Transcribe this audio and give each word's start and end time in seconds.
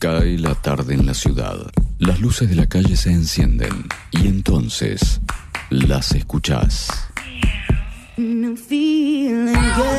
Cae 0.00 0.38
la 0.38 0.54
tarde 0.54 0.94
en 0.94 1.04
la 1.04 1.12
ciudad. 1.12 1.58
Las 1.98 2.20
luces 2.20 2.48
de 2.48 2.54
la 2.54 2.66
calle 2.66 2.96
se 2.96 3.12
encienden 3.12 3.86
y 4.10 4.28
entonces 4.28 5.20
las 5.68 6.12
escuchás. 6.12 6.88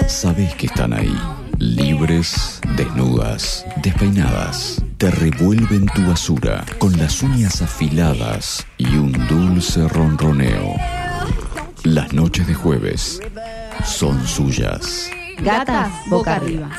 Sabes 0.07 0.55
que 0.55 0.65
están 0.65 0.93
ahí, 0.93 1.15
libres, 1.59 2.59
desnudas, 2.75 3.63
despeinadas. 3.83 4.83
Te 4.97 5.11
revuelven 5.11 5.85
tu 5.93 6.01
basura 6.07 6.65
con 6.79 6.97
las 6.97 7.21
uñas 7.21 7.61
afiladas 7.61 8.65
y 8.79 8.95
un 8.95 9.11
dulce 9.27 9.87
ronroneo. 9.87 10.77
Las 11.83 12.11
noches 12.11 12.47
de 12.47 12.55
jueves 12.55 13.21
son 13.85 14.27
suyas. 14.27 15.11
Gatas 15.43 15.91
boca 16.09 16.37
arriba. 16.37 16.71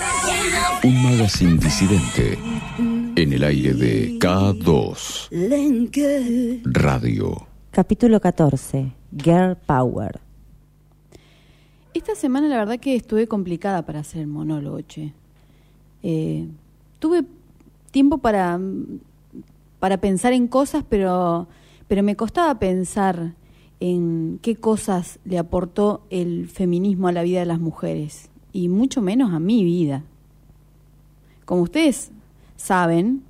Un 0.82 1.00
magazine 1.04 1.56
disidente 1.56 2.36
en 3.22 3.32
el 3.32 3.44
aire 3.44 3.72
de 3.74 4.18
K2 4.18 5.28
Radio. 6.64 7.46
Capítulo 7.70 8.20
14. 8.20 8.92
Girl 9.16 9.56
Power. 9.64 10.18
Esta 11.94 12.16
semana 12.16 12.48
la 12.48 12.56
verdad 12.56 12.80
que 12.80 12.96
estuve 12.96 13.28
complicada 13.28 13.86
para 13.86 14.00
hacer 14.00 14.22
el 14.22 14.26
monólogo, 14.26 14.80
che. 14.80 15.12
Eh, 16.02 16.48
tuve 16.98 17.22
tiempo 17.92 18.18
para, 18.18 18.58
para 19.78 19.98
pensar 19.98 20.32
en 20.32 20.48
cosas, 20.48 20.84
pero, 20.88 21.46
pero 21.86 22.02
me 22.02 22.16
costaba 22.16 22.58
pensar 22.58 23.34
en 23.78 24.40
qué 24.42 24.56
cosas 24.56 25.20
le 25.24 25.38
aportó 25.38 26.04
el 26.10 26.48
feminismo 26.48 27.06
a 27.06 27.12
la 27.12 27.22
vida 27.22 27.38
de 27.38 27.46
las 27.46 27.60
mujeres, 27.60 28.30
y 28.52 28.68
mucho 28.68 29.00
menos 29.00 29.32
a 29.32 29.38
mi 29.38 29.62
vida. 29.62 30.02
Como 31.44 31.62
ustedes 31.62 32.10
saben, 32.62 33.24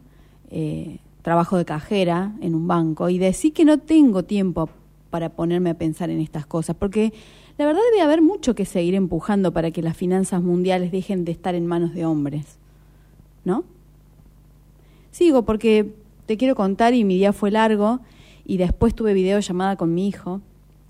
eh, 0.51 0.99
trabajo 1.23 1.57
de 1.57 1.65
cajera 1.65 2.33
en 2.43 2.55
un 2.55 2.69
banco 2.69 3.09
y 3.09 3.17
decir 3.17 3.55
que 3.55 3.65
no 3.65 3.79
tengo 3.79 4.25
tiempo 4.25 4.69
para 5.09 5.31
ponerme 5.31 5.71
a 5.71 5.75
pensar 5.75 6.11
en 6.11 6.21
estas 6.21 6.45
cosas, 6.45 6.77
porque 6.79 7.15
la 7.57 7.65
verdad 7.65 7.81
debe 7.91 8.03
haber 8.03 8.21
mucho 8.21 8.55
que 8.55 8.67
seguir 8.67 8.95
empujando 8.95 9.53
para 9.53 9.71
que 9.71 9.81
las 9.81 9.97
finanzas 9.97 10.43
mundiales 10.43 10.93
dejen 10.93 11.25
de 11.25 11.33
estar 11.33 11.55
en 11.55 11.67
manos 11.67 11.95
de 11.95 12.05
hombres. 12.05 12.59
¿No? 13.45 13.65
Sigo 15.11 15.45
porque 15.45 15.95
te 16.27 16.37
quiero 16.37 16.55
contar 16.55 16.93
y 16.93 17.05
mi 17.05 17.17
día 17.17 17.33
fue 17.33 17.51
largo 17.51 18.01
y 18.45 18.59
después 18.59 18.95
tuve 18.95 19.15
videollamada 19.15 19.77
con 19.77 19.95
mi 19.95 20.09
hijo. 20.09 20.43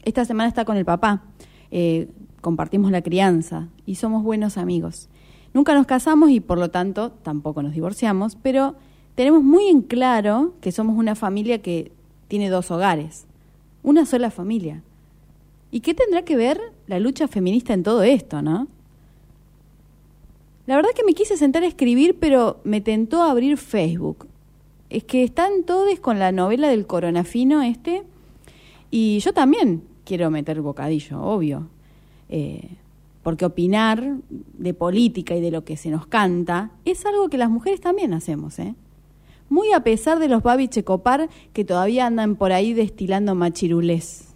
Esta 0.04 0.24
semana 0.24 0.48
está 0.48 0.64
con 0.64 0.76
el 0.76 0.84
papá. 0.84 1.22
Eh, 1.70 2.08
compartimos 2.40 2.90
la 2.90 3.02
crianza 3.02 3.68
y 3.86 3.94
somos 3.94 4.24
buenos 4.24 4.58
amigos. 4.58 5.08
Nunca 5.54 5.74
nos 5.74 5.86
casamos 5.86 6.30
y 6.30 6.40
por 6.40 6.58
lo 6.58 6.70
tanto 6.70 7.10
tampoco 7.10 7.62
nos 7.62 7.72
divorciamos, 7.72 8.36
pero 8.42 8.74
tenemos 9.14 9.42
muy 9.42 9.68
en 9.68 9.82
claro 9.82 10.54
que 10.60 10.72
somos 10.72 10.96
una 10.96 11.14
familia 11.14 11.60
que 11.60 11.92
tiene 12.28 12.48
dos 12.48 12.70
hogares, 12.70 13.26
una 13.82 14.06
sola 14.06 14.30
familia. 14.30 14.82
¿Y 15.70 15.80
qué 15.80 15.94
tendrá 15.94 16.22
que 16.22 16.36
ver 16.36 16.60
la 16.86 16.98
lucha 16.98 17.28
feminista 17.28 17.74
en 17.74 17.82
todo 17.82 18.02
esto, 18.02 18.40
no? 18.40 18.68
La 20.66 20.76
verdad 20.76 20.90
que 20.94 21.04
me 21.04 21.14
quise 21.14 21.36
sentar 21.36 21.62
a 21.62 21.66
escribir, 21.66 22.18
pero 22.18 22.60
me 22.64 22.80
tentó 22.80 23.22
abrir 23.22 23.58
Facebook. 23.58 24.26
Es 24.88 25.04
que 25.04 25.24
están 25.24 25.64
todos 25.64 25.98
con 26.00 26.18
la 26.18 26.32
novela 26.32 26.68
del 26.68 26.86
coronafino 26.86 27.62
este, 27.62 28.04
y 28.90 29.18
yo 29.20 29.32
también 29.32 29.82
quiero 30.04 30.30
meter 30.30 30.60
bocadillo, 30.60 31.20
obvio. 31.22 31.68
Eh, 32.28 32.68
porque 33.22 33.44
opinar 33.44 34.16
de 34.30 34.74
política 34.74 35.34
y 35.36 35.40
de 35.40 35.50
lo 35.50 35.64
que 35.64 35.76
se 35.76 35.90
nos 35.90 36.06
canta 36.06 36.72
es 36.84 37.06
algo 37.06 37.28
que 37.28 37.38
las 37.38 37.50
mujeres 37.50 37.80
también 37.80 38.14
hacemos, 38.14 38.58
¿eh? 38.58 38.74
Muy 39.48 39.72
a 39.72 39.80
pesar 39.80 40.18
de 40.18 40.28
los 40.28 40.42
Babi 40.42 40.68
Checopar 40.68 41.28
que 41.52 41.64
todavía 41.64 42.06
andan 42.06 42.36
por 42.36 42.52
ahí 42.52 42.72
destilando 42.72 43.34
machirulés. 43.34 44.32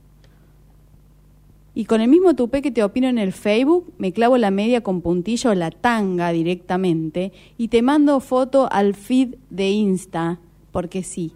Y 1.74 1.84
con 1.84 2.00
el 2.00 2.08
mismo 2.08 2.34
tupé 2.34 2.62
que 2.62 2.70
te 2.70 2.82
opino 2.82 3.08
en 3.08 3.18
el 3.18 3.32
Facebook, 3.32 3.92
me 3.98 4.12
clavo 4.12 4.38
la 4.38 4.50
media 4.50 4.82
con 4.82 5.02
puntillo 5.02 5.54
la 5.54 5.70
tanga 5.70 6.32
directamente 6.32 7.32
y 7.58 7.68
te 7.68 7.82
mando 7.82 8.20
foto 8.20 8.68
al 8.70 8.94
feed 8.94 9.34
de 9.50 9.70
Insta, 9.70 10.38
porque 10.72 11.02
sí. 11.02 11.32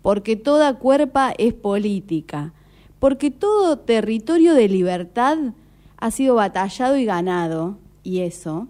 Porque 0.00 0.36
toda 0.36 0.78
cuerpa 0.78 1.34
es 1.36 1.52
política. 1.52 2.54
Porque 2.98 3.30
todo 3.30 3.78
territorio 3.78 4.54
de 4.54 4.68
libertad 4.68 5.38
ha 5.98 6.10
sido 6.10 6.36
batallado 6.36 6.96
y 6.96 7.04
ganado, 7.04 7.76
y 8.04 8.20
eso, 8.20 8.68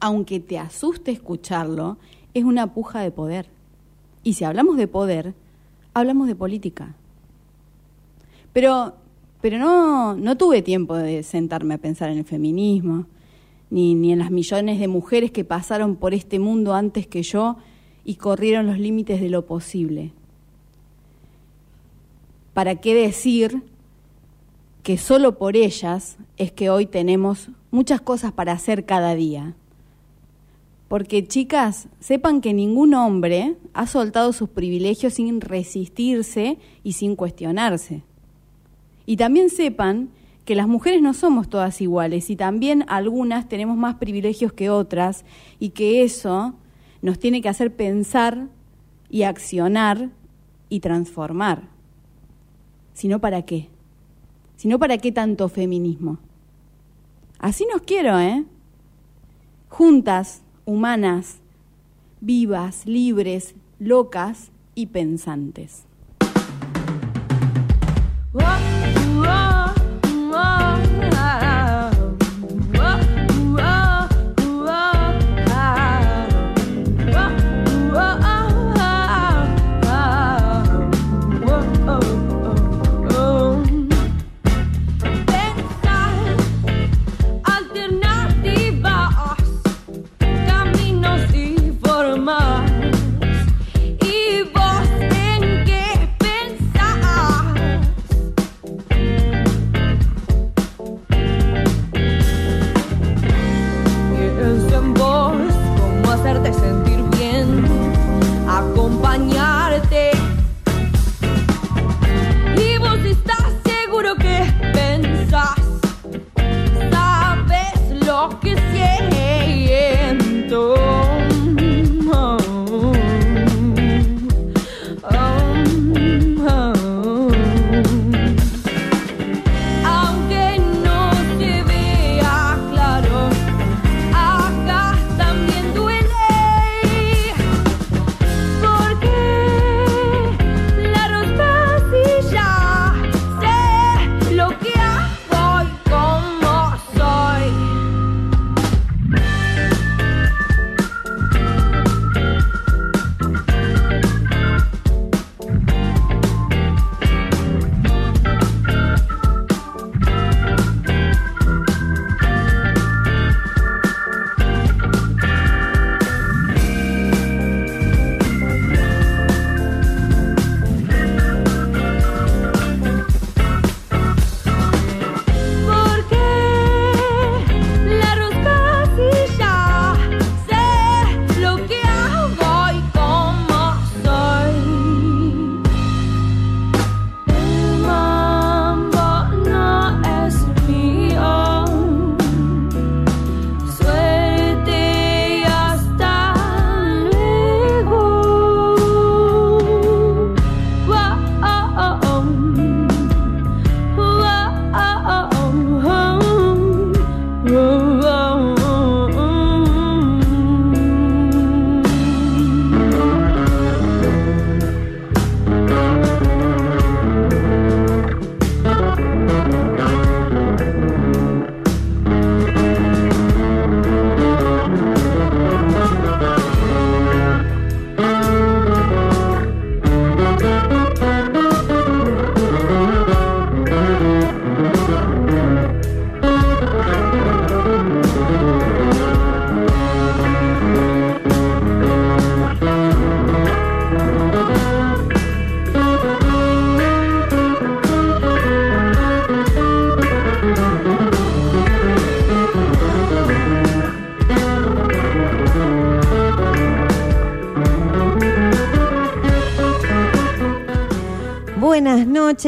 aunque 0.00 0.38
te 0.38 0.58
asuste 0.58 1.10
escucharlo, 1.10 1.96
es 2.34 2.44
una 2.44 2.74
puja 2.74 3.00
de 3.00 3.10
poder. 3.10 3.48
Y 4.22 4.34
si 4.34 4.44
hablamos 4.44 4.76
de 4.76 4.86
poder, 4.86 5.34
hablamos 5.94 6.28
de 6.28 6.34
política. 6.34 6.94
Pero, 8.52 8.94
pero 9.40 9.58
no, 9.58 10.14
no 10.14 10.36
tuve 10.36 10.60
tiempo 10.60 10.94
de 10.94 11.22
sentarme 11.22 11.74
a 11.74 11.78
pensar 11.78 12.10
en 12.10 12.18
el 12.18 12.24
feminismo, 12.24 13.06
ni, 13.70 13.94
ni 13.94 14.12
en 14.12 14.18
las 14.18 14.30
millones 14.30 14.78
de 14.78 14.88
mujeres 14.88 15.30
que 15.30 15.44
pasaron 15.44 15.96
por 15.96 16.12
este 16.12 16.38
mundo 16.38 16.74
antes 16.74 17.06
que 17.06 17.22
yo 17.22 17.56
y 18.04 18.16
corrieron 18.16 18.66
los 18.66 18.78
límites 18.78 19.20
de 19.20 19.30
lo 19.30 19.46
posible. 19.46 20.12
¿Para 22.52 22.76
qué 22.76 22.94
decir 22.94 23.62
que 24.86 24.98
solo 24.98 25.36
por 25.36 25.56
ellas 25.56 26.16
es 26.36 26.52
que 26.52 26.70
hoy 26.70 26.86
tenemos 26.86 27.50
muchas 27.72 28.00
cosas 28.00 28.30
para 28.30 28.52
hacer 28.52 28.84
cada 28.84 29.16
día. 29.16 29.56
Porque 30.86 31.26
chicas, 31.26 31.88
sepan 31.98 32.40
que 32.40 32.54
ningún 32.54 32.94
hombre 32.94 33.56
ha 33.74 33.88
soltado 33.88 34.32
sus 34.32 34.48
privilegios 34.48 35.14
sin 35.14 35.40
resistirse 35.40 36.60
y 36.84 36.92
sin 36.92 37.16
cuestionarse. 37.16 38.04
Y 39.06 39.16
también 39.16 39.50
sepan 39.50 40.10
que 40.44 40.54
las 40.54 40.68
mujeres 40.68 41.02
no 41.02 41.14
somos 41.14 41.48
todas 41.48 41.80
iguales 41.80 42.30
y 42.30 42.36
también 42.36 42.84
algunas 42.86 43.48
tenemos 43.48 43.76
más 43.76 43.96
privilegios 43.96 44.52
que 44.52 44.70
otras 44.70 45.24
y 45.58 45.70
que 45.70 46.04
eso 46.04 46.54
nos 47.02 47.18
tiene 47.18 47.42
que 47.42 47.48
hacer 47.48 47.74
pensar 47.74 48.46
y 49.10 49.24
accionar 49.24 50.10
y 50.68 50.78
transformar. 50.78 51.70
Si 52.92 53.08
no, 53.08 53.20
¿para 53.20 53.42
qué? 53.42 53.68
Sino 54.56 54.78
para 54.78 54.98
qué 54.98 55.12
tanto 55.12 55.48
feminismo. 55.48 56.18
Así 57.38 57.66
nos 57.70 57.82
quiero, 57.82 58.18
¿eh? 58.18 58.44
Juntas, 59.68 60.42
humanas, 60.64 61.38
vivas, 62.20 62.86
libres, 62.86 63.54
locas 63.78 64.50
y 64.74 64.86
pensantes. 64.86 65.84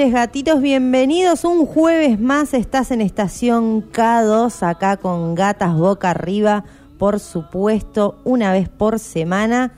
Noches, 0.09 0.13
gatitos. 0.13 0.63
Bienvenidos. 0.63 1.45
Un 1.45 1.67
jueves 1.67 2.19
más 2.19 2.55
estás 2.55 2.91
en 2.91 3.01
estación 3.01 3.91
K2, 3.93 4.67
acá 4.67 4.97
con 4.97 5.35
gatas 5.35 5.75
boca 5.75 6.11
arriba, 6.11 6.65
por 6.99 7.21
supuesto, 7.21 8.19
una 8.25 8.53
vez 8.53 8.69
por 8.69 8.99
semana. 8.99 9.73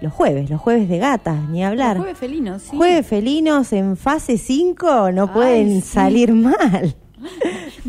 Los 0.00 0.12
jueves, 0.12 0.50
los 0.50 0.60
jueves 0.60 0.88
de 0.88 0.98
gatas, 0.98 1.48
ni 1.48 1.64
hablar. 1.64 1.96
Los 1.96 2.04
jueves 2.04 2.18
felinos, 2.18 2.62
sí. 2.62 2.76
Jueves 2.76 3.06
felinos 3.06 3.72
en 3.72 3.96
fase 3.96 4.36
5 4.36 5.12
no 5.12 5.22
Ay, 5.24 5.28
pueden 5.32 5.82
sí. 5.82 5.88
salir 5.88 6.32
mal. 6.32 6.96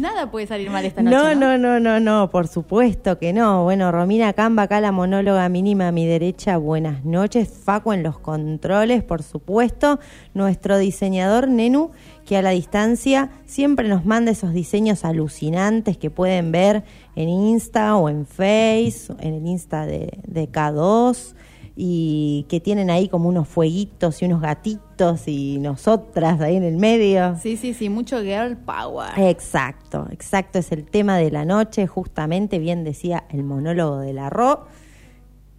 Nada 0.03 0.29
puede 0.29 0.47
salir 0.47 0.69
mal 0.69 0.83
esta 0.83 1.01
noche. 1.01 1.15
No, 1.15 1.33
no, 1.33 1.57
no, 1.57 1.79
no, 1.79 1.97
no, 2.01 2.29
por 2.29 2.49
supuesto 2.49 3.17
que 3.17 3.31
no. 3.31 3.63
Bueno, 3.63 3.89
Romina 3.89 4.33
Camba, 4.33 4.63
acá 4.63 4.81
la 4.81 4.91
monóloga 4.91 5.47
mínima 5.47 5.87
a 5.87 5.91
mi 5.93 6.05
derecha, 6.05 6.57
buenas 6.57 7.05
noches. 7.05 7.47
Facu 7.47 7.93
en 7.93 8.03
los 8.03 8.19
controles, 8.19 9.01
por 9.01 9.23
supuesto. 9.23 10.01
Nuestro 10.33 10.77
diseñador 10.77 11.47
Nenu, 11.47 11.91
que 12.25 12.35
a 12.35 12.41
la 12.41 12.49
distancia 12.49 13.29
siempre 13.45 13.87
nos 13.87 14.03
manda 14.03 14.31
esos 14.31 14.51
diseños 14.51 15.05
alucinantes 15.05 15.95
que 15.95 16.09
pueden 16.09 16.51
ver 16.51 16.83
en 17.15 17.29
Insta 17.29 17.95
o 17.95 18.09
en 18.09 18.25
Face, 18.25 19.05
en 19.21 19.35
el 19.35 19.47
Insta 19.47 19.85
de, 19.85 20.19
de 20.27 20.51
K2 20.51 21.33
y 21.75 22.45
que 22.49 22.59
tienen 22.59 22.89
ahí 22.89 23.07
como 23.07 23.29
unos 23.29 23.47
fueguitos 23.47 24.21
y 24.21 24.25
unos 24.25 24.41
gatitos 24.41 25.27
y 25.27 25.57
nosotras 25.59 26.39
ahí 26.39 26.55
en 26.55 26.63
el 26.63 26.77
medio. 26.77 27.35
Sí, 27.37 27.57
sí, 27.57 27.73
sí, 27.73 27.89
mucho 27.89 28.21
girl 28.21 28.57
power. 28.57 29.09
Exacto, 29.17 30.07
exacto, 30.11 30.59
es 30.59 30.71
el 30.71 30.85
tema 30.85 31.17
de 31.17 31.31
la 31.31 31.45
noche, 31.45 31.87
justamente 31.87 32.59
bien 32.59 32.83
decía 32.83 33.25
el 33.29 33.43
monólogo 33.43 33.97
de 33.99 34.13
la 34.13 34.29
Ro. 34.29 34.67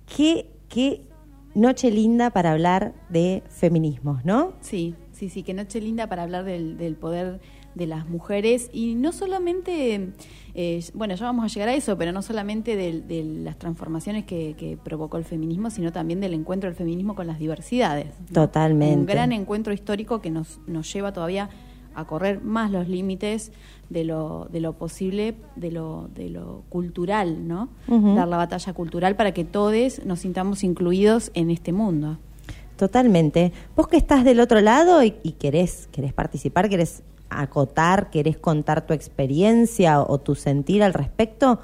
Qué, 0.07 0.51
qué 0.69 1.03
noche 1.55 1.91
linda 1.91 2.31
para 2.31 2.53
hablar 2.53 2.95
de 3.09 3.43
feminismos, 3.49 4.25
¿no? 4.25 4.53
Sí, 4.61 4.95
sí, 5.13 5.29
sí, 5.29 5.43
qué 5.43 5.55
noche 5.55 5.81
linda 5.81 6.09
para 6.09 6.23
hablar 6.23 6.45
del, 6.45 6.77
del 6.77 6.95
poder 6.95 7.41
de 7.75 7.87
las 7.87 8.09
mujeres 8.09 8.71
y 8.73 8.95
no 8.95 9.13
solamente, 9.13 10.11
eh, 10.55 10.85
bueno, 10.95 11.15
ya 11.15 11.27
vamos 11.27 11.45
a 11.45 11.49
llegar 11.49 11.69
a 11.69 11.75
eso, 11.75 11.99
pero 11.99 12.13
no 12.13 12.23
solamente 12.23 12.77
de, 12.77 13.01
de 13.01 13.25
las 13.25 13.59
transformaciones 13.59 14.25
que, 14.25 14.55
que 14.57 14.77
provocó 14.77 15.17
el 15.17 15.25
feminismo, 15.25 15.71
sino 15.71 15.93
también 15.93 16.21
del 16.21 16.35
encuentro 16.35 16.69
del 16.69 16.77
feminismo 16.77 17.15
con 17.15 17.27
las 17.27 17.39
diversidades. 17.39 18.09
Totalmente. 18.33 18.97
Un 18.97 19.07
gran 19.07 19.33
encuentro 19.33 19.73
histórico 19.73 20.21
que 20.21 20.31
nos, 20.31 20.61
nos 20.67 20.93
lleva 20.93 21.13
todavía 21.13 21.51
a 21.97 22.07
correr 22.07 22.43
más 22.43 22.71
los 22.71 22.89
límites 22.89 23.53
de 23.89 24.03
lo, 24.03 24.49
de 24.51 24.61
lo 24.61 24.73
posible, 24.73 25.37
de 25.55 25.71
lo, 25.71 26.09
de 26.15 26.29
lo 26.29 26.65
cultural, 26.69 27.47
¿no? 27.47 27.69
Dar 27.87 28.27
la 28.27 28.37
batalla 28.37 28.73
cultural 28.73 29.15
para 29.15 29.33
que 29.33 29.45
todos 29.45 30.05
nos 30.05 30.21
sintamos 30.21 30.65
incluidos 30.65 31.31
en 31.35 31.51
este 31.51 31.73
mundo. 31.73 32.19
Totalmente. 32.77 33.53
Vos 33.77 33.87
que 33.87 33.97
estás 33.97 34.25
del 34.25 34.41
otro 34.41 34.61
lado 34.61 35.05
y, 35.05 35.15
y 35.23 35.33
querés, 35.33 35.89
querés 35.93 36.13
participar, 36.13 36.69
querés 36.69 37.05
acotar, 37.31 38.11
querés 38.11 38.37
contar 38.37 38.87
tu 38.87 38.93
experiencia 38.93 40.01
o, 40.01 40.19
tu 40.19 40.35
sentir 40.35 40.83
al 40.83 40.95
respecto, 40.95 41.61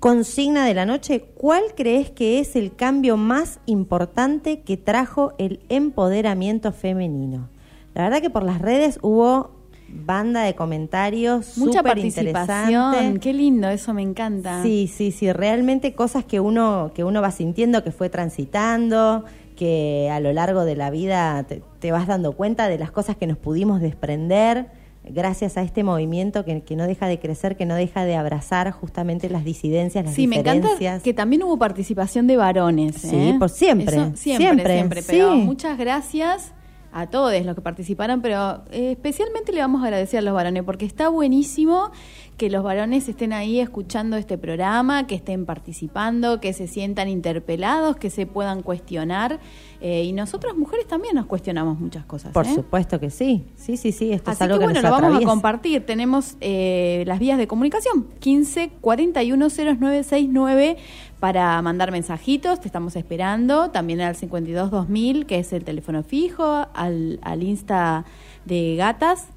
consigna 0.00 0.66
de 0.66 0.74
la 0.74 0.86
noche, 0.86 1.24
¿cuál 1.34 1.62
crees 1.74 2.10
que 2.10 2.38
es 2.38 2.56
el 2.56 2.74
cambio 2.74 3.16
más 3.16 3.60
importante 3.66 4.60
que 4.60 4.76
trajo 4.76 5.32
el 5.38 5.60
empoderamiento 5.68 6.72
femenino? 6.72 7.48
La 7.94 8.02
verdad 8.02 8.20
que 8.20 8.30
por 8.30 8.42
las 8.42 8.60
redes 8.60 8.98
hubo 9.02 9.50
banda 9.88 10.42
de 10.42 10.54
comentarios 10.54 11.56
Mucha 11.56 11.82
participación, 11.82 13.18
qué 13.18 13.32
lindo, 13.32 13.68
eso 13.68 13.94
me 13.94 14.02
encanta. 14.02 14.62
Sí, 14.62 14.90
sí, 14.92 15.12
sí, 15.12 15.32
realmente 15.32 15.94
cosas 15.94 16.24
que 16.24 16.40
uno, 16.40 16.90
que 16.94 17.04
uno 17.04 17.22
va 17.22 17.30
sintiendo, 17.30 17.84
que 17.84 17.92
fue 17.92 18.10
transitando, 18.10 19.24
que 19.56 20.10
a 20.10 20.20
lo 20.20 20.32
largo 20.32 20.64
de 20.64 20.76
la 20.76 20.90
vida 20.90 21.44
te, 21.44 21.62
te 21.78 21.92
vas 21.92 22.06
dando 22.06 22.32
cuenta 22.32 22.68
de 22.68 22.78
las 22.78 22.90
cosas 22.90 23.16
que 23.16 23.26
nos 23.26 23.38
pudimos 23.38 23.80
desprender 23.80 24.83
gracias 25.08 25.56
a 25.58 25.62
este 25.62 25.84
movimiento 25.84 26.44
que, 26.44 26.62
que 26.62 26.76
no 26.76 26.86
deja 26.86 27.06
de 27.06 27.18
crecer, 27.20 27.56
que 27.56 27.66
no 27.66 27.74
deja 27.74 28.04
de 28.06 28.16
abrazar 28.16 28.70
justamente 28.70 29.28
las 29.28 29.44
disidencias, 29.44 30.04
las 30.06 30.14
Sí, 30.14 30.26
me 30.26 30.36
encanta 30.36 30.68
diferencias. 30.68 31.02
que 31.02 31.12
también 31.12 31.42
hubo 31.42 31.58
participación 31.58 32.26
de 32.26 32.36
varones. 32.38 32.96
Sí, 32.96 33.14
¿eh? 33.14 33.36
por 33.38 33.50
siempre, 33.50 33.96
Eso 33.96 34.12
siempre, 34.16 34.46
siempre, 34.46 34.74
siempre. 34.74 35.02
Pero 35.06 35.32
sí. 35.34 35.38
muchas 35.40 35.76
gracias 35.76 36.53
a 36.96 37.08
todos 37.08 37.32
los 37.44 37.56
que 37.56 37.60
participaron, 37.60 38.22
pero 38.22 38.62
eh, 38.70 38.92
especialmente 38.92 39.50
le 39.52 39.60
vamos 39.60 39.82
a 39.82 39.86
agradecer 39.86 40.20
a 40.20 40.22
los 40.22 40.32
varones, 40.32 40.62
porque 40.62 40.86
está 40.86 41.08
buenísimo 41.08 41.90
que 42.36 42.50
los 42.50 42.62
varones 42.62 43.08
estén 43.08 43.32
ahí 43.32 43.58
escuchando 43.58 44.16
este 44.16 44.38
programa, 44.38 45.08
que 45.08 45.16
estén 45.16 45.44
participando, 45.44 46.40
que 46.40 46.52
se 46.52 46.68
sientan 46.68 47.08
interpelados, 47.08 47.96
que 47.96 48.10
se 48.10 48.26
puedan 48.26 48.62
cuestionar. 48.62 49.40
eh, 49.80 50.04
y 50.04 50.12
nosotras 50.12 50.56
mujeres 50.56 50.86
también 50.86 51.16
nos 51.16 51.26
cuestionamos 51.26 51.78
muchas 51.80 52.04
cosas. 52.06 52.32
Por 52.32 52.46
¿eh? 52.46 52.54
supuesto 52.54 53.00
que 53.00 53.10
sí, 53.10 53.44
sí, 53.56 53.76
sí, 53.76 53.90
sí, 53.90 54.12
esto 54.12 54.30
es 54.30 54.36
Así 54.36 54.44
algo 54.44 54.56
que 54.56 54.60
que, 54.60 54.64
bueno, 54.66 54.82
nos 54.82 54.90
lo 54.90 55.08
vamos 55.08 55.22
a 55.22 55.26
compartir. 55.26 55.84
Tenemos 55.84 56.36
eh, 56.40 57.02
las 57.06 57.18
vías 57.18 57.38
de 57.38 57.48
comunicación, 57.48 58.06
15 58.20 58.70
41 58.80 59.48
0969 59.50 60.76
para 61.24 61.62
mandar 61.62 61.90
mensajitos, 61.90 62.60
te 62.60 62.68
estamos 62.68 62.96
esperando. 62.96 63.70
También 63.70 64.02
al 64.02 64.14
52 64.14 64.70
2000, 64.70 65.24
que 65.24 65.38
es 65.38 65.54
el 65.54 65.64
teléfono 65.64 66.02
fijo, 66.02 66.66
al, 66.74 67.18
al 67.22 67.42
Insta 67.42 68.04
de 68.44 68.76
Gatas, 68.76 69.28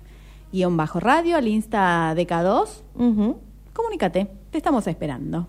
guion 0.51 0.75
bajo 0.75 1.00
radio, 1.00 1.38
al 1.38 1.48
Insta 1.48 2.13
de 2.13 2.27
K2. 2.27 2.67
Ujú. 2.94 3.38
Comunícate, 3.72 4.27
te 4.51 4.58
estamos 4.58 4.86
esperando. 4.86 5.48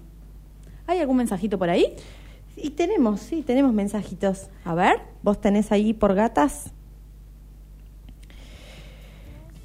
¿Hay 0.87 1.01
algún 1.01 1.17
mensajito 1.17 1.59
por 1.59 1.71
ahí? 1.71 1.97
Y 2.57 2.71
tenemos, 2.71 3.19
sí, 3.19 3.43
tenemos 3.43 3.73
mensajitos. 3.73 4.47
A 4.65 4.77
ver. 4.77 5.01
¿Vos 5.25 5.41
tenés 5.41 5.73
ahí 5.73 5.93
por 5.93 6.15
gatas? 6.15 6.71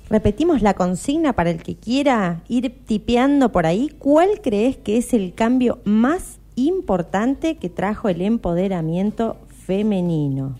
Repetimos 0.09 0.63
la 0.63 0.73
consigna 0.73 1.33
para 1.33 1.51
el 1.51 1.61
que 1.61 1.75
quiera 1.75 2.41
ir 2.47 2.83
tipeando 2.87 3.51
por 3.51 3.67
ahí. 3.67 3.95
¿Cuál 3.99 4.41
crees 4.41 4.75
que 4.75 4.97
es 4.97 5.13
el 5.13 5.35
cambio 5.35 5.79
más 5.85 6.39
importante 6.55 7.57
que 7.57 7.69
trajo 7.69 8.09
el 8.09 8.21
empoderamiento 8.21 9.37
femenino? 9.65 10.57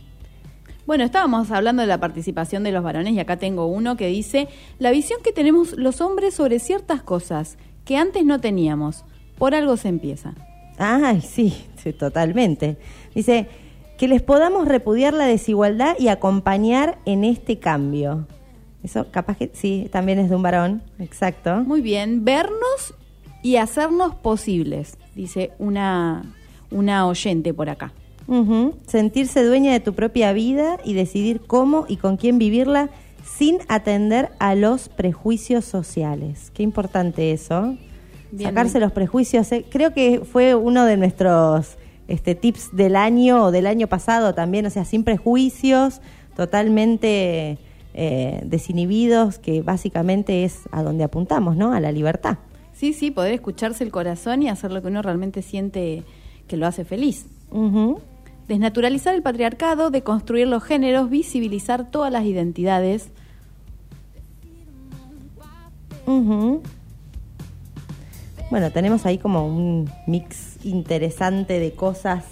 Bueno, 0.85 1.05
estábamos 1.05 1.50
hablando 1.51 1.81
de 1.81 1.88
la 1.88 2.00
participación 2.00 2.63
de 2.63 2.73
los 2.73 2.83
varones 2.83 3.13
y 3.13 3.19
acá 3.19 3.38
tengo 3.38 3.67
uno 3.67 3.95
que 3.95 4.07
dice, 4.07 4.50
la 4.79 4.91
visión 4.91 5.21
que 5.23 5.31
tenemos 5.31 5.73
los 5.77 6.01
hombres 6.01 6.33
sobre 6.33 6.59
ciertas 6.59 7.01
cosas 7.01 7.57
que 7.85 7.95
antes 7.95 8.25
no 8.25 8.39
teníamos, 8.39 9.05
por 9.38 9.55
algo 9.55 9.77
se 9.77 9.88
empieza. 9.88 10.33
Ay, 10.77 11.21
sí, 11.21 11.65
sí, 11.77 11.93
totalmente. 11.93 12.77
Dice, 13.15 13.47
que 13.97 14.07
les 14.07 14.21
podamos 14.21 14.67
repudiar 14.67 15.13
la 15.13 15.25
desigualdad 15.25 15.95
y 16.00 16.09
acompañar 16.09 17.00
en 17.05 17.23
este 17.23 17.59
cambio. 17.59 18.27
Eso 18.83 19.09
capaz 19.12 19.38
que 19.38 19.50
sí, 19.53 19.88
también 19.91 20.19
es 20.19 20.29
de 20.29 20.35
un 20.35 20.43
varón, 20.43 20.83
exacto. 21.00 21.55
Muy 21.63 21.81
bien, 21.81 22.25
vernos 22.25 22.93
y 23.41 23.55
hacernos 23.55 24.15
posibles, 24.15 24.97
dice 25.15 25.51
una, 25.60 26.24
una 26.72 27.08
oyente 27.08 27.53
por 27.53 27.70
acá. 27.70 27.93
Sentirse 28.88 29.43
dueña 29.43 29.74
de 29.74 29.79
tu 29.82 29.93
propia 29.93 30.32
vida 30.32 30.77
y 30.86 30.93
decidir 30.93 31.41
cómo 31.41 31.86
y 31.89 31.98
con 31.98 32.15
quién 32.17 32.39
vivirla 32.39 32.89
sin 33.24 33.58
atender 33.67 34.29
a 34.39 34.55
los 34.55 34.89
prejuicios 34.89 35.65
sociales. 35.65 36.51
Qué 36.53 36.63
importante 36.63 37.32
eso. 37.32 37.75
Bien, 38.32 38.50
Sacarse 38.50 38.79
los 38.79 38.91
prejuicios. 38.91 39.51
eh. 39.51 39.65
Creo 39.70 39.93
que 39.93 40.22
fue 40.22 40.55
uno 40.55 40.86
de 40.86 40.98
nuestros 40.98 41.77
este, 42.08 42.34
tips 42.36 42.75
del 42.75 42.96
año 42.96 43.46
o 43.46 43.51
del 43.51 43.67
año 43.67 43.88
pasado 43.88 44.34
también. 44.34 44.65
O 44.65 44.70
sea, 44.70 44.86
sin 44.86 45.03
prejuicios, 45.03 46.01
totalmente 46.36 47.58
eh, 47.93 48.41
desinhibidos, 48.46 49.38
que 49.38 49.62
básicamente 49.62 50.43
es 50.46 50.62
a 50.72 50.82
donde 50.82 51.03
apuntamos, 51.03 51.55
¿no? 51.55 51.74
A 51.74 51.79
la 51.79 51.91
libertad. 51.91 52.38
Sí, 52.74 52.94
sí, 52.94 53.12
poder 53.12 53.34
escucharse 53.34 53.84
el 53.84 53.92
corazón 53.92 54.44
y 54.44 54.50
hacer 54.50 54.72
lo 54.72 54.82
que 54.82 54.88
uno 54.88 55.01
realmente 55.01 55.42
siente 55.42 56.03
que 56.48 56.58
lo 56.58 56.68
hace 56.68 56.86
feliz. 56.86 57.27
Desnaturalizar 58.48 59.15
el 59.15 59.22
patriarcado, 59.22 59.89
deconstruir 59.89 60.48
los 60.48 60.63
géneros, 60.63 61.10
visibilizar 61.10 61.89
todas 61.89 62.12
las 62.12 62.25
identidades. 62.25 63.10
Ujú. 66.06 66.62
Bueno, 68.50 68.72
tenemos 68.72 69.06
ahí 69.06 69.18
como 69.18 69.48
un 69.48 69.89
mix 70.06 70.63
interesante 70.65 71.60
de 71.60 71.72
cosas. 71.72 72.25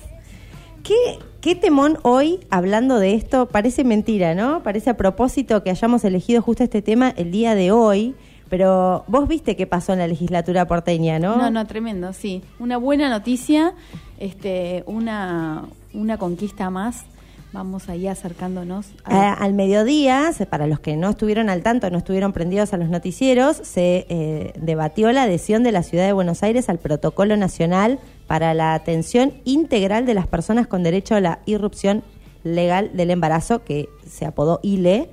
¿Qué, 0.83 1.19
qué 1.39 1.55
temón 1.55 1.97
hoy, 2.03 2.39
hablando 2.49 2.99
de 2.99 3.13
esto, 3.13 3.47
parece 3.47 3.83
mentira, 3.83 4.35
¿no? 4.35 4.63
Parece 4.63 4.89
a 4.89 4.97
propósito 4.97 5.63
que 5.63 5.69
hayamos 5.69 6.03
elegido 6.03 6.41
justo 6.41 6.63
este 6.63 6.81
tema 6.81 7.13
el 7.15 7.31
día 7.31 7.55
de 7.55 7.71
hoy, 7.71 8.15
pero 8.51 9.03
vos 9.07 9.27
viste 9.27 9.55
qué 9.55 9.65
pasó 9.65 9.93
en 9.93 9.99
la 9.99 10.07
legislatura 10.07 10.67
porteña, 10.67 11.17
¿no? 11.17 11.37
No, 11.37 11.49
no, 11.49 11.65
tremendo, 11.65 12.13
sí. 12.13 12.43
Una 12.59 12.77
buena 12.77 13.09
noticia, 13.09 13.73
este, 14.19 14.83
una, 14.85 15.63
una 15.93 16.17
conquista 16.19 16.69
más. 16.69 17.05
Vamos 17.53 17.89
ahí 17.89 18.07
acercándonos. 18.07 18.87
A- 19.03 19.33
al 19.33 19.53
mediodía, 19.53 20.31
para 20.49 20.67
los 20.67 20.79
que 20.79 20.95
no 20.95 21.09
estuvieron 21.09 21.49
al 21.49 21.63
tanto, 21.63 21.89
no 21.89 21.97
estuvieron 21.97 22.31
prendidos 22.31 22.71
a 22.73 22.77
los 22.77 22.87
noticieros, 22.89 23.57
se 23.57 24.05
eh, 24.09 24.53
debatió 24.57 25.11
la 25.11 25.23
adhesión 25.23 25.61
de 25.63 25.71
la 25.73 25.83
Ciudad 25.83 26.05
de 26.05 26.13
Buenos 26.13 26.43
Aires 26.43 26.69
al 26.69 26.77
Protocolo 26.77 27.35
Nacional 27.35 27.99
para 28.27 28.53
la 28.53 28.73
Atención 28.73 29.33
Integral 29.43 30.05
de 30.05 30.13
las 30.13 30.27
Personas 30.27 30.67
con 30.67 30.83
Derecho 30.83 31.15
a 31.15 31.19
la 31.19 31.39
Irrupción 31.45 32.03
Legal 32.43 32.91
del 32.93 33.11
Embarazo, 33.11 33.63
que 33.65 33.89
se 34.07 34.25
apodó 34.25 34.59
ILE, 34.63 35.09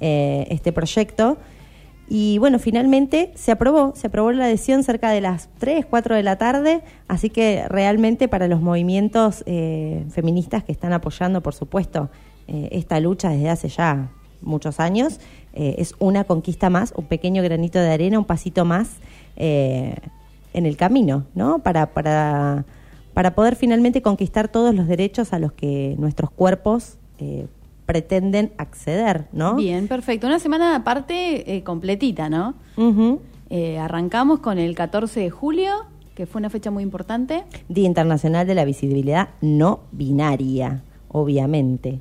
eh, 0.00 0.46
este 0.50 0.72
proyecto. 0.72 1.38
Y 2.12 2.38
bueno, 2.38 2.58
finalmente 2.58 3.30
se 3.36 3.52
aprobó, 3.52 3.92
se 3.94 4.08
aprobó 4.08 4.32
la 4.32 4.46
adhesión 4.46 4.82
cerca 4.82 5.12
de 5.12 5.20
las 5.20 5.48
3, 5.58 5.86
4 5.86 6.16
de 6.16 6.24
la 6.24 6.38
tarde, 6.38 6.82
así 7.06 7.30
que 7.30 7.64
realmente 7.68 8.26
para 8.26 8.48
los 8.48 8.60
movimientos 8.60 9.44
eh, 9.46 10.04
feministas 10.10 10.64
que 10.64 10.72
están 10.72 10.92
apoyando, 10.92 11.40
por 11.40 11.54
supuesto, 11.54 12.10
eh, 12.48 12.68
esta 12.72 12.98
lucha 12.98 13.30
desde 13.30 13.48
hace 13.48 13.68
ya 13.68 14.10
muchos 14.42 14.80
años, 14.80 15.20
eh, 15.52 15.76
es 15.78 15.94
una 16.00 16.24
conquista 16.24 16.68
más, 16.68 16.92
un 16.96 17.04
pequeño 17.04 17.44
granito 17.44 17.78
de 17.78 17.92
arena, 17.92 18.18
un 18.18 18.24
pasito 18.24 18.64
más 18.64 18.96
en 19.36 20.66
el 20.66 20.76
camino, 20.76 21.26
¿no? 21.34 21.60
Para, 21.60 21.94
para, 21.94 22.66
para 23.14 23.34
poder 23.36 23.54
finalmente 23.54 24.02
conquistar 24.02 24.48
todos 24.48 24.74
los 24.74 24.86
derechos 24.88 25.32
a 25.32 25.38
los 25.38 25.52
que 25.52 25.94
nuestros 25.96 26.30
cuerpos 26.30 26.98
pretenden 27.90 28.52
acceder, 28.56 29.26
¿no? 29.32 29.56
Bien, 29.56 29.88
perfecto. 29.88 30.28
Una 30.28 30.38
semana 30.38 30.76
aparte 30.76 31.56
eh, 31.56 31.64
completita, 31.64 32.30
¿no? 32.30 32.54
Eh, 33.48 33.78
arrancamos 33.80 34.38
con 34.38 34.60
el 34.60 34.76
14 34.76 35.18
de 35.18 35.30
julio, 35.30 35.72
que 36.14 36.26
fue 36.26 36.38
una 36.38 36.50
fecha 36.50 36.70
muy 36.70 36.84
importante. 36.84 37.42
Día 37.68 37.86
Internacional 37.86 38.46
de 38.46 38.54
la 38.54 38.64
Visibilidad 38.64 39.30
No 39.40 39.80
Binaria, 39.90 40.84
obviamente. 41.08 42.00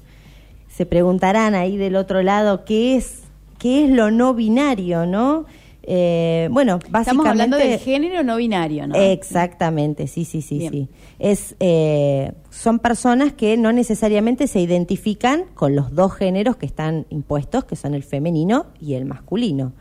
Se 0.68 0.86
preguntarán 0.86 1.56
ahí 1.56 1.76
del 1.76 1.96
otro 1.96 2.22
lado 2.22 2.66
qué 2.66 2.96
es, 2.96 3.24
qué 3.58 3.86
es 3.86 3.90
lo 3.90 4.12
no 4.12 4.36
binario, 4.36 5.08
¿no? 5.08 5.46
Eh, 5.84 6.50
bueno, 6.52 6.80
básicamente... 6.90 7.10
Estamos 7.10 7.28
hablando 7.28 7.58
del 7.58 7.80
género 7.80 8.24
no 8.24 8.38
binario, 8.38 8.88
¿no? 8.88 8.96
Exactamente, 8.96 10.08
sí, 10.08 10.26
sí, 10.26 10.42
sí, 10.42 10.68
sí. 10.70 10.90
Es, 11.20 11.56
eh, 11.60 12.34
son 12.50 12.80
personas 12.80 13.34
que 13.34 13.58
no 13.58 13.72
necesariamente 13.72 14.48
se 14.48 14.60
identifican 14.60 15.46
con 15.56 15.76
los 15.76 15.96
dos 15.96 16.14
géneros 16.14 16.58
que 16.58 16.66
están 16.66 17.06
impuestos, 17.10 17.66
que 17.66 17.76
son 17.76 17.94
el 17.94 18.04
femenino 18.04 18.68
y 18.80 18.94
el 18.94 19.06
masculino. 19.06 19.74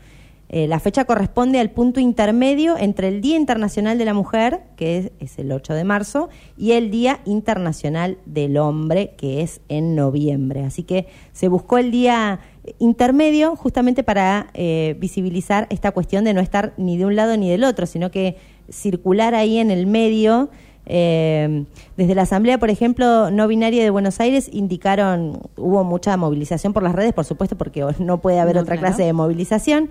Eh, 0.51 0.67
la 0.67 0.79
fecha 0.79 1.05
corresponde 1.05 1.59
al 1.59 1.69
punto 1.69 1.99
intermedio 1.99 2.75
entre 2.75 3.07
el 3.07 3.21
Día 3.21 3.37
Internacional 3.37 3.99
de 3.99 4.05
la 4.05 4.15
Mujer, 4.15 4.61
que 4.75 5.11
es, 5.19 5.37
el 5.37 5.51
8 5.51 5.75
de 5.75 5.83
marzo, 5.83 6.29
y 6.57 6.71
el 6.71 6.89
Día 6.89 7.19
Internacional 7.25 8.17
del 8.25 8.57
Hombre, 8.57 9.13
que 9.15 9.43
es 9.43 9.61
en 9.69 9.95
noviembre. 9.95 10.63
Así 10.63 10.81
que 10.81 11.07
se 11.33 11.47
buscó 11.49 11.77
el 11.77 11.91
día 11.91 12.39
intermedio 12.77 13.55
justamente 13.55 14.03
para 14.03 14.47
eh, 14.53 14.95
visibilizar 14.99 15.67
esta 15.69 15.91
cuestión 15.91 16.23
de 16.23 16.33
no 16.33 16.41
estar 16.41 16.73
ni 16.77 16.97
de 16.97 17.05
un 17.05 17.15
lado 17.15 17.37
ni 17.37 17.49
del 17.49 17.63
otro, 17.63 17.85
sino 17.85 18.11
que 18.11 18.37
circular 18.69 19.35
ahí 19.35 19.57
en 19.57 19.71
el 19.71 19.87
medio. 19.87 20.49
Eh, 20.91 21.65
desde 21.97 22.15
la 22.15 22.23
Asamblea, 22.23 22.57
por 22.57 22.69
ejemplo, 22.69 23.29
no 23.29 23.47
binaria 23.47 23.83
de 23.83 23.89
Buenos 23.91 24.19
Aires 24.19 24.49
indicaron, 24.51 25.39
hubo 25.55 25.83
mucha 25.83 26.17
movilización 26.17 26.73
por 26.73 26.83
las 26.83 26.93
redes, 26.93 27.13
por 27.13 27.25
supuesto, 27.25 27.57
porque 27.57 27.85
no 27.99 28.21
puede 28.21 28.39
haber 28.39 28.57
otra 28.57 28.77
clase 28.77 29.03
de 29.03 29.13
movilización 29.13 29.89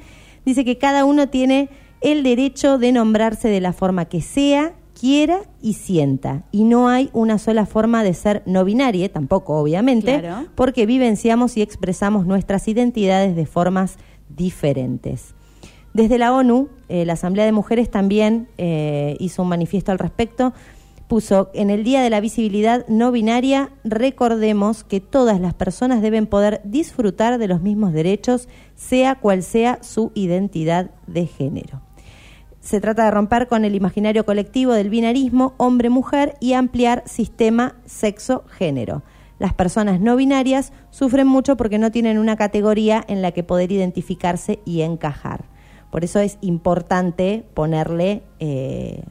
dice 0.49 0.65
que 0.65 0.79
cada 0.79 1.05
uno 1.05 1.29
tiene 1.29 1.69
el 2.01 2.23
derecho 2.23 2.79
de 2.79 2.93
nombrarse 2.93 3.49
de 3.49 3.61
la 3.61 3.73
forma 3.73 4.07
que 4.07 4.21
sea, 4.21 4.73
quiera 4.99 5.43
y 5.63 5.75
sienta. 5.75 6.45
Y 6.51 6.65
no 6.65 6.89
hay 6.89 7.11
una 7.13 7.39
sola 7.39 7.67
forma 7.67 8.03
de 8.03 8.15
ser 8.15 8.43
no 8.47 8.65
binaria, 8.65 9.13
tampoco 9.13 9.59
obviamente, 9.59 10.23
porque 10.55 10.87
vivenciamos 10.87 11.57
y 11.57 11.63
expresamos 11.63 12.27
nuestras 12.27 12.69
identidades 12.69 13.37
de 13.37 13.47
formas 13.47 13.97
diferentes. 14.29 15.35
Desde 15.95 16.19
la 16.19 16.35
ONU, 16.35 16.69
eh, 16.89 17.05
la 17.05 17.15
Asamblea 17.15 17.45
de 17.45 17.53
Mujeres 17.53 17.91
también 17.91 18.49
eh, 18.59 19.17
hizo 19.21 19.43
un 19.43 19.49
manifiesto 19.49 19.93
al 19.93 19.99
respecto 19.99 20.53
puso 21.09 21.51
en 21.55 21.71
el 21.71 21.83
Día 21.83 22.03
de 22.03 22.11
la 22.11 22.21
Visibilidad 22.21 22.87
No 22.87 23.11
Binaria, 23.11 23.71
recordemos 23.83 24.85
que 24.85 25.01
todas 25.01 25.41
las 25.41 25.55
personas 25.55 26.03
deben 26.03 26.27
poder 26.27 26.61
disfrutar 26.65 27.39
de 27.39 27.49
los 27.49 27.63
mismos 27.63 27.93
derechos, 27.93 28.49
sea 28.77 29.17
cual 29.17 29.43
sea 29.43 29.83
su 29.83 30.13
identidad 30.15 30.91
de 31.07 31.27
género. 31.27 31.88
Se 32.69 32.83
trata 32.83 33.07
de 33.07 33.11
romper 33.11 33.49
con 33.49 33.65
el 33.65 33.75
imaginario 33.75 34.27
colectivo 34.27 34.75
del 34.75 34.91
binarismo 34.91 35.55
hombre-mujer 35.57 36.35
y 36.39 36.53
ampliar 36.53 37.03
sistema 37.07 37.77
sexo-género. 37.87 39.03
Las 39.39 39.55
personas 39.55 40.01
no 40.01 40.17
binarias 40.17 40.75
sufren 40.91 41.27
mucho 41.27 41.57
porque 41.57 41.79
no 41.79 41.91
tienen 41.91 42.19
una 42.19 42.37
categoría 42.37 43.03
en 43.09 43.23
la 43.23 43.33
que 43.33 43.43
poder 43.43 43.73
identificarse 43.73 44.59
y 44.67 44.83
encajar. 44.83 45.47
Por 45.91 46.05
eso 46.05 46.19
es 46.19 46.37
importante 46.43 47.43
ponerle 47.55 48.23
eh, 48.39 49.03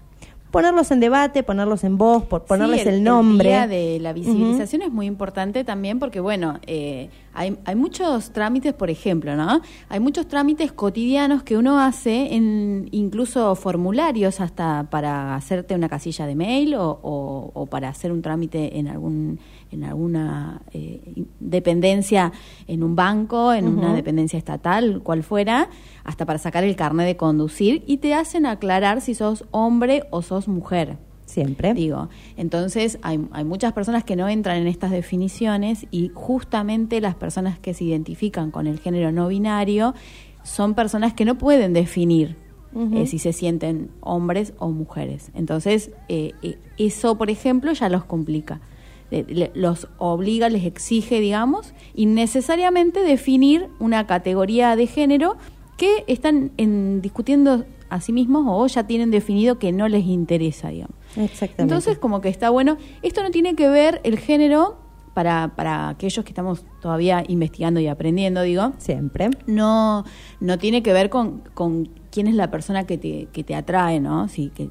ponerlos 0.58 0.90
en 0.90 1.00
debate, 1.00 1.44
ponerlos 1.44 1.84
en 1.84 2.00
voz, 2.00 2.26
por 2.26 2.46
ponerles 2.46 2.88
el, 2.88 3.04
nombre. 3.04 3.50
Día 3.50 3.68
de 3.68 4.00
la 4.02 4.12
visibilización 4.12 4.82
es 4.82 4.92
muy 4.92 5.06
importante 5.06 5.64
también 5.64 6.00
porque, 6.00 6.20
bueno, 6.20 6.60
eh, 6.66 7.12
hay, 7.36 7.56
hay, 7.66 7.76
muchos 7.76 8.32
trámites, 8.32 8.74
por 8.74 8.90
ejemplo, 8.90 9.36
¿no? 9.36 9.62
Hay 9.88 10.00
muchos 10.00 10.28
trámites 10.28 10.72
cotidianos 10.72 11.44
que 11.44 11.58
uno 11.58 11.80
hace, 11.80 12.34
en 12.34 12.90
incluso 12.92 13.54
formularios 13.54 14.42
hasta 14.42 14.88
para 14.90 15.36
hacerte 15.36 15.76
una 15.76 15.90
casilla 15.90 16.26
de 16.26 16.34
mail 16.34 16.74
o, 16.74 17.52
o 17.54 17.66
para 17.68 17.90
hacer 17.90 18.12
un 18.12 18.24
trámite 18.24 18.80
en 18.80 18.88
algún 18.88 19.38
en 19.72 19.84
alguna 19.84 20.62
eh, 20.74 21.26
dependencia, 21.40 22.32
en 22.68 22.84
un 22.84 22.96
banco, 22.96 23.54
en 23.54 23.68
una 23.68 23.94
dependencia 23.94 24.38
estatal, 24.38 25.02
cual 25.04 25.24
fuera, 25.24 25.70
hasta 26.04 26.26
para 26.26 26.40
sacar 26.40 26.64
el 26.64 26.76
carnet 26.76 27.06
de 27.06 27.18
conducir 27.18 27.84
y 27.88 27.98
te 27.98 28.14
hacen 28.14 28.46
aclarar 28.46 29.02
si 29.02 29.14
sos 29.14 29.46
hombre 29.52 30.04
o 30.12 30.22
sos 30.22 30.48
mujer. 30.48 30.98
Siempre. 31.26 31.74
Digo, 31.74 32.08
entonces 32.38 33.00
hay, 33.02 33.20
hay 33.34 33.44
muchas 33.44 33.74
personas 33.74 34.06
que 34.06 34.16
no 34.16 34.30
entran 34.30 34.58
en 34.58 34.68
estas 34.68 34.92
definiciones 34.92 35.86
y 35.92 36.10
justamente 36.14 37.02
las 37.02 37.16
personas 37.16 37.60
que 37.60 37.74
se 37.74 37.84
identifican 37.84 38.50
con 38.50 38.66
el 38.66 38.80
género 38.80 39.12
no 39.12 39.28
binario 39.28 39.94
son 40.44 40.74
personas 40.74 41.14
que 41.14 41.26
no 41.26 41.38
pueden 41.38 41.74
definir 41.74 42.38
eh, 42.94 43.08
si 43.08 43.18
se 43.18 43.34
sienten 43.34 43.90
hombres 44.02 44.54
o 44.60 44.70
mujeres. 44.70 45.32
Entonces, 45.34 45.92
eh, 46.10 46.34
eso, 46.78 47.18
por 47.18 47.30
ejemplo, 47.30 47.74
ya 47.74 47.90
los 47.90 48.06
complica 48.06 48.62
los 49.54 49.88
obliga, 49.98 50.50
les 50.50 50.66
exige, 50.66 51.20
digamos, 51.20 51.74
innecesariamente 51.96 53.02
definir 53.02 53.70
una 53.80 54.06
categoría 54.08 54.76
de 54.76 54.88
género 54.88 55.38
que 55.78 56.04
están 56.08 56.52
en, 56.58 57.02
discutiendo 57.02 57.66
a 57.90 58.02
sí 58.02 58.12
mismos 58.12 58.46
o 58.48 58.68
ya 58.68 58.86
tienen 58.86 59.12
definido 59.12 59.60
que 59.60 59.72
no 59.72 59.88
les 59.88 60.06
interesa, 60.06 60.70
digamos. 60.70 60.96
Exactamente. 61.16 61.62
Entonces, 61.62 61.98
como 61.98 62.22
que 62.22 62.30
está 62.30 62.50
bueno. 62.50 62.78
Esto 63.02 63.24
no 63.24 63.32
tiene 63.32 63.56
que 63.56 63.70
ver 63.70 64.02
el 64.04 64.18
género 64.20 64.78
para, 65.14 65.54
para 65.56 65.90
aquellos 65.90 66.24
que 66.26 66.30
estamos 66.30 66.66
todavía 66.82 67.24
investigando 67.28 67.80
y 67.80 67.88
aprendiendo, 67.88 68.42
digo. 68.42 68.74
Siempre. 68.78 69.30
No, 69.46 70.04
no 70.40 70.58
tiene 70.58 70.84
que 70.84 70.94
ver 70.94 71.10
con, 71.10 71.40
con 71.54 71.90
quién 72.12 72.28
es 72.28 72.36
la 72.36 72.52
persona 72.52 72.86
que 72.86 72.98
te, 72.98 73.28
que 73.32 73.44
te 73.44 73.56
atrae, 73.56 74.00
¿no? 74.00 74.28
Sí, 74.28 74.52
que, 74.54 74.70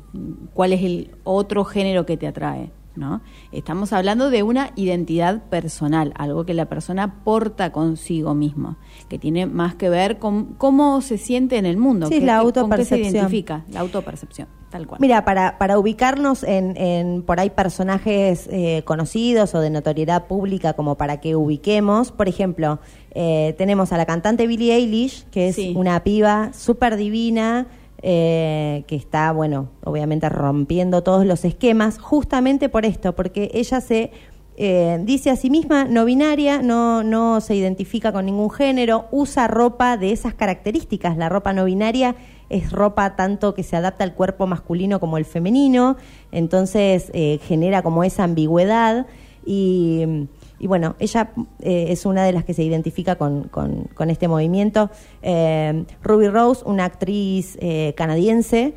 cuál 0.55 0.73
es 0.73 0.83
el 0.83 1.11
otro 1.25 1.65
género 1.65 2.07
que 2.07 2.17
te 2.17 2.27
atrae. 2.27 2.71
¿No? 2.97 3.21
Estamos 3.53 3.93
hablando 3.93 4.31
de 4.31 4.43
una 4.43 4.71
identidad 4.77 5.43
personal, 5.45 6.13
algo 6.17 6.45
que 6.45 6.55
la 6.55 6.67
persona 6.67 7.23
porta 7.25 7.73
consigo 7.73 8.35
mismo, 8.35 8.77
que 9.09 9.19
tiene 9.19 9.47
más 9.47 9.75
que 9.75 9.89
ver 9.89 10.19
con 10.19 10.55
cómo 10.55 11.01
se 11.01 11.19
siente 11.19 11.59
en 11.59 11.67
el 11.67 11.77
mundo, 11.77 12.09
sí, 12.09 12.21
la 12.21 12.39
autopercepción. 12.39 13.01
Con 13.01 13.05
qué 13.05 13.11
se 13.11 13.17
identifica, 13.19 13.65
la 13.71 13.81
autopercepción, 13.81 14.49
tal 14.71 14.87
cual. 14.87 15.01
Mira, 15.01 15.25
para, 15.25 15.59
para 15.59 15.79
ubicarnos 15.79 16.43
en, 16.43 16.77
en 16.77 17.23
por 17.23 17.41
ahí 17.41 17.51
personajes 17.51 18.49
eh, 18.51 18.83
conocidos 18.85 19.55
o 19.55 19.61
de 19.61 19.71
notoriedad 19.71 20.27
pública 20.27 20.73
como 20.73 20.97
para 20.97 21.21
que 21.21 21.37
ubiquemos, 21.37 22.13
por 22.13 22.29
ejemplo, 22.29 22.81
eh, 23.13 23.55
tenemos 23.59 23.93
a 23.93 23.97
la 23.97 24.07
cantante 24.07 24.47
Billie 24.47 24.75
Eilish, 24.75 25.25
que 25.31 25.49
es 25.49 25.59
una 25.75 26.03
piba 26.05 26.53
súper 26.53 26.97
divina, 26.97 27.67
eh, 28.03 28.85
que 28.87 28.97
está, 28.97 29.33
bueno, 29.33 29.71
obviamente 29.85 30.29
rompiendo 30.29 31.03
todos 31.03 31.25
los 31.25 31.45
esquemas, 31.45 31.99
justamente 31.99 32.69
por 32.69 32.85
esto, 32.85 33.15
porque 33.15 33.51
ella 33.55 33.81
se 33.81 34.11
eh, 34.59 34.99
dice 35.03 35.29
a 35.31 35.37
sí 35.37 35.51
misma 35.51 35.85
no 35.85 36.07
binaria, 36.07 36.63
no, 36.63 37.03
no 37.03 37.43
se 37.43 37.55
identifica 37.55 38.13
con 38.13 38.25
ningún 38.25 38.51
género, 38.51 39.07
usa 39.11 39.49
ropa 39.49 39.97
de 39.97 40.13
esas 40.13 40.35
características. 40.35 41.17
La 41.19 41.29
ropa 41.29 41.53
no 41.53 41.67
binaria 41.67 42.17
es 42.49 42.73
ropa 42.73 43.17
tanto 43.17 43.55
que 43.55 43.63
se 43.63 43.77
adapta 43.77 44.05
al 44.05 44.15
cuerpo 44.15 44.47
masculino 44.47 44.99
como 44.99 45.19
el 45.19 45.25
femenino, 45.25 45.97
entonces 46.33 47.11
eh, 47.13 47.39
genera 47.43 47.83
como 47.83 48.05
esa 48.05 48.25
ambigüedad 48.25 49.07
y 49.45 50.27
y 50.59 50.67
bueno, 50.67 50.97
ella 50.99 51.31
eh, 51.61 51.87
es 51.91 52.07
una 52.07 52.25
de 52.25 52.33
las 52.33 52.45
que 52.45 52.55
se 52.55 52.63
identifica 52.63 53.17
con, 53.17 53.45
con, 53.45 54.11
este 54.11 54.29
movimiento. 54.29 54.91
Eh, 55.23 55.85
Ruby 56.03 56.29
Rose, 56.29 56.63
una 56.65 56.85
actriz 56.85 57.59
eh, 57.61 57.95
canadiense, 57.97 58.75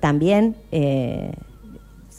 también 0.00 0.56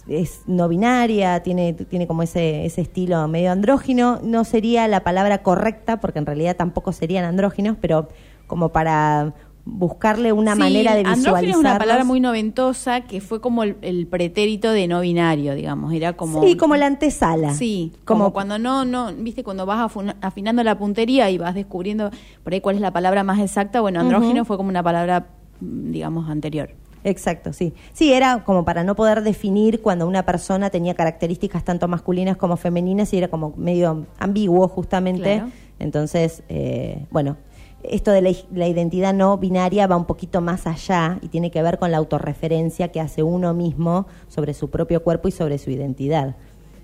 es 0.08 0.44
no 0.48 0.70
binaria, 0.70 1.44
tiene, 1.44 1.74
tiene 1.74 2.08
como 2.08 2.24
ese, 2.24 2.66
ese 2.66 2.82
estilo 2.82 3.28
medio 3.28 3.52
andrógino. 3.52 4.20
No 4.24 4.46
sería 4.46 4.88
la 4.88 5.04
palabra 5.04 5.42
correcta, 5.44 6.00
porque 6.00 6.20
en 6.20 6.26
realidad 6.26 6.56
tampoco 6.56 6.94
serían 6.94 7.26
andróginos, 7.26 7.76
pero 7.82 8.08
como 8.48 8.70
para 8.70 9.34
buscarle 9.66 10.34
una 10.34 10.54
Sí, 10.54 10.60
manera 10.60 10.96
de 10.96 11.04
andrógino 11.06 11.52
es 11.52 11.58
una 11.58 11.78
palabra 11.78 12.04
muy 12.04 12.20
noventosa 12.20 13.02
que 13.02 13.22
fue 13.22 13.42
como 13.42 13.64
el, 13.64 13.78
el 13.82 14.08
pretérito 14.08 14.72
de 14.72 14.88
no 14.88 15.02
binario, 15.02 15.56
digamos. 15.56 15.94
Era 15.94 16.14
como. 16.14 16.44
Sí, 16.44 16.58
como 16.58 16.76
la 16.76 16.88
antesala. 16.88 17.54
Sí, 17.54 17.94
como, 18.06 18.26
como 18.26 18.34
cuando 18.34 18.60
no, 18.60 18.86
no, 18.86 19.14
viste, 19.14 19.44
cuando 19.44 19.66
vas 19.66 19.92
afinando 20.22 20.64
la 20.64 20.78
puntería 20.78 21.30
y 21.30 21.38
vas 21.38 21.56
descubriendo 21.56 22.12
por 22.44 22.54
ahí 22.54 22.62
cuál 22.62 22.76
es 22.76 22.82
la 22.82 22.92
palabra 22.92 23.24
más 23.24 23.40
exacta. 23.40 23.82
Bueno, 23.82 24.00
andrógino 24.00 24.46
fue 24.46 24.58
como 24.58 24.70
una 24.70 24.84
palabra, 24.84 25.28
mm, 25.60 25.92
digamos, 25.92 26.30
anterior. 26.30 26.76
Exacto, 27.04 27.52
sí. 27.54 27.74
Sí, 27.94 28.14
era 28.14 28.44
como 28.44 28.64
para 28.64 28.84
no 28.84 28.96
poder 28.96 29.24
definir 29.24 29.82
cuando 29.82 30.08
una 30.08 30.24
persona 30.24 30.70
tenía 30.70 30.94
características 30.94 31.64
tanto 31.64 31.88
masculinas 31.88 32.38
como 32.38 32.58
femeninas 32.58 33.12
y 33.14 33.18
era 33.18 33.28
como 33.28 33.54
medio 33.58 34.06
ambiguo 34.20 34.68
justamente. 34.68 35.38
Claro. 35.38 35.50
Entonces, 35.80 36.44
eh, 36.48 37.08
bueno, 37.10 37.38
esto 37.84 38.12
de 38.12 38.22
la, 38.22 38.32
la 38.54 38.68
identidad 38.68 39.14
no 39.14 39.38
binaria 39.38 39.88
va 39.88 39.98
un 39.98 40.06
poquito 40.06 40.42
más 40.42 40.68
allá 40.68 41.20
y 41.22 41.28
tiene 41.28 41.52
que 41.52 41.62
ver 41.64 41.80
con 41.80 41.92
la 41.92 41.98
autorreferencia 41.98 42.90
que 42.90 43.00
hace 43.02 43.24
uno 43.24 43.54
mismo 43.54 44.08
sobre 44.28 44.54
su 44.54 44.70
propio 44.70 45.04
cuerpo 45.04 45.28
y 45.28 45.32
sobre 45.32 45.58
su 45.58 45.70
identidad, 45.72 46.36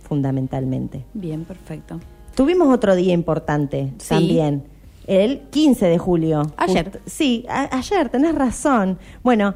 fundamentalmente. 0.01 1.03
Bien, 1.13 1.43
perfecto. 1.45 1.99
Tuvimos 2.36 2.73
otro 2.73 2.95
día 2.95 3.13
importante 3.13 3.93
Sí. 3.97 4.10
también, 4.10 4.63
el 5.07 5.41
15 5.49 5.88
de 5.88 5.97
julio. 5.97 6.43
Ayer. 6.57 6.91
Just- 6.91 7.07
sí, 7.07 7.45
a- 7.49 7.75
ayer, 7.77 8.10
tenés 8.10 8.36
razón. 8.36 8.99
Bueno, 9.23 9.55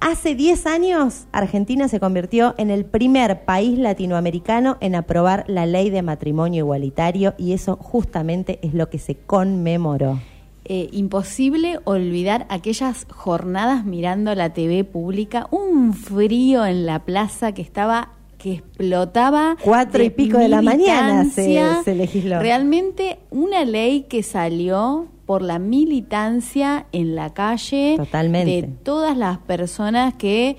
hace 0.00 0.34
10 0.34 0.66
años 0.66 1.26
Argentina 1.32 1.88
se 1.88 2.00
convirtió 2.00 2.54
en 2.58 2.70
el 2.70 2.84
primer 2.84 3.44
país 3.44 3.78
latinoamericano 3.78 4.76
en 4.80 4.94
aprobar 4.96 5.44
la 5.48 5.64
ley 5.66 5.90
de 5.90 6.02
matrimonio 6.02 6.64
igualitario 6.64 7.34
y 7.38 7.52
eso 7.52 7.76
justamente 7.76 8.58
es 8.62 8.74
lo 8.74 8.90
que 8.90 8.98
se 8.98 9.14
conmemoró. 9.14 10.18
Eh, 10.66 10.88
imposible 10.92 11.78
olvidar 11.84 12.46
aquellas 12.50 13.06
jornadas 13.10 13.84
mirando 13.84 14.34
la 14.34 14.52
TV 14.52 14.84
pública, 14.84 15.48
un 15.50 15.94
frío 15.94 16.64
en 16.66 16.86
la 16.86 17.00
plaza 17.04 17.52
que 17.52 17.62
estaba 17.62 18.10
que 18.38 18.54
explotaba 18.54 19.56
Cuatro 19.62 20.02
y 20.02 20.08
pico 20.10 20.38
de 20.38 20.48
la 20.48 20.62
mañana 20.62 21.24
se- 21.24 21.94
legisló. 21.94 22.38
Realmente 22.40 23.18
una 23.30 23.64
ley 23.64 24.02
que 24.08 24.22
salió 24.22 25.08
por 25.26 25.42
la 25.42 25.58
militancia 25.58 26.86
en 26.92 27.14
la 27.14 27.32
calle 27.34 27.94
Totalmente. 27.96 28.50
de 28.50 28.68
todas 28.68 29.16
las 29.16 29.38
personas 29.38 30.14
que 30.14 30.56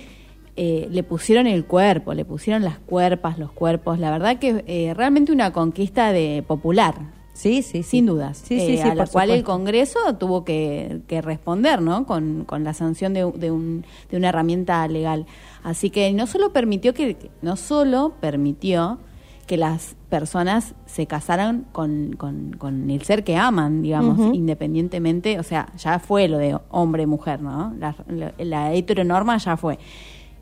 eh, 0.55 0.87
le 0.91 1.03
pusieron 1.03 1.47
el 1.47 1.65
cuerpo, 1.65 2.13
le 2.13 2.23
pusieron 2.25 2.63
las 2.63 2.77
cuerpas, 2.79 3.39
los 3.39 3.51
cuerpos. 3.51 3.97
La 3.99 4.11
verdad 4.11 4.37
que 4.37 4.63
eh, 4.67 4.93
realmente 4.93 5.31
una 5.31 5.51
conquista 5.51 6.11
de 6.11 6.43
popular. 6.47 6.95
Sí, 7.33 7.61
sí, 7.61 7.81
sí. 7.81 7.83
Sin 7.83 8.05
dudas. 8.05 8.37
Sí, 8.37 8.59
sí, 8.59 8.73
Eh, 8.73 8.77
sí, 8.77 8.81
a 8.89 8.93
la 8.95 9.05
cual 9.07 9.29
el. 9.31 9.43
Congreso 9.43 9.99
tuvo 10.19 10.43
que, 10.43 11.01
que 11.07 11.21
responder, 11.21 11.81
¿no? 11.81 12.05
Con, 12.05 12.43
con 12.45 12.63
la 12.63 12.73
sanción 12.73 13.13
de, 13.13 13.31
de 13.35 13.51
un- 13.51 13.85
de 14.09 14.17
una 14.17 14.29
herramienta 14.29 14.87
legal. 14.87 15.25
Así 15.63 15.89
que 15.89 16.11
no 16.13 16.27
solo 16.27 16.51
permitió 16.51 16.93
que, 16.93 17.29
no 17.41 17.55
solo 17.55 18.13
permitió 18.19 18.99
que 19.47 19.57
las 19.57 19.95
personas 20.09 20.75
se 20.85 21.07
casaran 21.07 21.65
con, 21.71 22.13
con- 22.17 22.53
con 22.57 22.89
el 22.89 23.01
ser 23.03 23.23
que 23.23 23.35
aman, 23.37 23.81
digamos, 23.81 24.17
independientemente, 24.35 25.39
o 25.39 25.43
sea, 25.43 25.67
ya 25.77 25.99
fue 25.99 26.27
lo 26.27 26.37
de 26.37 26.57
hombre-mujer, 26.69 27.41
¿no? 27.41 27.73
La, 27.79 27.95
la, 28.07 28.33
la 28.37 28.73
heteronorma 28.73 29.37
ya 29.37 29.57
fue. 29.57 29.79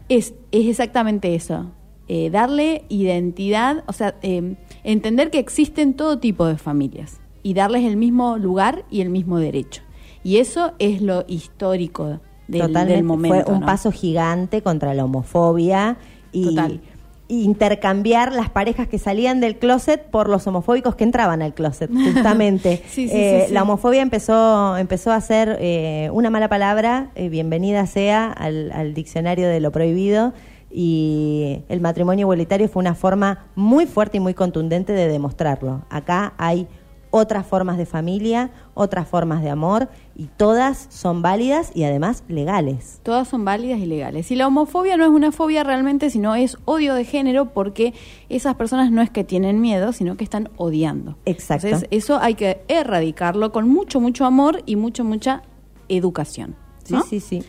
Es, 0.10 0.34
es 0.52 0.68
exactamente 0.68 1.34
eso. 1.36 1.72
Eh, 2.12 2.32
darle 2.32 2.86
identidad, 2.90 3.84
o 3.86 3.94
sea, 3.94 4.16
eh, 4.24 4.56
entender 4.84 5.30
que 5.30 5.38
existen 5.38 5.94
todo 5.94 6.18
tipo 6.18 6.48
de 6.48 6.58
familias 6.58 7.22
y 7.44 7.54
darles 7.54 7.84
el 7.84 7.98
mismo 7.98 8.38
lugar 8.38 8.84
y 8.90 9.02
el 9.02 9.10
mismo 9.12 9.38
derecho. 9.38 9.84
Y 10.24 10.38
eso 10.38 10.74
es 10.80 11.02
lo 11.04 11.24
histórico 11.28 12.20
del, 12.48 12.62
Totalmente. 12.62 12.94
del 12.94 13.04
momento. 13.04 13.44
Fue 13.46 13.54
un 13.54 13.60
¿no? 13.62 13.66
paso 13.68 13.92
gigante 13.92 14.64
contra 14.64 14.96
la 14.96 15.06
homofobia 15.06 15.98
y 16.32 16.46
Total. 16.46 16.82
intercambiar 17.28 18.34
las 18.34 18.50
parejas 18.50 18.88
que 18.88 18.98
salían 18.98 19.40
del 19.40 19.58
closet 19.58 20.10
por 20.10 20.30
los 20.30 20.48
homofóbicos 20.48 20.96
que 20.96 21.04
entraban 21.04 21.42
al 21.44 21.54
closet, 21.54 21.92
justamente. 22.14 22.82
Sí, 22.90 23.08
sí, 23.08 23.16
Eh, 23.16 23.42
sí, 23.42 23.48
sí. 23.50 23.54
La 23.54 23.62
homofobia 23.64 24.02
empezó, 24.02 24.78
empezó 24.78 25.12
a 25.12 25.22
ser 25.22 25.58
eh, 25.62 26.10
una 26.12 26.30
mala 26.32 26.50
palabra, 26.50 27.12
eh, 27.16 27.30
bienvenida 27.30 27.86
sea 27.86 28.32
al, 28.32 28.72
al 28.72 28.94
diccionario 28.96 29.48
de 29.48 29.60
lo 29.60 29.72
prohibido. 29.72 30.34
Y 30.72 31.64
el 31.68 31.82
matrimonio 31.82 32.24
igualitario 32.24 32.70
fue 32.70 32.82
una 32.82 32.96
forma 32.96 33.48
muy 33.56 33.86
fuerte 33.86 34.18
y 34.18 34.20
muy 34.20 34.34
contundente 34.34 34.94
de 34.94 35.08
demostrarlo. 35.08 35.82
Acá 35.90 36.34
hay 36.38 36.68
otras 37.12 37.46
formas 37.46 37.78
de 37.78 37.86
familia, 37.86 38.52
otras 38.74 39.08
formas 39.08 39.42
de 39.42 39.50
amor 39.50 39.90
y 40.16 40.26
todas 40.26 40.88
son 40.90 41.22
válidas 41.22 41.72
y 41.74 41.84
además 41.84 42.24
legales. 42.28 43.00
Todas 43.04 43.28
son 43.28 43.46
válidas 43.46 43.80
y 43.80 43.86
legales. 43.86 44.30
Y 44.32 44.36
la 44.36 44.48
homofobia 44.48 44.98
no 44.98 45.06
es 45.06 45.10
una 45.10 45.32
fobia 45.32 45.64
realmente, 45.64 46.10
sino 46.10 46.36
es 46.36 46.58
odio 46.66 46.94
de 46.94 47.06
género 47.06 47.52
porque 47.52 47.94
esas 48.30 48.56
personas 48.56 48.92
no 48.92 49.02
es 49.02 49.10
que 49.10 49.24
tienen 49.24 49.60
miedo, 49.60 49.92
sino 49.94 50.18
que 50.18 50.24
están 50.24 50.50
odiando. 50.58 51.18
Exacto. 51.26 51.68
Entonces, 51.68 51.90
eso 51.92 52.20
hay 52.20 52.36
que 52.36 52.62
erradicarlo 52.68 53.52
con 53.52 53.68
mucho, 53.68 54.00
mucho 54.00 54.26
amor 54.26 54.62
y 54.66 54.76
mucha, 54.76 55.04
mucha 55.04 55.42
educación. 55.88 56.56
Sí, 56.84 56.96
sí, 57.08 57.20
sí. 57.20 57.44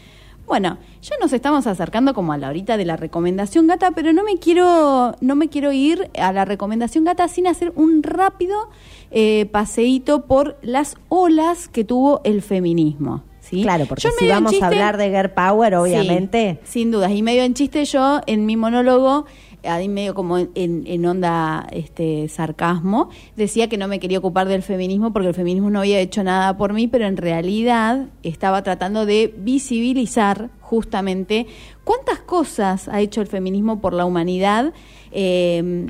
Bueno, 0.50 0.78
ya 1.00 1.14
nos 1.20 1.32
estamos 1.32 1.68
acercando 1.68 2.12
como 2.12 2.32
a 2.32 2.36
la 2.36 2.48
horita 2.48 2.76
de 2.76 2.84
la 2.84 2.96
recomendación 2.96 3.68
gata, 3.68 3.92
pero 3.92 4.12
no 4.12 4.24
me 4.24 4.36
quiero, 4.38 5.14
no 5.20 5.36
me 5.36 5.48
quiero 5.48 5.70
ir 5.70 6.10
a 6.18 6.32
la 6.32 6.44
recomendación 6.44 7.04
gata 7.04 7.28
sin 7.28 7.46
hacer 7.46 7.72
un 7.76 8.02
rápido 8.02 8.68
eh, 9.12 9.46
paseíto 9.52 10.26
por 10.26 10.58
las 10.60 10.96
olas 11.08 11.68
que 11.68 11.84
tuvo 11.84 12.20
el 12.24 12.42
feminismo. 12.42 13.22
¿sí? 13.38 13.62
Claro, 13.62 13.86
porque 13.86 14.02
Yo 14.02 14.10
si 14.18 14.26
vamos 14.26 14.60
a 14.60 14.66
hablar 14.66 14.96
de 14.96 15.10
girl 15.10 15.30
power, 15.30 15.76
obviamente. 15.76 16.58
Sí, 16.64 16.72
sin 16.80 16.90
dudas. 16.90 17.12
Y 17.12 17.22
medio 17.22 17.44
en 17.44 17.54
chiste 17.54 17.84
yo, 17.84 18.20
en 18.26 18.44
mi 18.44 18.56
monólogo, 18.56 19.26
ahí 19.64 19.88
medio 19.88 20.14
como 20.14 20.38
en, 20.38 21.06
onda 21.06 21.66
este 21.70 22.28
sarcasmo, 22.28 23.10
decía 23.36 23.68
que 23.68 23.76
no 23.76 23.88
me 23.88 24.00
quería 24.00 24.18
ocupar 24.18 24.48
del 24.48 24.62
feminismo 24.62 25.12
porque 25.12 25.28
el 25.28 25.34
feminismo 25.34 25.70
no 25.70 25.80
había 25.80 26.00
hecho 26.00 26.22
nada 26.22 26.56
por 26.56 26.72
mí, 26.72 26.88
pero 26.88 27.06
en 27.06 27.16
realidad 27.16 28.06
estaba 28.22 28.62
tratando 28.62 29.06
de 29.06 29.34
visibilizar 29.36 30.50
justamente 30.60 31.46
cuántas 31.84 32.20
cosas 32.20 32.88
ha 32.88 33.00
hecho 33.00 33.20
el 33.20 33.26
feminismo 33.26 33.80
por 33.80 33.92
la 33.94 34.04
humanidad. 34.04 34.72
eh, 35.12 35.86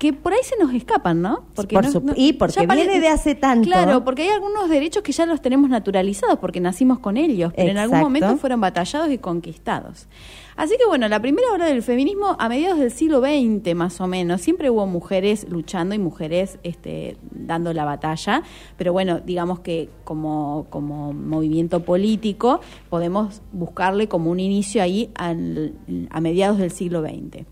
que 0.00 0.14
por 0.14 0.32
ahí 0.32 0.40
se 0.42 0.56
nos 0.58 0.72
escapan, 0.74 1.20
¿no? 1.20 1.44
Por 1.74 1.84
sup- 1.92 2.14
y 2.16 2.32
porque 2.32 2.54
viene 2.86 3.00
de 3.00 3.08
hace 3.08 3.34
tanto. 3.34 3.64
Claro, 3.68 4.02
porque 4.04 4.22
hay 4.22 4.30
algunos 4.30 4.68
derechos 4.70 5.02
que 5.02 5.12
ya 5.12 5.26
los 5.26 5.42
tenemos 5.42 5.68
naturalizados 5.68 6.38
porque 6.38 6.58
nacimos 6.58 6.98
con 7.00 7.16
ellos, 7.18 7.52
pero 7.54 7.68
en 7.70 7.76
algún 7.76 7.98
momento 8.04 8.26
fueron 8.38 8.60
batallados 8.62 9.10
y 9.10 9.18
conquistados. 9.18 10.08
Así 10.56 10.74
que 10.78 10.86
bueno, 10.86 11.06
la 11.08 11.20
primera 11.20 11.52
hora 11.52 11.66
del 11.66 11.82
feminismo 11.82 12.34
a 12.38 12.48
mediados 12.48 12.78
del 12.78 12.90
siglo 12.90 13.20
XX 13.20 13.74
más 13.74 14.00
o 14.00 14.06
menos, 14.06 14.40
siempre 14.40 14.70
hubo 14.70 14.86
mujeres 14.86 15.46
luchando 15.50 15.94
y 15.94 15.98
mujeres 15.98 16.58
este, 16.62 17.16
dando 17.30 17.72
la 17.74 17.84
batalla, 17.84 18.42
pero 18.78 18.92
bueno, 18.94 19.20
digamos 19.20 19.60
que 19.60 19.90
como, 20.04 20.66
como 20.70 21.12
movimiento 21.12 21.80
político 21.84 22.60
podemos 22.88 23.42
buscarle 23.52 24.08
como 24.08 24.30
un 24.30 24.40
inicio 24.40 24.82
ahí 24.82 25.10
al- 25.14 25.74
a 26.10 26.20
mediados 26.22 26.56
del 26.58 26.70
siglo 26.70 27.02
XX. 27.02 27.44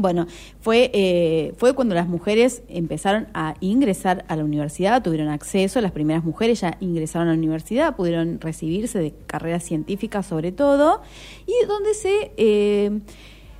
Bueno, 0.00 0.28
fue, 0.60 0.92
eh, 0.94 1.54
fue 1.56 1.74
cuando 1.74 1.96
las 1.96 2.06
mujeres 2.06 2.62
empezaron 2.68 3.26
a 3.34 3.56
ingresar 3.58 4.24
a 4.28 4.36
la 4.36 4.44
universidad, 4.44 5.02
tuvieron 5.02 5.26
acceso, 5.26 5.80
las 5.80 5.90
primeras 5.90 6.22
mujeres 6.22 6.60
ya 6.60 6.76
ingresaron 6.78 7.26
a 7.26 7.32
la 7.32 7.36
universidad, 7.36 7.96
pudieron 7.96 8.40
recibirse 8.40 9.00
de 9.00 9.12
carreras 9.26 9.64
científicas 9.64 10.24
sobre 10.24 10.52
todo, 10.52 11.02
y 11.48 11.66
donde 11.66 11.94
se, 11.94 12.30
eh, 12.36 13.00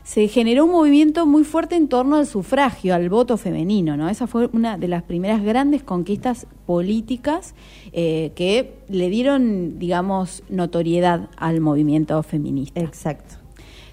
se 0.04 0.28
generó 0.28 0.66
un 0.66 0.70
movimiento 0.70 1.26
muy 1.26 1.42
fuerte 1.42 1.74
en 1.74 1.88
torno 1.88 2.14
al 2.14 2.26
sufragio, 2.28 2.94
al 2.94 3.08
voto 3.08 3.36
femenino, 3.36 3.96
¿no? 3.96 4.08
Esa 4.08 4.28
fue 4.28 4.48
una 4.52 4.78
de 4.78 4.86
las 4.86 5.02
primeras 5.02 5.42
grandes 5.42 5.82
conquistas 5.82 6.46
políticas 6.66 7.56
eh, 7.92 8.30
que 8.36 8.74
le 8.88 9.10
dieron, 9.10 9.80
digamos, 9.80 10.44
notoriedad 10.48 11.30
al 11.36 11.60
movimiento 11.60 12.22
feminista. 12.22 12.78
Exacto. 12.78 13.37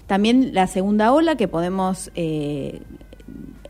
También 0.06 0.54
la 0.54 0.66
segunda 0.66 1.12
ola 1.12 1.36
que 1.36 1.48
podemos 1.48 2.10
eh, 2.14 2.80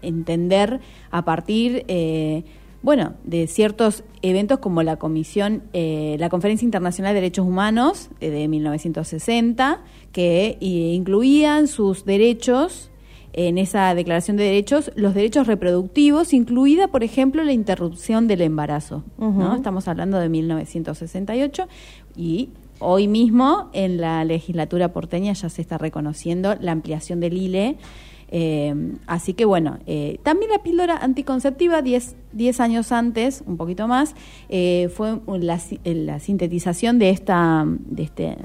entender 0.03 0.81
a 1.11 1.25
partir, 1.25 1.85
eh, 1.89 2.45
bueno, 2.83 3.15
de 3.25 3.47
ciertos 3.47 4.05
eventos 4.23 4.59
como 4.59 4.83
la 4.83 4.97
comisión, 4.97 5.63
eh, 5.73 6.17
la 6.19 6.29
Conferencia 6.29 6.65
Internacional 6.65 7.15
de 7.15 7.21
Derechos 7.21 7.47
Humanos 7.47 8.11
eh, 8.21 8.31
de 8.31 8.49
1960, 8.49 9.83
que 10.13 10.59
eh, 10.61 10.65
incluían 10.95 11.69
sus 11.69 12.05
derechos 12.05 12.91
en 13.33 13.59
esa 13.59 13.95
declaración 13.95 14.39
de 14.39 14.45
derechos, 14.45 14.91
los 14.95 15.15
derechos 15.15 15.47
reproductivos, 15.47 16.33
incluida, 16.33 16.89
por 16.89 17.05
ejemplo, 17.05 17.45
la 17.45 17.53
interrupción 17.53 18.29
del 18.29 18.41
embarazo. 18.41 19.05
¿no? 19.19 19.55
Estamos 19.55 19.89
hablando 19.89 20.19
de 20.19 20.31
1968 20.31 21.69
y 22.17 22.49
hoy 22.79 23.09
mismo 23.09 23.71
en 23.73 24.01
la 24.01 24.25
legislatura 24.25 24.93
porteña 24.93 25.33
ya 25.33 25.49
se 25.49 25.63
está 25.63 25.79
reconociendo 25.79 26.55
la 26.61 26.73
ampliación 26.73 27.21
del 27.21 27.37
ILE 27.37 27.77
Eh, 28.29 28.75
así 29.07 29.35
que 29.35 29.45
bueno, 29.45 29.79
eh, 29.87 30.19
también 30.25 30.51
la 30.51 30.59
píldora 30.59 30.97
anticonceptiva, 30.97 31.81
10 31.83 32.61
años 32.61 32.91
antes, 32.93 33.45
un 33.47 33.57
poquito 33.57 33.87
más, 33.87 34.15
eh, 34.49 34.91
fue 34.95 35.21
la, 35.39 35.61
la, 35.85 36.19
sintetización 36.19 36.99
de 36.99 37.11
esta... 37.11 37.65
De 37.67 38.03
este, 38.03 38.37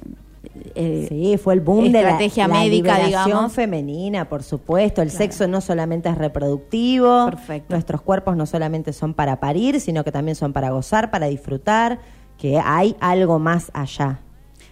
sí, 1.07 1.37
fue 1.37 1.53
el 1.55 1.61
boom 1.61 1.91
de 1.91 2.03
la, 2.03 2.17
médica, 2.17 2.47
la 2.47 2.65
liberación 2.65 3.49
femenina, 3.49 4.29
por 4.29 4.43
supuesto. 4.43 5.01
El 5.01 5.09
sexo 5.09 5.47
no 5.47 5.61
solamente 5.61 6.09
es 6.09 6.17
reproductivo, 6.17 7.25
Perfecto. 7.25 7.73
nuestros 7.73 8.01
cuerpos 8.01 8.35
no 8.37 8.45
solamente 8.45 8.93
son 8.93 9.13
para 9.13 9.39
parir, 9.39 9.79
sino 9.79 10.03
que 10.03 10.11
también 10.11 10.35
son 10.35 10.53
para 10.53 10.69
gozar, 10.69 11.09
para 11.09 11.27
disfrutar, 11.27 11.99
que 12.41 12.57
hay 12.57 12.95
algo 12.99 13.37
más 13.37 13.69
allá. 13.75 14.19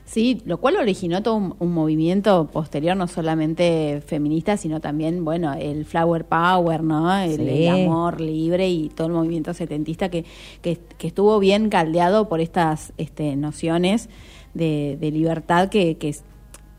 Sí, 0.04 0.42
lo 0.46 0.60
cual 0.60 0.78
originó 0.78 1.22
todo 1.22 1.36
un, 1.36 1.72
movimiento 1.72 2.48
posterior, 2.48 2.98
no 2.98 3.06
solamente 3.06 4.02
feminista, 4.04 4.58
sino 4.58 4.82
también, 4.82 5.24
bueno, 5.24 5.54
el 5.54 5.86
flower 5.86 6.26
power, 6.26 6.82
¿no? 6.82 7.16
El, 7.16 7.68
amor 7.68 8.22
libre 8.22 8.68
y 8.68 8.90
todo 8.90 9.06
el 9.06 9.14
movimiento 9.14 9.54
setentista 9.54 10.10
que, 10.10 10.26
que, 10.64 10.80
estuvo 11.00 11.38
bien 11.38 11.70
caldeado 11.70 12.28
por 12.28 12.42
estas 12.42 12.92
este, 12.98 13.36
nociones 13.36 14.10
de, 14.56 14.98
libertad 15.00 15.70
que, 15.70 15.98
que, 15.98 16.16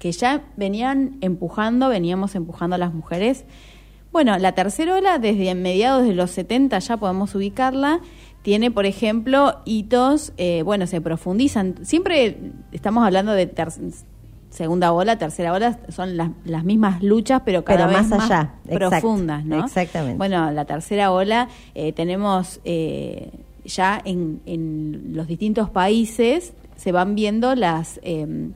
que 0.01 0.11
ya 0.11 0.43
venían 0.57 1.19
empujando, 1.21 1.89
veníamos 1.89 2.35
empujando 2.35 2.75
a 2.75 2.79
las 2.81 2.93
mujeres. 2.93 3.45
Bueno, 4.11 4.37
la 4.39 4.57
tercera 4.57 4.97
ola, 4.97 5.21
desde 5.21 5.55
mediados 5.55 6.03
de 6.03 6.15
los 6.15 6.33
70 6.33 6.81
ya 6.81 6.97
podemos 6.97 7.33
ubicarla, 7.37 8.01
tiene, 8.43 8.71
por 8.71 8.87
ejemplo, 8.87 9.59
hitos, 9.65 10.33
eh, 10.37 10.63
bueno, 10.63 10.87
se 10.87 11.01
profundizan. 11.01 11.77
Siempre 11.83 12.53
estamos 12.73 13.05
hablando 13.05 13.33
de 13.33 13.47
segunda 14.51 14.93
ola, 14.93 15.17
tercera 15.19 15.53
ola, 15.53 15.79
son 15.91 16.17
las, 16.17 16.31
las 16.45 16.65
mismas 16.65 17.03
luchas, 17.03 17.43
pero 17.45 17.65
cada 17.65 17.87
vez 17.87 18.09
más, 18.09 18.31
allá. 18.31 18.55
profundas, 18.69 19.45
¿no? 19.45 19.65
Exactamente. 19.65 20.19
Bueno, 20.19 20.51
la 20.51 20.65
tercera 20.65 21.13
ola 21.13 21.49
eh, 21.75 21.93
tenemos 21.93 22.61
eh, 22.65 23.31
ya 23.65 24.01
en, 24.05 24.41
en, 24.47 25.13
los 25.15 25.27
distintos 25.27 25.71
países 25.71 26.55
se 26.77 26.93
van 26.93 27.15
viendo 27.15 27.55
las 27.55 28.01
em, 28.03 28.53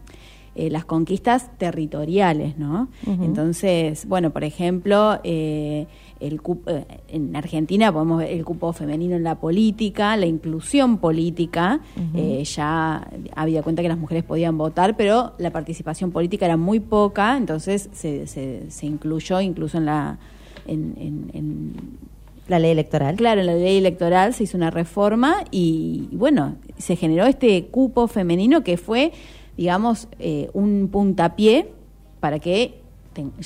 las 0.57 0.85
conquistas 0.85 1.51
territoriales, 1.59 2.57
¿no? 2.59 2.89
Entonces, 3.07 4.07
bueno, 4.07 4.31
por 4.31 4.45
ejemplo, 4.45 5.19
eh, 5.25 5.89
el 6.27 6.41
eh, 6.67 6.85
en 7.09 7.37
Argentina 7.37 7.93
podemos 7.93 8.19
ver 8.19 8.31
el 8.31 8.45
cupo 8.45 8.73
femenino 8.73 9.15
en 9.15 9.25
la 9.25 9.37
política, 9.37 10.17
la 10.17 10.27
inclusión 10.27 10.99
política, 10.99 11.81
eh, 12.15 12.43
ya 12.45 13.07
había 13.37 13.63
cuenta 13.63 13.83
que 13.83 13.89
las 13.89 13.99
mujeres 13.99 14.25
podían 14.25 14.57
votar, 14.57 14.97
pero 14.97 15.35
la 15.39 15.51
participación 15.51 16.11
política 16.13 16.47
era 16.47 16.57
muy 16.57 16.81
poca, 16.81 17.37
entonces 17.37 17.91
se, 17.93 18.27
se, 18.27 18.87
incluyó 18.87 19.41
incluso 19.41 19.79
en 19.79 19.87
la... 19.87 20.19
En, 20.67 21.75
la 22.47 22.59
ley 22.59 22.73
electoral. 22.73 23.17
Claro, 23.17 23.41
en 23.41 23.47
la 23.47 23.55
ley 23.55 23.79
electoral 23.79 24.35
se 24.35 24.45
hizo 24.45 24.59
una 24.59 24.71
reforma 24.71 25.45
y, 25.51 26.11
bueno, 26.13 26.57
se 26.77 26.95
generó 26.95 27.25
este 27.25 27.65
cupo 27.69 28.07
femenino 28.07 28.63
que 28.63 28.77
fue, 28.77 29.13
digamos, 29.57 30.09
eh, 30.19 30.51
un 30.53 30.91
puntapié 30.93 31.73
para 32.21 32.41
que 32.41 32.83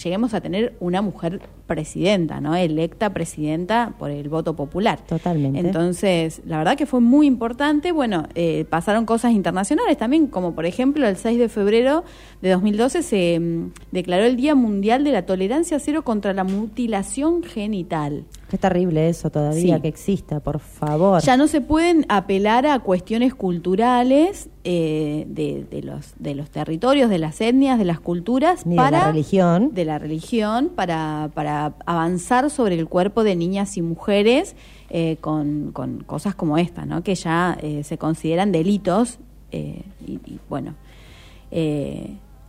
lleguemos 0.02 0.34
a 0.34 0.40
tener 0.40 0.74
una 0.80 1.00
mujer 1.00 1.42
presidenta, 1.68 2.40
¿no? 2.40 2.56
Electa 2.56 3.14
presidenta 3.14 3.94
por 3.96 4.10
el 4.10 4.28
voto 4.28 4.56
popular. 4.56 4.98
Totalmente. 5.06 5.60
Entonces, 5.60 6.42
la 6.44 6.58
verdad 6.58 6.76
que 6.76 6.86
fue 6.86 7.00
muy 7.00 7.28
importante. 7.28 7.92
Bueno, 7.92 8.24
eh, 8.34 8.64
pasaron 8.68 9.06
cosas 9.06 9.32
internacionales 9.32 9.96
también, 9.96 10.26
como 10.26 10.56
por 10.56 10.66
ejemplo 10.66 11.06
el 11.06 11.16
6 11.16 11.38
de 11.38 11.48
febrero 11.48 12.02
de 12.42 12.50
2012 12.50 13.02
se 13.02 13.38
mm, 13.38 13.72
declaró 13.92 14.24
el 14.24 14.36
Día 14.36 14.56
Mundial 14.56 15.04
de 15.04 15.12
la 15.12 15.26
Tolerancia 15.26 15.78
Cero 15.78 16.02
contra 16.02 16.32
la 16.32 16.42
Mutilación 16.42 17.42
Genital. 17.44 18.24
Qué 18.50 18.56
terrible 18.56 19.10
eso 19.10 19.30
todavía 19.30 19.78
que 19.78 19.88
exista, 19.88 20.40
por 20.40 20.58
favor. 20.58 21.22
Ya 21.22 21.36
no 21.36 21.48
se 21.48 21.60
pueden 21.60 22.06
apelar 22.08 22.66
a 22.66 22.78
cuestiones 22.78 23.34
culturales 23.34 24.48
eh, 24.64 25.26
de, 25.28 25.82
los, 25.82 26.14
de 26.18 26.34
los 26.34 26.48
territorios, 26.50 27.10
de 27.10 27.18
las 27.18 27.42
etnias, 27.42 27.78
de 27.78 27.84
las 27.84 28.00
culturas. 28.00 28.64
Ni 28.64 28.76
para, 28.76 28.98
de 28.98 29.04
la 29.04 29.12
religión. 29.12 29.70
De 29.74 29.84
la 29.84 29.98
religión, 29.98 30.70
para, 30.74 31.30
para 31.34 31.57
avanzar 31.86 32.50
sobre 32.50 32.74
el 32.74 32.86
cuerpo 32.88 33.24
de 33.24 33.36
niñas 33.36 33.76
y 33.76 33.82
mujeres 33.82 34.56
eh, 34.90 35.16
con, 35.20 35.72
con, 35.72 36.00
cosas 36.00 36.34
como 36.34 36.58
esta, 36.58 36.86
¿no? 36.86 37.02
que 37.02 37.14
ya 37.14 37.56
eh, 37.62 37.84
se 37.84 37.98
consideran 37.98 38.52
delitos. 38.52 39.18
y, 39.52 40.38
bueno 40.48 40.74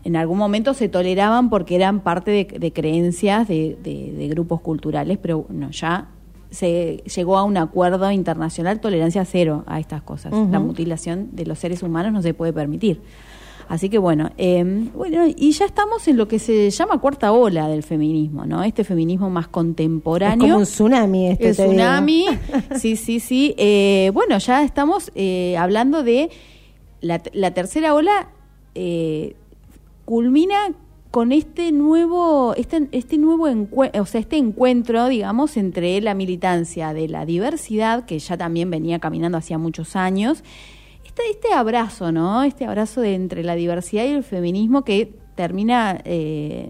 en 0.04 0.16
algún 0.16 0.38
momento 0.38 0.74
se 0.74 0.90
toleraban 0.90 1.50
porque 1.50 1.76
eran 1.76 2.00
parte 2.00 2.32
de, 2.32 2.72
creencias 2.74 3.48
de, 3.48 4.28
grupos 4.30 4.62
culturales, 4.62 5.18
pero 5.22 5.46
no, 5.50 5.72
ya 5.72 6.08
se 6.52 7.04
llegó 7.16 7.38
a 7.38 7.44
un 7.44 7.58
acuerdo 7.58 8.10
internacional, 8.12 8.80
tolerancia 8.80 9.24
cero 9.26 9.64
a 9.68 9.80
estas 9.80 10.02
cosas. 10.02 10.34
La 10.52 10.60
mutilación 10.60 11.30
de 11.34 11.46
los 11.46 11.60
seres 11.60 11.84
humanos 11.84 12.12
no 12.14 12.22
se 12.22 12.34
puede 12.34 12.54
permitir. 12.54 13.02
Así 13.70 13.88
que 13.88 14.00
bueno, 14.00 14.32
em, 14.38 14.92
bueno, 14.94 15.28
y 15.28 15.52
ya 15.52 15.66
estamos 15.66 16.08
en 16.08 16.18
lo 16.18 16.28
que 16.28 16.40
se 16.40 16.72
llama 16.72 16.98
cuarta 16.98 17.32
ola 17.32 17.68
del 17.68 17.84
feminismo, 17.84 18.48
¿no? 18.48 18.64
Este 18.64 18.84
feminismo 18.84 19.30
más 19.30 19.48
contemporáneo. 19.48 20.46
Es 20.46 20.52
como 20.52 20.58
un 20.58 20.66
tsunami 20.66 21.28
este. 21.28 21.50
El 21.50 21.54
tsunami, 21.56 22.26
sí, 22.80 22.96
sí, 22.96 23.20
sí. 23.20 23.54
Eh, 23.60 24.10
bueno, 24.12 24.40
ya 24.40 24.64
estamos 24.64 25.12
eh, 25.14 25.56
hablando 25.56 26.02
de 26.02 26.32
la, 27.00 27.22
la 27.32 27.54
tercera 27.54 27.94
ola. 27.94 28.30
Eh, 28.74 29.36
culmina 30.04 30.74
con 31.12 31.32
este 31.32 31.72
nuevo, 31.72 32.56
este, 32.56 32.88
este 32.92 33.20
nuevo 33.20 33.46
o 33.46 34.06
sea, 34.06 34.22
este 34.22 34.38
encuentro, 34.38 35.08
digamos, 35.08 35.58
entre 35.58 36.02
la 36.02 36.16
militancia 36.16 36.94
de 36.94 37.08
la 37.08 37.28
diversidad, 37.28 38.06
que 38.06 38.18
ya 38.18 38.36
también 38.36 38.72
venía 38.72 38.98
caminando 38.98 39.38
hacía 39.38 39.60
muchos 39.60 39.96
años, 39.96 40.44
este, 41.10 41.24
este 41.32 41.54
abrazo, 41.54 42.12
¿no? 42.12 42.44
Este 42.44 42.66
abrazo 42.66 43.02
de 43.02 43.16
entre 43.16 43.44
la 43.44 43.56
diversidad 43.56 44.06
y 44.06 44.10
el 44.10 44.24
feminismo 44.24 44.84
que 44.84 45.12
termina 45.36 46.00
eh, 46.06 46.70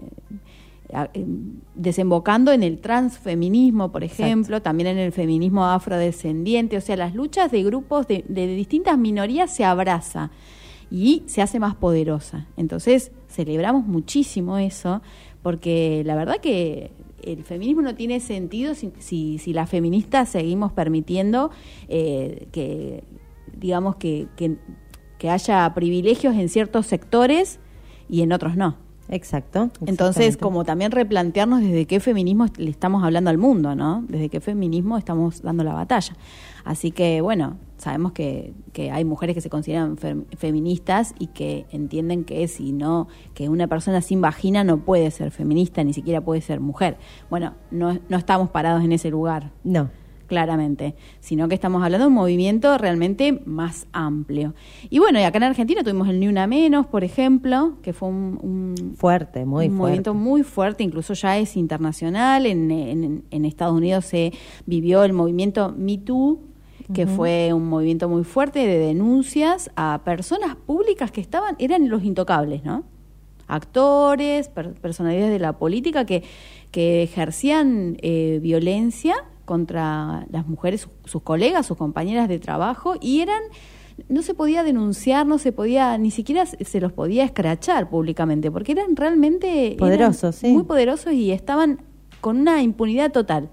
eh, 0.88 1.26
desembocando 1.74 2.50
en 2.50 2.62
el 2.62 2.78
transfeminismo, 2.78 3.92
por 3.92 4.02
ejemplo, 4.02 4.62
también 4.62 4.88
en 4.88 4.98
el 4.98 5.12
feminismo 5.12 5.66
afrodescendiente, 5.66 6.78
o 6.78 6.80
sea, 6.80 6.96
las 6.96 7.14
luchas 7.14 7.50
de 7.50 7.62
grupos 7.62 8.06
de, 8.08 8.24
de 8.28 8.46
distintas 8.46 8.96
minorías 8.96 9.54
se 9.54 9.64
abraza 9.64 10.30
y 10.90 11.22
se 11.26 11.42
hace 11.42 11.60
más 11.60 11.74
poderosa. 11.74 12.46
Entonces, 12.56 13.12
celebramos 13.28 13.86
muchísimo 13.86 14.56
eso, 14.56 15.02
porque 15.42 16.02
la 16.06 16.16
verdad 16.16 16.38
que 16.40 16.92
el 17.22 17.44
feminismo 17.44 17.82
no 17.82 17.94
tiene 17.94 18.20
sentido 18.20 18.74
si, 18.74 19.38
si, 19.38 19.52
las 19.52 19.68
feministas 19.68 20.30
seguimos 20.30 20.72
permitiendo 20.72 21.50
eh, 21.88 22.48
que, 22.52 23.04
digamos, 23.60 23.96
que, 23.96 24.26
que, 24.36 24.56
que 25.18 25.30
haya 25.30 25.72
privilegios 25.74 26.34
en 26.34 26.48
ciertos 26.48 26.86
sectores 26.86 27.60
y 28.08 28.22
en 28.22 28.32
otros 28.32 28.56
no. 28.56 28.76
Exacto. 29.10 29.70
Entonces, 29.86 30.36
como 30.36 30.64
también 30.64 30.92
replantearnos 30.92 31.60
desde 31.60 31.84
qué 31.86 31.98
feminismo 31.98 32.46
le 32.56 32.70
estamos 32.70 33.02
hablando 33.02 33.28
al 33.28 33.38
mundo, 33.38 33.74
¿no? 33.74 34.04
Desde 34.08 34.28
qué 34.28 34.40
feminismo 34.40 34.96
estamos 34.98 35.42
dando 35.42 35.64
la 35.64 35.72
batalla. 35.72 36.14
Así 36.64 36.92
que, 36.92 37.20
bueno, 37.20 37.56
sabemos 37.76 38.12
que, 38.12 38.54
que 38.72 38.92
hay 38.92 39.04
mujeres 39.04 39.34
que 39.34 39.40
se 39.40 39.50
consideran 39.50 39.96
feministas 40.36 41.14
y 41.18 41.26
que 41.28 41.66
entienden 41.72 42.24
que 42.24 42.46
si 42.46 42.70
no, 42.70 43.08
que 43.34 43.48
una 43.48 43.66
persona 43.66 44.00
sin 44.00 44.20
vagina 44.20 44.62
no 44.62 44.84
puede 44.84 45.10
ser 45.10 45.32
feminista, 45.32 45.82
ni 45.82 45.92
siquiera 45.92 46.20
puede 46.20 46.40
ser 46.40 46.60
mujer. 46.60 46.96
Bueno, 47.28 47.54
no, 47.72 47.98
no 48.08 48.16
estamos 48.16 48.50
parados 48.50 48.84
en 48.84 48.92
ese 48.92 49.10
lugar. 49.10 49.50
No 49.64 49.90
claramente, 50.30 50.94
sino 51.18 51.48
que 51.48 51.56
estamos 51.56 51.82
hablando 51.82 52.04
de 52.04 52.08
un 52.08 52.14
movimiento 52.14 52.78
realmente 52.78 53.42
más 53.46 53.88
amplio. 53.92 54.54
Y 54.88 55.00
bueno, 55.00 55.18
y 55.18 55.24
acá 55.24 55.38
en 55.38 55.42
Argentina 55.42 55.82
tuvimos 55.82 56.08
el 56.08 56.20
Ni 56.20 56.28
Una 56.28 56.46
Menos, 56.46 56.86
por 56.86 57.02
ejemplo, 57.02 57.74
que 57.82 57.92
fue 57.92 58.08
un, 58.10 58.94
fuerte, 58.96 59.44
muy 59.44 59.66
un 59.66 59.74
movimiento 59.74 60.14
muy 60.14 60.44
fuerte, 60.44 60.84
incluso 60.84 61.14
ya 61.14 61.36
es 61.36 61.56
internacional. 61.56 62.46
En, 62.46 62.70
en, 63.28 63.44
Estados 63.44 63.76
Unidos 63.76 64.04
se 64.04 64.32
vivió 64.66 65.02
el 65.02 65.12
movimiento 65.12 65.74
Me 65.76 65.98
Too, 65.98 66.38
que 66.94 67.08
fue 67.08 67.52
un 67.52 67.68
movimiento 67.68 68.08
muy 68.08 68.22
fuerte 68.22 68.60
de 68.60 68.78
denuncias 68.78 69.72
a 69.74 70.02
personas 70.04 70.54
públicas 70.54 71.10
que 71.10 71.20
estaban, 71.20 71.56
eran 71.58 71.88
los 71.88 72.04
intocables, 72.04 72.62
¿no? 72.62 72.84
Actores, 73.48 74.48
personalidades 74.48 75.32
de 75.32 75.40
la 75.40 75.54
política 75.54 76.04
que, 76.04 76.22
que 76.70 77.02
ejercían 77.02 77.96
eh, 78.00 78.38
violencia 78.40 79.24
contra 79.50 80.28
las 80.30 80.46
mujeres, 80.46 80.86
sus 81.04 81.22
colegas, 81.22 81.66
sus 81.66 81.76
compañeras 81.76 82.28
de 82.28 82.38
trabajo, 82.38 82.94
y 83.00 83.18
eran 83.20 83.42
no 84.08 84.22
se 84.22 84.32
podía 84.32 84.62
denunciar, 84.62 85.26
no 85.26 85.38
se 85.38 85.50
podía, 85.50 85.98
ni 85.98 86.12
siquiera 86.12 86.46
se 86.46 86.80
los 86.80 86.92
podía 86.92 87.24
escrachar 87.24 87.90
públicamente, 87.90 88.48
porque 88.52 88.70
eran 88.70 88.94
realmente 88.94 89.74
poderosos, 89.76 90.44
muy 90.44 90.62
poderosos 90.62 91.14
y 91.14 91.32
estaban 91.32 91.80
con 92.20 92.38
una 92.38 92.62
impunidad 92.62 93.10
total. 93.10 93.50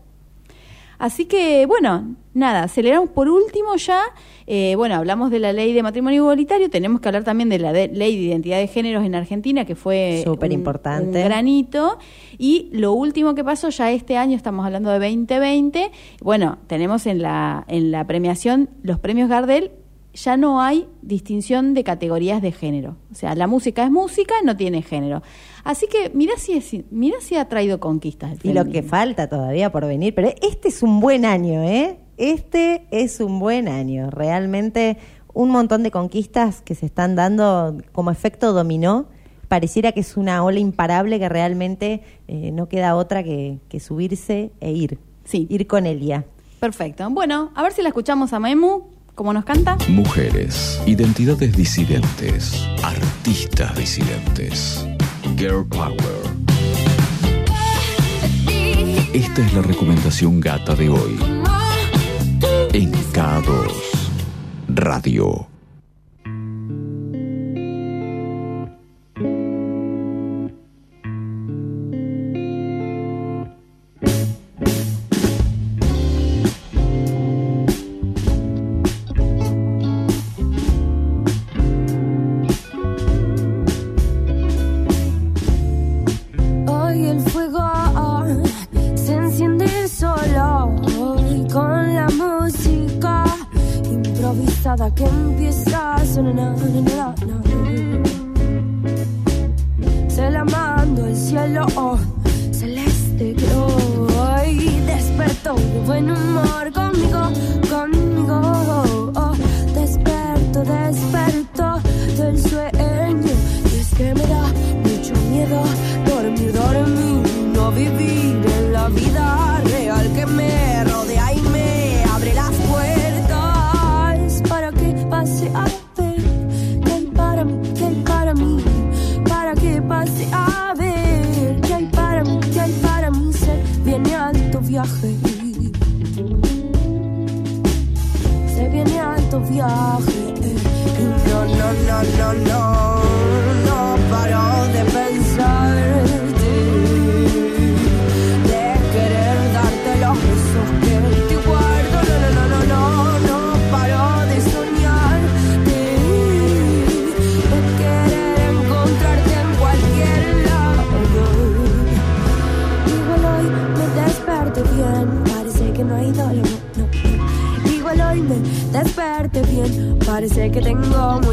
Así 0.99 1.25
que, 1.25 1.65
bueno, 1.65 2.15
nada, 2.33 2.63
aceleramos 2.63 3.09
por 3.09 3.29
último 3.29 3.75
ya. 3.75 4.01
Eh, 4.47 4.75
bueno, 4.75 4.95
hablamos 4.95 5.29
de 5.29 5.39
la 5.39 5.53
ley 5.53 5.73
de 5.73 5.83
matrimonio 5.83 6.23
igualitario, 6.23 6.69
tenemos 6.69 7.01
que 7.01 7.09
hablar 7.09 7.23
también 7.23 7.49
de 7.49 7.59
la 7.59 7.71
ley 7.71 7.89
de 7.93 8.23
identidad 8.23 8.57
de 8.57 8.67
géneros 8.67 9.05
en 9.05 9.13
Argentina, 9.13 9.65
que 9.65 9.75
fue 9.75 10.21
súper 10.23 10.51
importante. 10.53 11.19
un 11.19 11.25
granito. 11.25 11.99
Y 12.37 12.69
lo 12.71 12.93
último 12.93 13.35
que 13.35 13.43
pasó 13.43 13.69
ya 13.69 13.91
este 13.91 14.17
año, 14.17 14.35
estamos 14.35 14.65
hablando 14.65 14.89
de 14.89 14.99
2020, 14.99 15.91
bueno, 16.21 16.57
tenemos 16.67 17.05
en 17.05 17.21
la, 17.21 17.65
en 17.67 17.91
la 17.91 18.05
premiación 18.07 18.69
los 18.83 18.99
premios 18.99 19.29
Gardel 19.29 19.71
ya 20.17 20.35
no 20.35 20.61
hay 20.61 20.87
distinción 21.01 21.73
de 21.73 21.83
categorías 21.83 22.41
de 22.41 22.51
género. 22.51 22.97
O 23.11 23.15
sea, 23.15 23.35
la 23.35 23.45
música 23.45 23.83
es 23.83 23.91
música, 23.91 24.33
no 24.43 24.57
tiene 24.57 24.81
género. 24.81 25.21
Así 25.67 25.87
que 25.87 26.11
mira 26.13 26.31
si, 26.37 26.53
es, 26.53 26.71
mira 26.91 27.17
si 27.19 27.35
ha 27.35 27.49
traído 27.49 27.81
conquistas. 27.81 28.39
El 28.41 28.51
y 28.51 28.53
lo 28.53 28.63
que 28.63 28.83
falta 28.83 29.27
todavía 29.27 29.69
por 29.69 29.85
venir. 29.85 30.15
Pero 30.15 30.29
este 30.41 30.69
es 30.69 30.81
un 30.81 31.01
buen 31.01 31.25
año, 31.25 31.61
¿eh? 31.61 31.99
Este 32.15 32.87
es 32.89 33.19
un 33.19 33.37
buen 33.39 33.67
año. 33.67 34.09
Realmente 34.09 34.97
un 35.33 35.49
montón 35.49 35.83
de 35.83 35.91
conquistas 35.91 36.61
que 36.61 36.73
se 36.73 36.85
están 36.85 37.17
dando 37.17 37.77
como 37.91 38.11
efecto 38.11 38.53
dominó. 38.53 39.07
Pareciera 39.49 39.91
que 39.91 39.99
es 39.99 40.15
una 40.15 40.41
ola 40.41 40.59
imparable 40.59 41.19
que 41.19 41.27
realmente 41.27 42.01
eh, 42.29 42.51
no 42.53 42.69
queda 42.69 42.95
otra 42.95 43.21
que, 43.21 43.59
que 43.67 43.81
subirse 43.81 44.53
e 44.61 44.71
ir. 44.71 44.99
Sí. 45.25 45.47
Ir 45.49 45.67
con 45.67 45.85
Elia. 45.85 46.23
Perfecto. 46.61 47.09
Bueno, 47.09 47.51
a 47.55 47.63
ver 47.63 47.73
si 47.73 47.81
la 47.81 47.89
escuchamos 47.89 48.31
a 48.31 48.39
Memu 48.39 48.97
¿Cómo 49.17 49.33
nos 49.33 49.45
canta? 49.45 49.79
Mujeres, 49.89 50.79
identidades 50.85 51.51
disidentes, 51.57 52.63
artistas 52.83 53.75
disidentes, 53.75 54.85
girl 55.37 55.63
power. 55.67 55.97
Esta 59.13 59.45
es 59.45 59.53
la 59.53 59.61
recomendación 59.61 60.39
gata 60.39 60.73
de 60.75 60.89
hoy. 60.89 61.19
En 62.73 62.91
K2 63.13 63.71
Radio. 64.69 65.56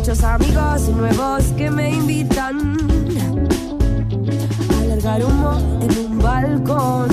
Muchos 0.06 0.22
amigos 0.22 0.88
nuevos 0.90 1.44
que 1.56 1.70
me 1.70 1.90
invitan 1.90 2.76
a 4.70 4.80
alargar 4.82 5.24
humo 5.24 5.58
en 5.80 5.98
un 5.98 6.18
balcón. 6.18 7.08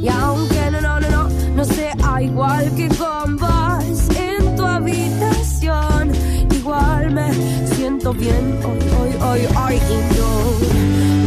Y 0.00 0.08
aunque 0.08 0.70
no, 0.70 0.80
no, 0.80 1.00
no, 1.00 1.10
no, 1.10 1.28
no 1.56 1.64
sea 1.64 2.22
igual 2.22 2.72
que 2.76 2.86
con 2.90 3.36
vos 3.36 4.10
en 4.16 4.54
tu 4.54 4.64
habitación, 4.64 6.12
igual 6.52 7.10
me 7.10 7.34
siento 7.74 8.12
bien 8.12 8.60
hoy, 8.62 8.78
hoy, 8.96 9.16
hoy, 9.26 9.40
hoy. 9.60 9.74
Y 9.74 9.98
no, 10.14 10.30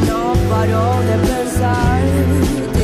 no 0.08 0.34
paro 0.50 1.02
de 1.02 1.16
pensarte, 1.28 2.75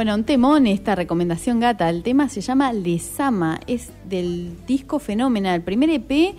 Bueno, 0.00 0.14
un 0.14 0.24
temón 0.24 0.66
esta 0.66 0.94
recomendación 0.94 1.60
gata. 1.60 1.90
El 1.90 2.02
tema 2.02 2.30
se 2.30 2.40
llama 2.40 2.72
Lesama, 2.72 3.60
es 3.66 3.92
del 4.08 4.56
disco 4.66 4.98
Fenómena, 4.98 5.54
el 5.54 5.60
primer 5.60 5.90
EP 5.90 6.34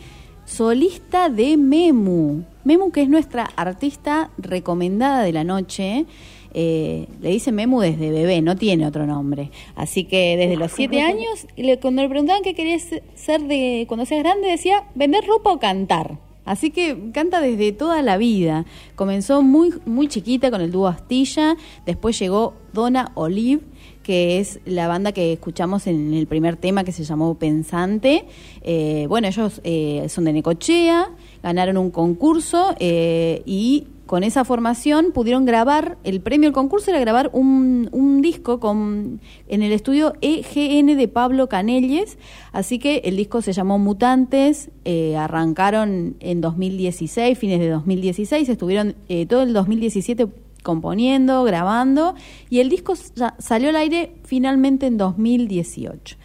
solista 0.45 1.29
de 1.29 1.57
Memu. 1.57 2.41
Memu, 2.63 2.89
que 2.91 3.03
es 3.03 3.07
nuestra 3.07 3.43
artista 3.55 4.31
recomendada 4.39 5.21
de 5.21 5.31
la 5.31 5.43
noche. 5.43 6.07
eh, 6.55 7.05
le 7.21 7.29
dice 7.29 7.51
Memu 7.51 7.81
desde 7.81 8.09
bebé, 8.09 8.41
no 8.41 8.55
tiene 8.55 8.87
otro 8.87 9.05
nombre. 9.05 9.51
Así 9.75 10.05
que 10.05 10.37
desde 10.37 10.57
los 10.57 10.71
siete 10.71 10.99
años, 11.03 11.45
cuando 11.83 12.01
le 12.01 12.09
preguntaban 12.09 12.41
qué 12.41 12.55
quería 12.55 12.79
se- 12.79 13.03
ser 13.13 13.41
de 13.41 13.85
cuando 13.87 14.07
seas 14.07 14.23
grande, 14.23 14.47
decía 14.47 14.85
vender 14.95 15.23
ropa 15.23 15.51
o 15.51 15.59
cantar. 15.59 16.17
Así 16.45 16.71
que 16.71 17.11
canta 17.13 17.39
desde 17.39 17.71
toda 17.71 18.01
la 18.01 18.17
vida. 18.17 18.65
Comenzó 18.95 19.41
muy, 19.41 19.73
muy 19.85 20.07
chiquita 20.07 20.49
con 20.49 20.61
el 20.61 20.71
dúo 20.71 20.87
Astilla, 20.87 21.55
después 21.85 22.17
llegó 22.19 22.55
Donna 22.73 23.11
Olive, 23.15 23.61
que 24.03 24.39
es 24.39 24.59
la 24.65 24.87
banda 24.87 25.11
que 25.11 25.33
escuchamos 25.33 25.87
en 25.87 26.13
el 26.13 26.27
primer 26.27 26.57
tema 26.57 26.83
que 26.83 26.91
se 26.91 27.03
llamó 27.03 27.35
Pensante. 27.35 28.25
Eh, 28.61 29.05
bueno, 29.07 29.27
ellos 29.27 29.61
eh, 29.63 30.07
son 30.09 30.25
de 30.25 30.33
Necochea, 30.33 31.11
ganaron 31.43 31.77
un 31.77 31.91
concurso 31.91 32.75
eh, 32.79 33.43
y 33.45 33.87
con 34.11 34.25
esa 34.25 34.43
formación 34.43 35.13
pudieron 35.13 35.45
grabar, 35.45 35.97
el 36.03 36.19
premio 36.19 36.49
del 36.49 36.53
concurso 36.53 36.91
era 36.91 36.99
grabar 36.99 37.29
un, 37.31 38.19
disco 38.21 38.59
con, 38.59 39.21
en 39.47 39.63
el 39.63 39.71
estudio 39.71 40.15
EGN 40.19 40.97
de 40.97 41.07
Pablo 41.07 41.47
Canelles, 41.47 42.17
así 42.51 42.77
que 42.77 42.97
el 43.05 43.15
disco 43.15 43.41
se 43.41 43.53
llamó 43.53 43.79
Mutantes, 43.79 44.69
eh, 44.83 45.15
arrancaron 45.15 46.17
en 46.19 46.41
2016, 46.41 47.39
fines 47.39 47.61
de 47.61 47.69
2016, 47.69 48.49
estuvieron 48.49 48.95
eh, 49.07 49.25
todo 49.27 49.43
el 49.43 49.53
2017 49.53 50.27
componiendo, 50.61 51.45
grabando, 51.45 52.13
y 52.49 52.59
el 52.59 52.67
disco 52.67 52.97
sa- 52.97 53.35
salió 53.39 53.69
al 53.69 53.77
aire 53.77 54.11
finalmente 54.25 54.87
en 54.87 54.97
2018. 54.97 56.17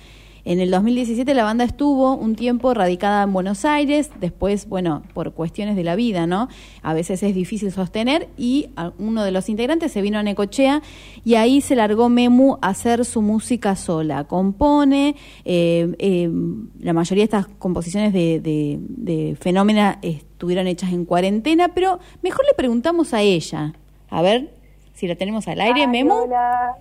En 0.46 0.60
el 0.60 0.70
2017 0.70 1.34
la 1.34 1.42
banda 1.42 1.64
estuvo 1.64 2.14
un 2.14 2.36
tiempo 2.36 2.72
radicada 2.72 3.24
en 3.24 3.32
Buenos 3.32 3.64
Aires, 3.64 4.12
después, 4.20 4.68
bueno, 4.68 5.02
por 5.12 5.32
cuestiones 5.32 5.74
de 5.74 5.82
la 5.82 5.96
vida, 5.96 6.28
¿no? 6.28 6.48
A 6.82 6.94
veces 6.94 7.24
es 7.24 7.34
difícil 7.34 7.72
sostener 7.72 8.28
y 8.38 8.70
uno 8.96 9.24
de 9.24 9.32
los 9.32 9.48
integrantes 9.48 9.90
se 9.90 10.02
vino 10.02 10.20
a 10.20 10.22
Necochea 10.22 10.82
y 11.24 11.34
ahí 11.34 11.60
se 11.60 11.74
largó 11.74 12.08
Memu 12.08 12.58
a 12.62 12.68
hacer 12.68 13.04
su 13.04 13.22
música 13.22 13.74
sola. 13.74 14.22
Compone, 14.22 15.16
eh, 15.44 15.92
eh, 15.98 16.30
la 16.78 16.92
mayoría 16.92 17.22
de 17.22 17.24
estas 17.24 17.48
composiciones 17.58 18.12
de, 18.12 18.38
de, 18.38 18.78
de 18.80 19.36
Fenómena 19.40 19.98
estuvieron 20.00 20.68
hechas 20.68 20.92
en 20.92 21.06
cuarentena, 21.06 21.74
pero 21.74 21.98
mejor 22.22 22.44
le 22.46 22.54
preguntamos 22.54 23.14
a 23.14 23.20
ella. 23.20 23.72
A 24.10 24.22
ver 24.22 24.54
si 24.94 25.08
la 25.08 25.16
tenemos 25.16 25.48
al 25.48 25.60
aire, 25.60 25.80
Ay, 25.80 25.86
Memu. 25.88 26.14
Hola. 26.14 26.76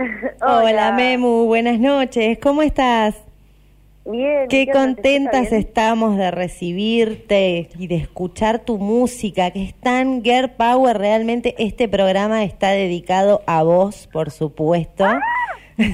Hola. 0.42 0.92
Memu, 0.92 1.46
buenas 1.46 1.78
noches. 1.78 2.38
¿Cómo 2.38 2.62
estás? 2.62 3.16
Bien. 4.04 4.48
Qué 4.48 4.64
¿qué 4.66 4.72
onda? 4.72 4.82
¿Se 4.82 4.88
contentas 4.94 5.50
bien? 5.50 5.60
estamos 5.60 6.16
de 6.16 6.30
recibirte 6.30 7.68
y 7.78 7.86
de 7.86 7.96
escuchar 7.96 8.60
tu 8.60 8.78
música, 8.78 9.50
que 9.50 9.64
es 9.64 9.74
tan 9.74 10.22
Girl 10.22 10.50
Power. 10.50 10.96
Realmente 10.98 11.54
este 11.58 11.88
programa 11.88 12.44
está 12.44 12.70
dedicado 12.70 13.42
a 13.46 13.62
vos, 13.62 14.08
por 14.12 14.30
supuesto. 14.30 15.04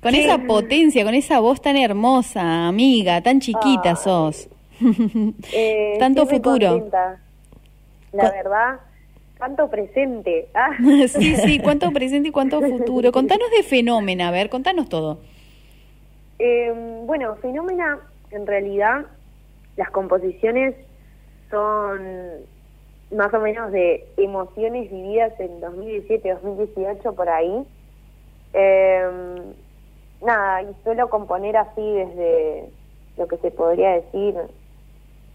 Con 0.00 0.14
esa 0.14 0.38
potencia, 0.38 1.04
con 1.04 1.14
esa 1.14 1.40
voz 1.40 1.60
tan 1.60 1.76
hermosa, 1.76 2.68
amiga, 2.68 3.20
tan 3.20 3.40
chiquita 3.40 3.96
sos. 3.96 4.48
Eh, 5.52 5.96
Tanto 5.98 6.24
futuro. 6.24 6.88
La 8.12 8.30
verdad, 8.30 8.78
tanto 9.38 9.68
presente. 9.68 10.48
Ah. 10.54 10.70
sí, 11.08 11.36
sí, 11.36 11.60
cuánto 11.60 11.90
presente 11.92 12.28
y 12.28 12.32
cuánto 12.32 12.60
futuro. 12.60 13.12
Contanos 13.12 13.50
de 13.56 13.62
Fenómena, 13.62 14.28
a 14.28 14.30
ver, 14.30 14.48
contanos 14.50 14.88
todo. 14.88 15.18
Eh, 16.38 16.72
bueno, 17.06 17.36
Fenómena, 17.36 17.98
en 18.30 18.46
realidad, 18.46 19.06
las 19.76 19.90
composiciones 19.90 20.74
son 21.50 22.00
más 23.10 23.32
o 23.32 23.40
menos 23.40 23.72
de 23.72 24.06
emociones 24.16 24.90
vividas 24.90 25.32
en 25.40 25.60
2017, 25.60 26.34
2018, 26.42 27.14
por 27.14 27.28
ahí. 27.28 27.66
Eh, 28.52 29.08
nada, 30.24 30.62
y 30.62 30.74
suelo 30.82 31.08
componer 31.08 31.56
así 31.56 31.92
desde 31.92 32.70
lo 33.16 33.26
que 33.26 33.36
se 33.38 33.50
podría 33.50 33.90
decir, 33.92 34.34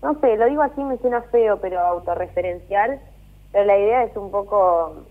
no 0.02 0.20
sé, 0.20 0.36
lo 0.36 0.46
digo 0.46 0.62
así, 0.62 0.84
me 0.84 0.98
suena 0.98 1.22
feo, 1.24 1.60
pero 1.62 1.80
autorreferencial, 1.80 3.00
pero 3.54 3.66
la 3.66 3.78
idea 3.78 4.04
es 4.04 4.18
un 4.18 4.32
poco 4.32 5.04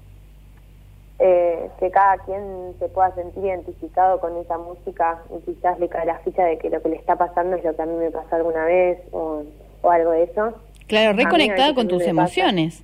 eh, 1.21 1.71
que 1.79 1.91
cada 1.93 2.19
quien 2.19 2.75
se 2.81 2.89
pueda 2.89 3.15
sentir 3.15 3.45
identificado 3.45 4.19
con 4.21 4.37
esa 4.37 4.59
música 4.59 5.23
y 5.31 5.41
quizás 5.45 5.79
le 5.79 5.89
cae 5.89 6.05
la 6.05 6.19
ficha 6.19 6.45
de 6.45 6.59
que 6.59 6.69
lo 6.69 6.83
que 6.83 6.89
le 6.89 6.97
está 6.97 7.15
pasando 7.17 7.57
es 7.57 7.65
lo 7.65 7.75
que 7.75 7.83
a 7.83 7.87
mí 7.87 7.95
me 7.95 8.11
pasó 8.11 8.35
alguna 8.35 8.65
vez 8.65 8.99
o, 9.13 9.45
o 9.83 9.91
algo 9.91 10.11
de 10.11 10.25
eso. 10.25 10.53
Claro, 10.89 11.17
veces 11.17 11.73
con 11.75 11.87
tus 11.87 12.01
pasa. 12.01 12.11
emociones. 12.11 12.83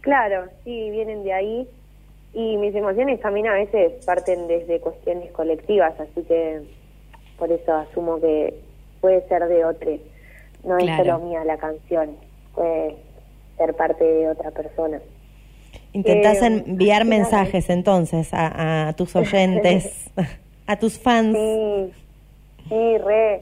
Claro, 0.00 0.44
sí, 0.64 0.90
vienen 0.90 1.24
de 1.24 1.32
ahí. 1.32 1.68
Y 2.32 2.56
mis 2.58 2.72
emociones 2.74 3.20
también 3.20 3.48
a 3.48 3.54
veces 3.54 4.04
parten 4.06 4.46
desde 4.46 4.78
cuestiones 4.78 5.32
colectivas, 5.32 5.98
así 5.98 6.22
que 6.22 6.62
por 7.36 7.50
eso 7.50 7.74
asumo 7.74 8.20
que 8.20 8.54
puede 9.00 9.26
ser 9.26 9.48
de 9.48 9.64
otro. 9.64 9.90
No 10.62 10.78
es 10.78 10.96
solo 10.96 11.18
mía 11.18 11.44
la 11.44 11.58
canción, 11.58 12.16
puede 12.54 12.96
ser 13.60 13.76
parte 13.76 14.02
de 14.04 14.28
otra 14.28 14.50
persona. 14.50 14.98
Intentás 15.92 16.40
Eh, 16.42 16.46
enviar 16.46 17.04
mensajes 17.04 17.68
entonces 17.68 18.32
a, 18.32 18.88
a 18.88 18.92
tus 18.94 19.14
oyentes, 19.14 20.10
a 20.66 20.76
tus 20.76 20.98
fans. 20.98 21.36
Sí, 21.36 21.92
sí, 22.68 22.98
re. 22.98 23.40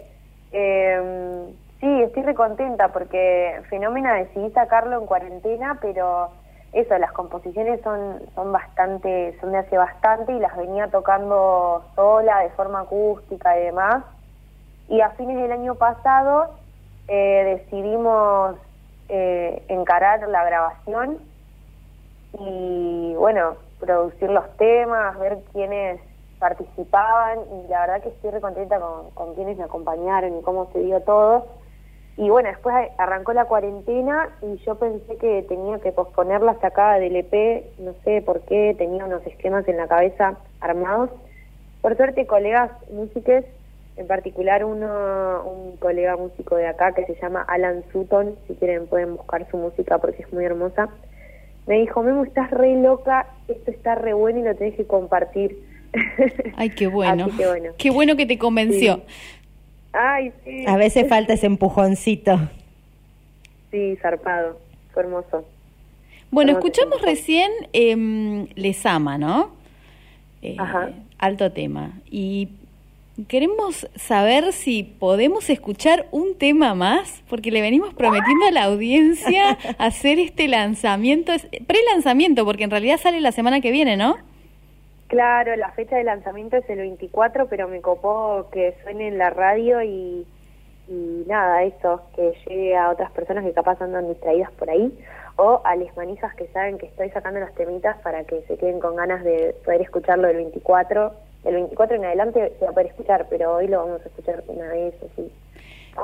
Eh, 0.50 1.44
sí, 1.80 2.02
estoy 2.02 2.22
re 2.22 2.34
contenta 2.34 2.88
porque 2.88 3.60
Fenómena 3.70 4.14
decidí 4.14 4.50
sacarlo 4.50 4.98
en 4.98 5.06
cuarentena, 5.06 5.78
pero 5.80 6.30
eso, 6.72 6.98
las 6.98 7.12
composiciones 7.12 7.80
son, 7.82 8.22
son 8.34 8.50
bastante, 8.52 9.36
son 9.40 9.52
de 9.52 9.58
hace 9.58 9.76
bastante 9.76 10.32
y 10.32 10.40
las 10.40 10.56
venía 10.56 10.88
tocando 10.88 11.84
sola, 11.94 12.40
de 12.40 12.50
forma 12.50 12.80
acústica 12.80 13.58
y 13.58 13.64
demás. 13.64 14.04
Y 14.88 15.00
a 15.00 15.10
fines 15.10 15.36
del 15.36 15.52
año 15.52 15.74
pasado 15.76 16.54
eh, 17.08 17.58
decidimos 17.58 18.56
eh, 19.08 19.62
encarar 19.68 20.28
la 20.28 20.44
grabación 20.44 21.18
y 22.38 23.14
bueno, 23.16 23.56
producir 23.80 24.30
los 24.30 24.48
temas, 24.56 25.18
ver 25.18 25.38
quiénes 25.52 26.00
participaban 26.38 27.40
y 27.40 27.68
la 27.68 27.80
verdad 27.80 28.02
que 28.02 28.10
estoy 28.10 28.30
re 28.30 28.40
contenta 28.40 28.78
con, 28.78 29.10
con 29.10 29.34
quienes 29.34 29.56
me 29.56 29.64
acompañaron 29.64 30.38
y 30.38 30.42
cómo 30.42 30.70
se 30.72 30.80
dio 30.80 31.00
todo. 31.02 31.46
Y 32.16 32.30
bueno, 32.30 32.48
después 32.48 32.74
arrancó 32.98 33.32
la 33.32 33.44
cuarentena 33.44 34.28
y 34.42 34.56
yo 34.58 34.74
pensé 34.74 35.16
que 35.18 35.44
tenía 35.48 35.78
que 35.78 35.92
posponer 35.92 36.40
la 36.40 36.58
sacada 36.58 36.98
del 36.98 37.14
EP, 37.14 37.64
no 37.78 37.94
sé 38.02 38.22
por 38.22 38.40
qué, 38.40 38.74
tenía 38.76 39.04
unos 39.04 39.24
esquemas 39.24 39.66
en 39.68 39.76
la 39.76 39.86
cabeza 39.86 40.36
armados. 40.60 41.10
Por 41.80 41.96
suerte, 41.96 42.26
colegas 42.26 42.72
músicos, 42.90 43.44
en 43.98 44.06
particular 44.06 44.64
uno, 44.64 45.42
un 45.44 45.76
colega 45.76 46.16
músico 46.16 46.56
de 46.56 46.66
acá 46.66 46.92
que 46.92 47.04
se 47.06 47.16
llama 47.20 47.42
Alan 47.42 47.82
Sutton, 47.92 48.36
si 48.46 48.54
quieren 48.54 48.86
pueden 48.86 49.16
buscar 49.16 49.48
su 49.50 49.56
música 49.56 49.98
porque 49.98 50.22
es 50.22 50.32
muy 50.32 50.44
hermosa, 50.44 50.88
me 51.66 51.80
dijo, 51.80 52.02
Memo, 52.02 52.24
estás 52.24 52.50
re 52.50 52.80
loca, 52.80 53.26
esto 53.48 53.70
está 53.70 53.94
re 53.94 54.14
bueno 54.14 54.40
y 54.40 54.42
lo 54.42 54.54
tenés 54.54 54.74
que 54.74 54.86
compartir. 54.86 55.58
Ay, 56.56 56.70
qué 56.70 56.86
bueno. 56.86 57.26
Así 57.26 57.36
que 57.36 57.46
bueno. 57.46 57.72
Qué 57.76 57.90
bueno 57.90 58.16
que 58.16 58.24
te 58.24 58.38
convenció. 58.38 58.96
Sí. 58.96 59.02
Ay, 59.92 60.32
sí. 60.44 60.64
A 60.66 60.76
veces 60.76 61.08
falta 61.08 61.34
ese 61.34 61.46
empujoncito. 61.46 62.38
Sí, 63.70 63.96
zarpado. 64.00 64.58
Fue 64.92 65.02
hermoso. 65.02 65.44
Bueno, 66.30 66.52
escuchamos 66.52 67.02
recién 67.02 67.50
em, 67.72 68.46
Les 68.54 68.84
Ama, 68.86 69.18
¿no? 69.18 69.50
Eh, 70.42 70.56
Ajá. 70.58 70.90
Alto 71.18 71.52
tema. 71.52 71.92
Y 72.10 72.48
queremos 73.26 73.88
saber 73.96 74.52
si 74.52 74.84
podemos 74.84 75.50
escuchar 75.50 76.06
un 76.12 76.38
tema 76.38 76.74
más, 76.74 77.24
porque 77.28 77.50
le 77.50 77.60
venimos 77.60 77.94
prometiendo 77.94 78.46
a 78.46 78.50
la 78.52 78.64
audiencia 78.64 79.58
hacer 79.78 80.18
este 80.20 80.46
lanzamiento, 80.46 81.32
pre-lanzamiento, 81.66 82.44
porque 82.44 82.64
en 82.64 82.70
realidad 82.70 82.98
sale 82.98 83.20
la 83.20 83.32
semana 83.32 83.60
que 83.60 83.72
viene, 83.72 83.96
¿no? 83.96 84.16
Claro, 85.08 85.56
la 85.56 85.72
fecha 85.72 85.96
de 85.96 86.04
lanzamiento 86.04 86.56
es 86.58 86.68
el 86.68 86.78
24, 86.78 87.48
pero 87.48 87.66
me 87.66 87.80
copó 87.80 88.48
que 88.52 88.76
suene 88.82 89.08
en 89.08 89.18
la 89.18 89.30
radio 89.30 89.82
y, 89.82 90.26
y 90.86 91.24
nada, 91.26 91.62
eso, 91.64 92.02
que 92.14 92.34
llegue 92.46 92.76
a 92.76 92.90
otras 92.90 93.10
personas 93.12 93.44
que 93.44 93.52
capaz 93.52 93.80
andan 93.80 94.06
distraídas 94.06 94.50
por 94.52 94.68
ahí, 94.68 94.92
o 95.36 95.62
a 95.64 95.76
les 95.76 95.96
manijas 95.96 96.34
que 96.34 96.46
saben 96.48 96.78
que 96.78 96.86
estoy 96.86 97.08
sacando 97.10 97.40
las 97.40 97.54
temitas 97.54 97.96
para 98.02 98.24
que 98.24 98.42
se 98.42 98.58
queden 98.58 98.80
con 98.80 98.96
ganas 98.96 99.24
de 99.24 99.56
poder 99.64 99.80
escucharlo 99.80 100.28
el 100.28 100.36
24. 100.36 101.27
El 101.44 101.54
24 101.54 101.96
en 101.96 102.04
adelante 102.04 102.52
se 102.58 102.64
va 102.64 102.70
a 102.70 102.74
poder 102.74 102.88
escuchar, 102.88 103.26
pero 103.30 103.54
hoy 103.56 103.68
lo 103.68 103.78
vamos 103.84 104.00
a 104.04 104.08
escuchar 104.08 104.42
una 104.48 104.68
vez 104.68 104.94
así. 105.12 105.28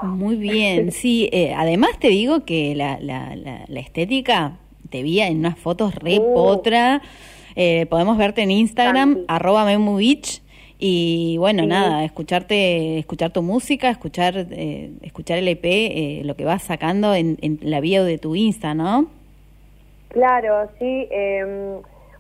Muy 0.02 0.36
bien, 0.36 0.90
sí. 0.92 1.28
eh, 1.32 1.52
además 1.56 1.98
te 1.98 2.08
digo 2.08 2.44
que 2.44 2.74
la, 2.74 2.98
la, 3.00 3.34
la, 3.36 3.64
la 3.66 3.80
estética 3.80 4.58
te 4.90 5.02
vi 5.02 5.20
en 5.20 5.38
unas 5.38 5.58
fotos 5.58 5.94
re 5.96 6.18
Uh. 6.18 6.34
potra. 6.34 7.02
Eh, 7.56 7.86
podemos 7.86 8.16
verte 8.18 8.42
en 8.42 8.50
Instagram, 8.50 9.24
arroba 9.28 9.64
memovich. 9.64 10.42
Y 10.78 11.36
bueno, 11.38 11.62
Sí. 11.62 11.68
nada, 11.68 12.04
escucharte, 12.04 12.98
escuchar 12.98 13.30
tu 13.32 13.42
música, 13.42 13.90
escuchar, 13.90 14.46
eh, 14.50 14.90
escuchar 15.02 15.38
el 15.38 15.48
EP, 15.48 15.64
eh, 15.64 16.22
lo 16.24 16.34
que 16.36 16.44
vas 16.44 16.62
sacando 16.64 17.14
en, 17.14 17.38
en 17.42 17.58
la 17.62 17.80
bio 17.80 18.04
de 18.04 18.18
tu 18.18 18.34
Insta, 18.34 18.74
¿no? 18.74 19.06
Claro, 20.08 20.68
sí. 20.78 21.08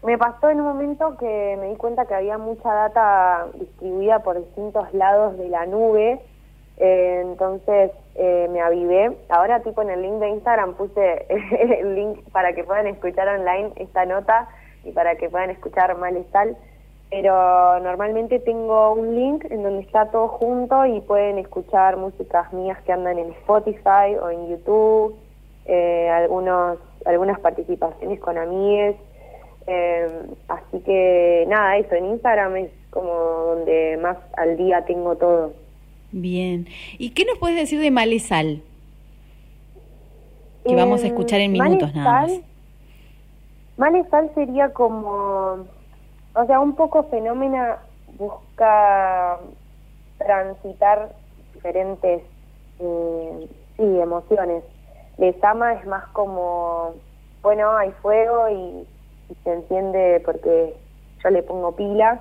Me 0.04 0.18
pasó 0.18 0.50
en 0.50 0.60
un 0.60 0.66
momento 0.66 1.16
que 1.16 1.56
me 1.58 1.70
di 1.70 1.76
cuenta 1.76 2.04
que 2.04 2.14
había 2.14 2.36
mucha 2.36 2.72
data 2.72 3.46
distribuida 3.54 4.18
por 4.18 4.38
distintos 4.38 4.92
lados 4.92 5.38
de 5.38 5.48
la 5.48 5.64
nube, 5.64 6.20
eh, 6.76 7.22
entonces 7.24 7.90
eh, 8.14 8.48
me 8.52 8.60
avivé. 8.60 9.16
Ahora 9.30 9.60
tipo 9.60 9.80
en 9.80 9.90
el 9.90 10.02
link 10.02 10.14
de 10.14 10.28
Instagram 10.28 10.74
puse 10.74 11.26
el 11.80 11.94
link 11.94 12.18
para 12.32 12.52
que 12.52 12.64
puedan 12.64 12.86
escuchar 12.86 13.28
online 13.28 13.72
esta 13.76 14.04
nota 14.04 14.48
y 14.84 14.92
para 14.92 15.16
que 15.16 15.30
puedan 15.30 15.50
escuchar 15.50 15.96
Malestal. 15.96 16.56
Pero 17.10 17.80
normalmente 17.80 18.40
tengo 18.40 18.92
un 18.92 19.14
link 19.14 19.46
en 19.50 19.62
donde 19.62 19.82
está 19.82 20.10
todo 20.10 20.28
junto 20.28 20.84
y 20.84 21.00
pueden 21.00 21.38
escuchar 21.38 21.96
músicas 21.96 22.52
mías 22.52 22.78
que 22.82 22.92
andan 22.92 23.18
en 23.18 23.30
Spotify 23.32 24.16
o 24.20 24.28
en 24.28 24.48
YouTube, 24.48 25.16
eh, 25.64 26.10
algunos 26.10 26.78
algunas 27.06 27.38
participaciones 27.40 28.20
con 28.20 28.36
amigues. 28.36 28.96
Eh, 29.66 30.06
así 30.48 30.80
que 30.80 31.44
nada, 31.48 31.76
eso, 31.78 31.94
en 31.94 32.06
Instagram 32.06 32.56
es 32.56 32.70
como 32.90 33.08
donde 33.12 33.98
más 34.02 34.16
al 34.36 34.56
día 34.56 34.84
tengo 34.84 35.16
todo. 35.16 35.52
Bien. 36.12 36.66
¿Y 36.98 37.10
qué 37.10 37.24
nos 37.24 37.38
puedes 37.38 37.56
decir 37.56 37.80
de 37.80 37.90
Malesal? 37.90 38.62
Que 40.64 40.74
vamos 40.74 41.02
a 41.02 41.06
escuchar 41.06 41.40
en 41.40 41.52
minutos 41.52 41.94
nada 41.94 42.10
más. 42.22 42.30
Malesal- 42.30 42.42
Malesal 43.76 44.30
sería 44.34 44.72
como, 44.72 45.66
o 46.34 46.46
sea, 46.46 46.60
un 46.60 46.76
poco 46.76 47.02
fenómena 47.04 47.78
busca 48.18 49.38
transitar 50.18 51.12
diferentes 51.54 52.22
eh, 52.78 53.48
sí, 53.76 53.82
emociones. 53.82 54.62
Les 55.18 55.42
ama 55.42 55.74
es 55.74 55.86
más 55.86 56.06
como, 56.08 56.94
bueno, 57.42 57.76
hay 57.76 57.90
fuego 58.02 58.48
y 58.48 58.86
se 59.42 59.52
enciende 59.52 60.20
porque 60.24 60.74
yo 61.22 61.30
le 61.30 61.42
pongo 61.42 61.72
pila. 61.76 62.20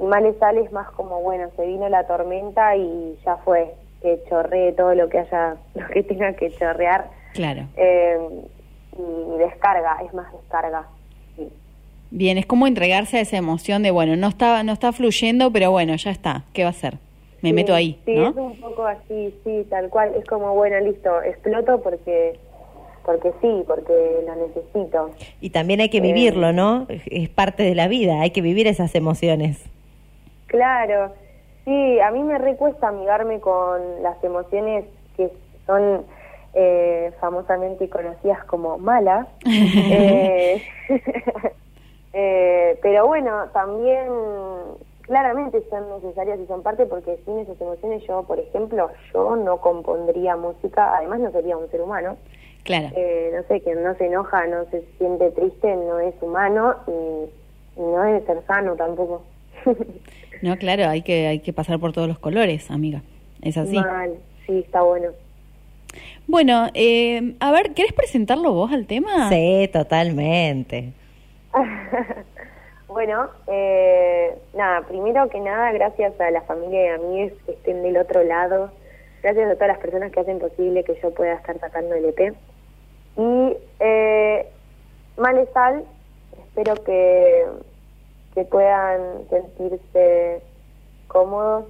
Y 0.00 0.04
Malesal 0.04 0.58
es 0.58 0.70
más 0.72 0.90
como, 0.92 1.20
bueno, 1.22 1.48
se 1.56 1.66
vino 1.66 1.88
la 1.88 2.06
tormenta 2.06 2.76
y 2.76 3.18
ya 3.24 3.36
fue, 3.38 3.74
que 4.00 4.22
chorree 4.28 4.72
todo 4.72 4.94
lo 4.94 5.08
que 5.08 5.18
haya, 5.18 5.56
lo 5.74 5.86
que 5.88 6.02
tenga 6.02 6.32
que 6.34 6.50
chorrear. 6.52 7.10
Claro. 7.34 7.62
Eh, 7.76 8.18
y 8.96 9.38
descarga, 9.38 9.98
es 10.04 10.12
más 10.14 10.32
descarga. 10.32 10.86
Sí. 11.36 11.48
Bien, 12.10 12.38
es 12.38 12.46
como 12.46 12.66
entregarse 12.66 13.18
a 13.18 13.20
esa 13.20 13.36
emoción 13.36 13.82
de, 13.82 13.90
bueno, 13.90 14.16
no 14.16 14.28
está, 14.28 14.62
no 14.62 14.72
está 14.72 14.92
fluyendo, 14.92 15.52
pero 15.52 15.70
bueno, 15.70 15.94
ya 15.96 16.10
está, 16.10 16.44
¿qué 16.52 16.62
va 16.62 16.68
a 16.68 16.70
hacer? 16.70 16.94
Me 17.42 17.50
Sí, 17.50 17.54
meto 17.54 17.72
ahí, 17.74 18.00
Sí, 18.04 18.14
¿no? 18.16 18.30
es 18.30 18.36
un 18.36 18.56
poco 18.60 18.84
así, 18.84 19.32
sí, 19.44 19.64
tal 19.70 19.88
cual. 19.90 20.12
Es 20.16 20.24
como, 20.26 20.54
bueno, 20.54 20.80
listo, 20.80 21.22
exploto 21.22 21.80
porque 21.82 22.36
porque 23.04 23.32
sí, 23.40 23.64
porque 23.66 24.24
lo 24.26 24.34
necesito. 24.34 25.10
Y 25.40 25.50
también 25.50 25.80
hay 25.80 25.88
que 25.88 26.00
vivirlo, 26.00 26.52
¿no? 26.52 26.86
Es 26.88 27.28
parte 27.28 27.62
de 27.62 27.74
la 27.74 27.88
vida, 27.88 28.20
hay 28.20 28.30
que 28.30 28.42
vivir 28.42 28.66
esas 28.66 28.94
emociones. 28.94 29.64
Claro, 30.46 31.12
sí, 31.64 32.00
a 32.00 32.10
mí 32.10 32.22
me 32.22 32.38
recuesta 32.38 32.88
amigarme 32.88 33.40
con 33.40 34.02
las 34.02 34.22
emociones 34.24 34.84
que 35.16 35.30
son 35.66 36.04
eh, 36.54 37.12
famosamente 37.20 37.88
conocidas 37.88 38.44
como 38.44 38.78
malas. 38.78 39.26
Eh, 39.90 40.62
eh, 42.12 42.78
pero 42.82 43.06
bueno, 43.06 43.46
también 43.52 44.08
claramente 45.02 45.62
son 45.70 45.88
necesarias 45.90 46.38
y 46.40 46.46
son 46.46 46.62
parte 46.62 46.86
porque 46.86 47.18
sin 47.24 47.38
esas 47.38 47.60
emociones 47.60 48.02
yo, 48.06 48.22
por 48.22 48.38
ejemplo, 48.38 48.90
yo 49.12 49.36
no 49.36 49.58
compondría 49.58 50.36
música, 50.36 50.96
además 50.96 51.20
no 51.20 51.30
sería 51.32 51.56
un 51.56 51.70
ser 51.70 51.80
humano. 51.80 52.16
Claro. 52.68 52.90
Eh, 52.94 53.30
no 53.34 53.42
sé, 53.44 53.62
quien 53.62 53.82
no 53.82 53.94
se 53.94 54.04
enoja, 54.04 54.46
no 54.46 54.66
se 54.66 54.82
siente 54.98 55.30
triste, 55.30 55.74
no 55.74 56.00
es 56.00 56.14
humano 56.20 56.74
y, 56.86 57.80
y 57.80 57.82
no 57.82 58.02
debe 58.02 58.26
ser 58.26 58.42
sano 58.46 58.76
tampoco. 58.76 59.22
No, 60.40 60.56
claro, 60.56 60.84
hay 60.88 61.02
que, 61.02 61.26
hay 61.26 61.40
que 61.40 61.52
pasar 61.52 61.80
por 61.80 61.92
todos 61.92 62.06
los 62.06 62.20
colores, 62.20 62.70
amiga. 62.70 63.02
Es 63.42 63.56
así. 63.56 63.74
Mal, 63.74 64.14
sí, 64.46 64.60
está 64.60 64.82
bueno. 64.82 65.08
Bueno, 66.28 66.68
eh, 66.74 67.34
a 67.40 67.50
ver, 67.50 67.74
¿querés 67.74 67.92
presentarlo 67.92 68.52
vos 68.52 68.70
al 68.70 68.86
tema? 68.86 69.28
Sí, 69.30 69.68
totalmente. 69.72 70.92
bueno, 72.86 73.28
eh, 73.48 74.32
nada, 74.54 74.82
primero 74.82 75.28
que 75.28 75.40
nada, 75.40 75.72
gracias 75.72 76.20
a 76.20 76.30
la 76.30 76.42
familia 76.42 76.84
y 76.84 76.88
amigos 76.90 77.32
que 77.44 77.52
estén 77.52 77.82
del 77.82 77.96
otro 77.96 78.22
lado, 78.22 78.70
gracias 79.24 79.50
a 79.50 79.54
todas 79.54 79.68
las 79.70 79.78
personas 79.78 80.12
que 80.12 80.20
hacen 80.20 80.38
posible 80.38 80.84
que 80.84 80.96
yo 81.02 81.12
pueda 81.12 81.34
estar 81.34 81.58
sacando 81.58 81.96
el 81.96 82.04
EP. 82.04 82.32
Y 83.18 83.56
eh, 83.80 84.46
Malesal, 85.16 85.84
espero 86.38 86.74
que, 86.84 87.44
que 88.34 88.44
puedan 88.44 89.28
sentirse 89.28 90.40
cómodos 91.08 91.66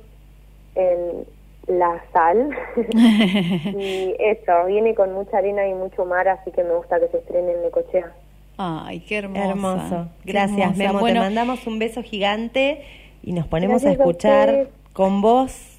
en 0.74 1.26
la 1.66 2.02
sal. 2.12 2.50
y 3.78 4.14
eso, 4.18 4.66
viene 4.66 4.94
con 4.94 5.12
mucha 5.14 5.38
arena 5.38 5.66
y 5.66 5.74
mucho 5.74 6.04
mar, 6.04 6.28
así 6.28 6.50
que 6.50 6.62
me 6.62 6.74
gusta 6.74 7.00
que 7.00 7.08
se 7.08 7.18
estrene 7.18 7.52
en 7.52 7.62
Necochea. 7.62 8.12
Ay, 8.58 9.00
qué 9.00 9.18
hermosa. 9.18 9.48
Hermoso. 9.48 10.08
Qué 10.24 10.32
Gracias, 10.32 10.58
hermosa. 10.58 10.78
Memo. 10.78 11.00
Bueno, 11.00 11.20
Te 11.20 11.26
mandamos 11.26 11.66
un 11.66 11.78
beso 11.78 12.02
gigante 12.02 12.82
y 13.22 13.32
nos 13.32 13.46
ponemos 13.46 13.84
a 13.84 13.92
escuchar 13.92 14.68
con 14.92 15.22
vos. 15.22 15.77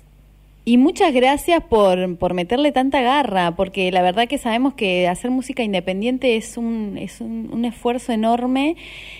Y 0.69 0.77
muchas 0.77 1.15
gracias 1.15 1.63
por, 1.63 2.17
por 2.17 2.35
meterle 2.35 2.71
tanta 2.71 3.01
garra, 3.01 3.55
porque 3.55 3.91
la 3.91 4.03
verdad 4.03 4.27
que 4.27 4.37
sabemos 4.37 4.75
que 4.75 5.07
hacer 5.07 5.31
música 5.31 5.63
independiente 5.63 6.35
es 6.35 6.57
un, 6.57 6.95
es 6.95 7.21
un, 7.21 7.49
un 7.51 7.65
esfuerzo 7.65 8.11
enorme 8.11 8.75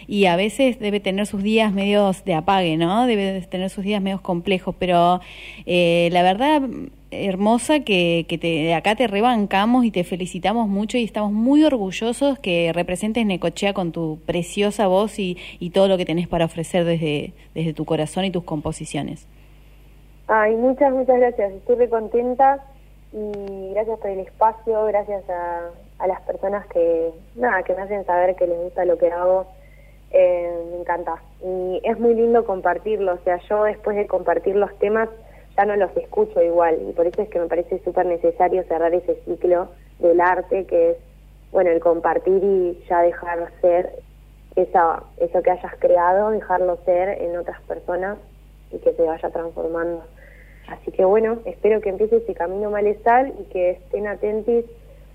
y 0.07 0.25
a 0.25 0.35
veces 0.35 0.77
debe 0.77 0.99
tener 0.99 1.25
sus 1.25 1.41
días 1.41 1.73
medios 1.73 2.23
de 2.23 2.35
apague, 2.35 2.77
¿no? 2.77 3.07
Debe 3.07 3.41
tener 3.49 3.71
sus 3.71 3.83
días 3.83 3.99
medios 3.99 4.21
complejos, 4.21 4.75
pero 4.77 5.21
eh, 5.65 6.09
la 6.11 6.21
verdad 6.21 6.61
hermosa 7.09 7.79
que, 7.79 8.27
que 8.29 8.37
te, 8.37 8.75
acá 8.75 8.93
te 8.93 9.07
rebancamos 9.07 9.85
y 9.85 9.89
te 9.89 10.03
felicitamos 10.03 10.67
mucho 10.67 10.99
y 10.99 11.03
estamos 11.03 11.31
muy 11.31 11.63
orgullosos 11.63 12.37
que 12.37 12.71
representes 12.73 13.25
Necochea 13.25 13.73
con 13.73 13.91
tu 13.91 14.19
preciosa 14.27 14.85
voz 14.85 15.17
y, 15.17 15.35
y 15.59 15.71
todo 15.71 15.87
lo 15.87 15.97
que 15.97 16.05
tenés 16.05 16.27
para 16.27 16.45
ofrecer 16.45 16.85
desde, 16.85 17.33
desde 17.55 17.73
tu 17.73 17.85
corazón 17.85 18.25
y 18.25 18.29
tus 18.29 18.43
composiciones. 18.43 19.25
Ay, 20.31 20.55
muchas, 20.57 20.93
muchas 20.93 21.17
gracias. 21.17 21.53
Estoy 21.53 21.75
re 21.75 21.89
contenta 21.89 22.63
y 23.11 23.71
gracias 23.73 23.97
por 23.97 24.11
el 24.11 24.19
espacio, 24.19 24.85
gracias 24.85 25.23
a, 25.27 25.71
las 26.05 26.21
personas 26.21 26.67
que, 26.67 27.11
nada, 27.33 27.63
que 27.63 27.73
me 27.73 27.81
hacen 27.81 28.05
saber 28.05 28.35
que 28.35 28.45
les 28.45 28.59
gusta 28.59 28.85
lo 28.85 28.99
que 28.99 29.11
hago. 29.11 29.47
Eh, 30.11 30.51
me 30.69 30.81
encanta. 30.81 31.15
Y 31.43 31.81
es 31.83 31.99
muy 31.99 32.13
lindo 32.13 32.45
compartirlo. 32.45 33.15
O 33.15 33.17
sea, 33.23 33.39
yo 33.49 33.63
después 33.63 33.97
de 33.97 34.05
compartir 34.05 34.55
los 34.55 34.71
temas 34.77 35.09
ya 35.57 35.65
no 35.65 35.75
los 35.75 35.97
escucho 35.97 36.43
igual. 36.43 36.77
Y 36.87 36.93
por 36.93 37.07
eso 37.07 37.23
es 37.23 37.29
que 37.29 37.39
me 37.39 37.47
parece 37.47 37.79
súper 37.83 38.05
necesario 38.05 38.63
cerrar 38.65 38.93
ese 38.93 39.15
ciclo 39.25 39.69
del 39.97 40.21
arte 40.21 40.67
que 40.67 40.91
es, 40.91 40.97
bueno, 41.51 41.71
el 41.71 41.79
compartir 41.79 42.43
y 42.43 42.85
ya 42.87 43.01
dejar 43.01 43.51
ser 43.61 43.93
esa, 44.55 45.01
eso 45.17 45.41
que 45.41 45.49
hayas 45.49 45.73
creado, 45.79 46.29
dejarlo 46.29 46.77
ser 46.85 47.19
en 47.19 47.35
otras 47.35 47.59
personas 47.61 48.19
y 48.71 48.77
que 48.77 48.93
se 48.93 49.01
vaya 49.01 49.27
transformando. 49.31 50.03
Así 50.69 50.91
que 50.91 51.03
bueno, 51.03 51.39
espero 51.45 51.81
que 51.81 51.89
empiece 51.89 52.17
ese 52.17 52.33
camino 52.33 52.69
malestar 52.69 53.33
y 53.39 53.43
que 53.51 53.71
estén 53.71 54.07
atentos 54.07 54.65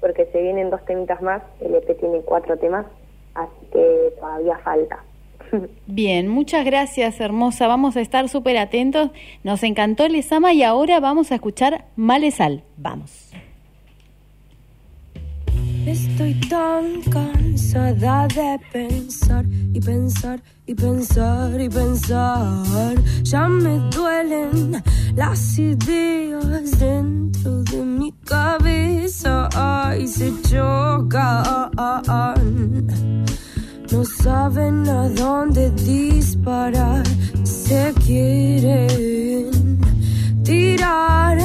porque 0.01 0.27
se 0.27 0.43
vienen 0.43 0.71
dos 0.71 0.85
temitas 0.85 1.23
más. 1.23 1.43
El 1.61 1.75
EP 1.75 1.99
tiene 1.99 2.21
cuatro 2.21 2.57
temas, 2.59 2.87
así 3.35 3.67
que 3.73 4.13
todavía 4.19 4.59
falta. 4.59 5.03
Bien, 5.87 6.29
muchas 6.29 6.65
gracias, 6.65 7.21
hermosa. 7.21 7.69
Vamos 7.69 7.97
a 7.97 8.01
estar 8.01 8.29
súper 8.29 8.59
atentos. 8.59 9.11
Nos 9.45 9.63
encantó 9.63 10.09
Lesama 10.09 10.53
y 10.53 10.63
ahora 10.63 11.01
vamos 11.01 11.33
a 11.33 11.37
escuchar 11.37 11.85
Malesal. 11.97 12.65
Vamos. 12.77 13.33
Estoy 15.87 16.35
tan 16.49 17.03
cansada 17.11 18.27
de 18.29 18.59
pensar 18.73 19.45
y 19.75 19.81
pensar 19.81 20.41
y 20.67 20.75
pensar 20.75 21.61
y 21.61 21.69
pensar. 21.69 22.95
Ya 23.23 23.49
me 23.49 23.79
duelen 23.91 24.83
las 25.15 25.59
ideas 25.59 26.79
dentro 26.79 27.63
de 27.65 27.85
mi 27.85 28.13
cabeza 28.25 29.49
y 30.01 30.07
se 30.07 30.33
chocan. 30.49 31.71
No 33.93 34.05
saben 34.05 34.89
a 34.89 35.09
dónde 35.11 35.71
disparar, 35.71 37.05
se 37.45 37.93
quieren 38.05 39.51
tirar 40.43 41.39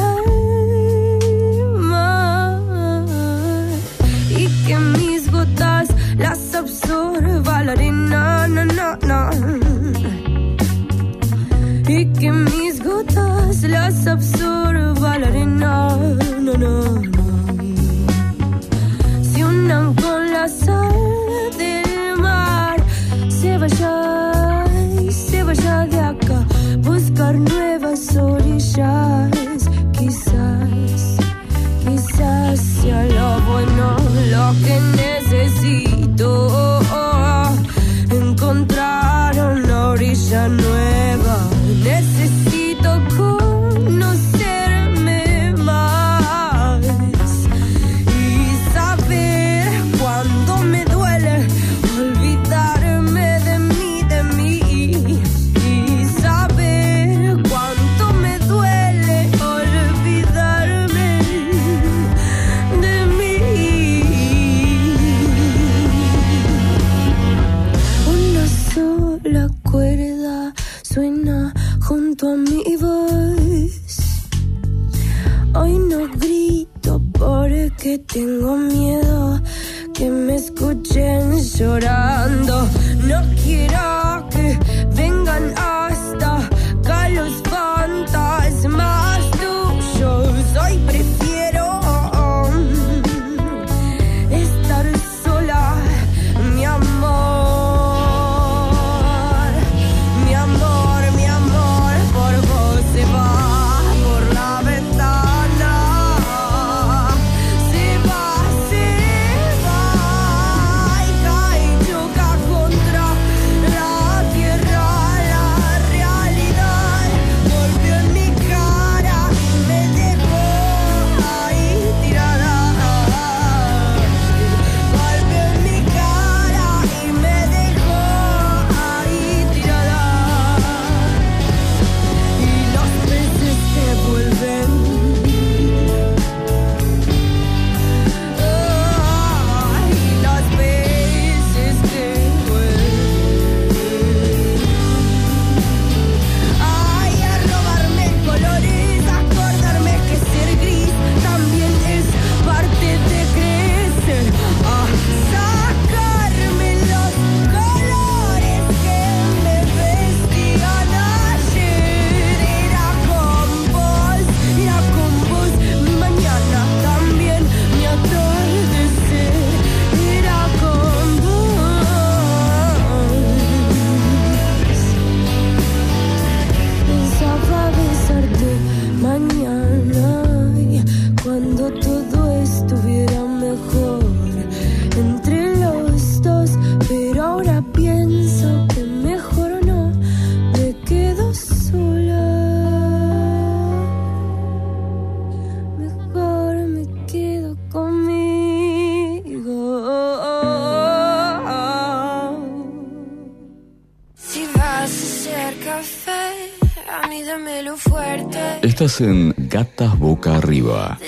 En 208.99 209.33
Gatas 209.37 209.97
Boca 209.97 210.35
Arriba, 210.35 210.99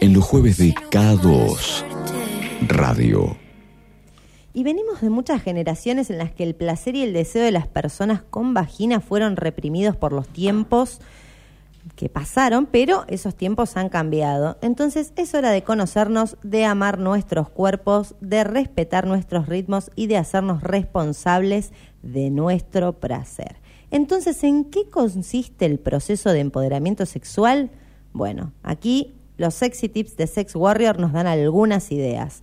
en 0.00 0.12
los 0.12 0.24
jueves 0.24 0.56
de 0.56 0.64
Si 0.64 0.74
no 0.74 0.80
tengo 0.90 1.22
K2 1.22 1.56
suerte. 1.56 2.12
Radio. 2.66 3.36
Y 4.52 4.64
venimos 4.64 5.02
de 5.02 5.10
muchas 5.10 5.40
generaciones 5.40 6.10
en 6.10 6.18
las 6.18 6.32
que 6.32 6.42
el 6.42 6.56
placer 6.56 6.96
y 6.96 7.04
el 7.04 7.12
deseo 7.12 7.44
de 7.44 7.52
las 7.52 7.68
personas 7.68 8.22
con 8.22 8.54
vagina 8.54 8.98
fueron 8.98 9.36
reprimidos 9.36 9.94
por 9.94 10.12
los 10.12 10.26
tiempos 10.26 10.98
que 11.94 12.08
pasaron, 12.08 12.66
pero 12.66 13.04
esos 13.06 13.36
tiempos 13.36 13.76
han 13.76 13.88
cambiado. 13.88 14.58
Entonces 14.62 15.12
es 15.14 15.32
hora 15.34 15.52
de 15.52 15.62
conocernos, 15.62 16.36
de 16.42 16.64
amar 16.64 16.98
nuestros 16.98 17.48
cuerpos, 17.50 18.16
de 18.20 18.42
respetar 18.42 19.06
nuestros 19.06 19.46
ritmos 19.46 19.92
y 19.94 20.08
de 20.08 20.16
hacernos 20.16 20.64
responsables 20.64 21.72
de 22.02 22.30
nuestro 22.30 22.94
placer. 22.94 23.59
Entonces, 23.90 24.42
¿en 24.44 24.64
qué 24.64 24.88
consiste 24.88 25.66
el 25.66 25.78
proceso 25.78 26.32
de 26.32 26.40
empoderamiento 26.40 27.06
sexual? 27.06 27.70
Bueno, 28.12 28.52
aquí 28.62 29.14
los 29.36 29.54
sexy 29.54 29.88
tips 29.88 30.16
de 30.16 30.26
Sex 30.26 30.54
Warrior 30.54 30.98
nos 30.98 31.12
dan 31.12 31.26
algunas 31.26 31.90
ideas. 31.92 32.42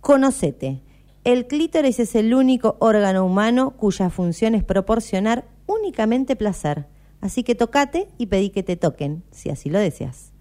Conocete. 0.00 0.80
El 1.24 1.46
clítoris 1.46 2.00
es 2.00 2.14
el 2.14 2.32
único 2.32 2.76
órgano 2.78 3.26
humano 3.26 3.72
cuya 3.72 4.08
función 4.08 4.54
es 4.54 4.64
proporcionar 4.64 5.44
únicamente 5.66 6.36
placer. 6.36 6.86
Así 7.20 7.42
que 7.42 7.54
tocate 7.54 8.08
y 8.16 8.26
pedí 8.26 8.50
que 8.50 8.62
te 8.62 8.76
toquen, 8.76 9.22
si 9.30 9.50
así 9.50 9.68
lo 9.68 9.78
deseas. 9.78 10.32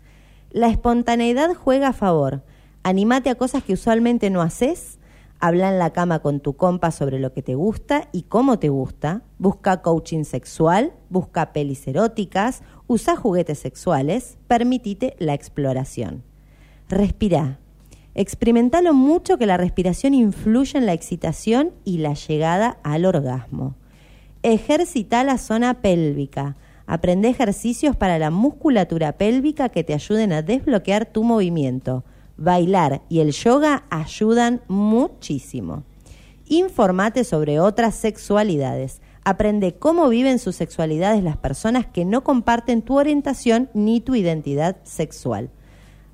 La 0.52 0.68
espontaneidad 0.68 1.54
juega 1.54 1.90
a 1.90 1.94
favor. 1.94 2.44
Animate 2.84 3.30
a 3.30 3.36
cosas 3.36 3.64
que 3.64 3.74
usualmente 3.74 4.30
no 4.30 4.42
haces. 4.42 4.99
Habla 5.42 5.70
en 5.70 5.80
la 5.80 5.92
cama 5.94 6.20
con 6.20 6.42
tu 6.42 6.58
compa 6.58 6.92
sobre 6.92 7.18
lo 7.18 7.32
que 7.32 7.42
te 7.42 7.56
gusta 7.56 8.10
y 8.12 8.24
cómo 8.24 8.60
te 8.60 8.68
gusta. 8.68 9.22
Busca 9.38 9.82
coaching 9.82 10.26
sexual. 10.26 10.92
Busca 11.10 11.54
pelis 11.54 11.88
eróticas. 11.88 12.62
Usa 12.88 13.16
juguetes 13.16 13.60
sexuales. 13.60 14.38
Permitite 14.48 15.16
la 15.18 15.34
exploración. 15.34 16.24
Respira. 16.90 17.60
Experimenta 18.16 18.82
lo 18.82 18.94
mucho 18.94 19.38
que 19.38 19.46
la 19.46 19.56
respiración 19.56 20.14
influye 20.14 20.78
en 20.78 20.86
la 20.86 20.92
excitación 20.92 21.72
y 21.86 22.00
la 22.00 22.16
llegada 22.16 22.78
al 22.84 23.06
orgasmo. 23.06 23.76
Ejercita 24.44 25.24
la 25.24 25.38
zona 25.38 25.82
pélvica. 25.82 26.58
Aprende 26.86 27.30
ejercicios 27.30 27.96
para 27.96 28.20
la 28.20 28.30
musculatura 28.30 29.14
pélvica 29.14 29.70
que 29.70 29.86
te 29.86 29.94
ayuden 29.94 30.34
a 30.34 30.42
desbloquear 30.42 31.06
tu 31.06 31.24
movimiento. 31.24 32.04
Bailar 32.40 33.02
y 33.10 33.20
el 33.20 33.34
yoga 33.34 33.84
ayudan 33.90 34.62
muchísimo. 34.70 35.84
Informate 36.48 37.26
sobre 37.26 37.60
otras 37.60 37.96
sexualidades. 37.96 39.02
Aprende 39.26 39.76
cómo 39.76 40.08
viven 40.08 40.40
sus 40.40 40.56
sexualidades 40.56 41.22
las 41.22 41.36
personas 41.36 41.86
que 41.86 42.06
no 42.06 42.24
comparten 42.24 42.82
tu 42.82 42.98
orientación 42.98 43.70
ni 43.74 44.00
tu 44.00 44.16
identidad 44.16 44.78
sexual. 44.84 45.50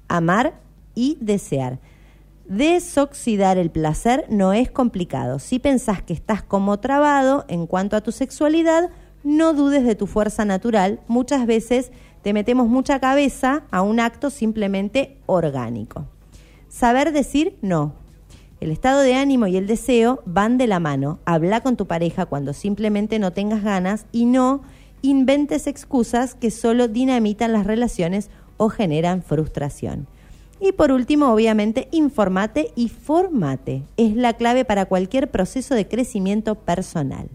Amar 0.08 0.60
y 0.96 1.20
desear. 1.22 1.80
Desoxidar 2.48 3.60
el 3.60 3.70
placer 3.70 4.26
no 4.28 4.52
es 4.52 4.72
complicado. 4.72 5.38
Si 5.38 5.60
pensás 5.60 6.02
que 6.02 6.14
estás 6.14 6.42
como 6.42 6.80
trabado 6.80 7.46
en 7.48 7.68
cuanto 7.68 7.96
a 7.96 8.02
tu 8.02 8.12
sexualidad, 8.12 8.90
no 9.24 9.54
dudes 9.54 9.84
de 9.84 9.94
tu 9.94 10.08
fuerza 10.08 10.44
natural. 10.44 11.02
Muchas 11.08 11.46
veces 11.46 11.92
te 12.24 12.34
metemos 12.34 12.68
mucha 12.68 13.00
cabeza 13.00 13.66
a 13.70 13.84
un 13.84 14.00
acto 14.00 14.32
simplemente 14.32 15.20
orgánico. 15.28 16.08
Saber 16.76 17.14
decir 17.14 17.56
no. 17.62 17.94
El 18.60 18.70
estado 18.70 19.00
de 19.00 19.16
ánimo 19.16 19.48
y 19.48 19.56
el 19.56 19.66
deseo 19.66 20.22
van 20.26 20.58
de 20.58 20.68
la 20.68 20.82
mano. 20.82 21.20
Habla 21.24 21.62
con 21.62 21.78
tu 21.78 21.86
pareja 21.86 22.26
cuando 22.26 22.52
simplemente 22.52 23.18
no 23.18 23.32
tengas 23.32 23.64
ganas 23.64 24.08
y 24.12 24.26
no 24.26 24.62
inventes 25.02 25.68
excusas 25.68 26.36
que 26.36 26.52
solo 26.52 26.90
dinamitan 26.90 27.54
las 27.54 27.66
relaciones 27.66 28.30
o 28.58 28.68
generan 28.68 29.24
frustración. 29.24 30.06
Y 30.60 30.74
por 30.74 30.92
último, 30.92 31.32
obviamente, 31.32 31.88
informate 31.92 32.74
y 32.76 32.90
formate. 32.90 33.84
Es 33.96 34.18
la 34.18 34.34
clave 34.34 34.66
para 34.66 34.86
cualquier 34.86 35.32
proceso 35.32 35.76
de 35.76 35.88
crecimiento 35.88 36.56
personal. 36.56 37.30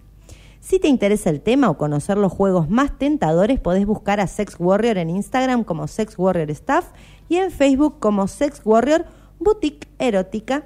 Si 0.61 0.79
te 0.79 0.89
interesa 0.89 1.31
el 1.31 1.41
tema 1.41 1.71
o 1.71 1.79
conocer 1.79 2.19
los 2.19 2.31
juegos 2.31 2.69
más 2.69 2.99
tentadores, 2.99 3.59
podés 3.59 3.87
buscar 3.87 4.21
a 4.21 4.27
Sex 4.27 4.57
Warrior 4.59 4.99
en 4.99 5.09
Instagram 5.09 5.65
como 5.65 5.89
Sex 5.89 6.19
Warrior 6.19 6.51
Staff 6.51 6.89
y 7.31 7.37
en 7.37 7.51
Facebook 7.51 7.99
como 8.01 8.29
Sex 8.29 8.61
Warrior 8.67 9.07
Boutique 9.41 9.89
Erótica. 9.99 10.63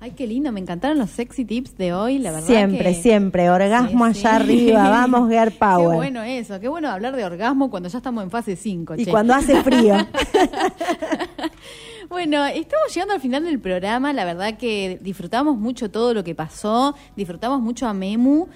Ay, 0.00 0.12
qué 0.12 0.28
lindo, 0.28 0.52
me 0.52 0.60
encantaron 0.60 0.96
los 0.96 1.10
sexy 1.10 1.44
tips 1.44 1.76
de 1.76 1.92
hoy, 1.92 2.18
la 2.20 2.30
verdad. 2.30 2.46
Siempre, 2.46 2.94
que- 2.94 3.02
siempre. 3.02 3.50
Orgasmo 3.50 4.04
Sí, 4.04 4.20
allá 4.20 4.30
sí. 4.30 4.36
arriba. 4.36 4.90
Vamos, 4.90 5.28
Girl 5.28 5.50
Power. 5.58 5.88
Qué 5.90 5.96
bueno 5.96 6.22
eso, 6.22 6.60
qué 6.60 6.68
bueno 6.68 6.88
hablar 6.88 7.16
de 7.16 7.24
orgasmo 7.24 7.68
cuando 7.68 7.88
ya 7.88 7.98
estamos 7.98 8.22
en 8.22 8.30
fase 8.30 8.54
5. 8.54 8.94
y 8.96 9.06
cuando 9.06 9.34
hace 9.34 9.60
frío. 9.64 9.96
Bueno, 12.08 12.42
estamos 12.46 12.94
llegando 12.94 13.12
al 13.14 13.20
final 13.20 13.44
del 13.44 13.60
programa. 13.60 14.14
La 14.14 14.24
verdad 14.24 14.56
que 14.56 14.98
disfrutamos 15.02 15.58
mucho 15.58 15.90
todo 15.90 16.14
lo 16.14 16.24
que 16.24 16.34
pasó. 16.34 16.94
Disfrutamos 17.16 17.60
mucho 17.60 17.86
a 17.86 17.92
Memu 17.92 18.46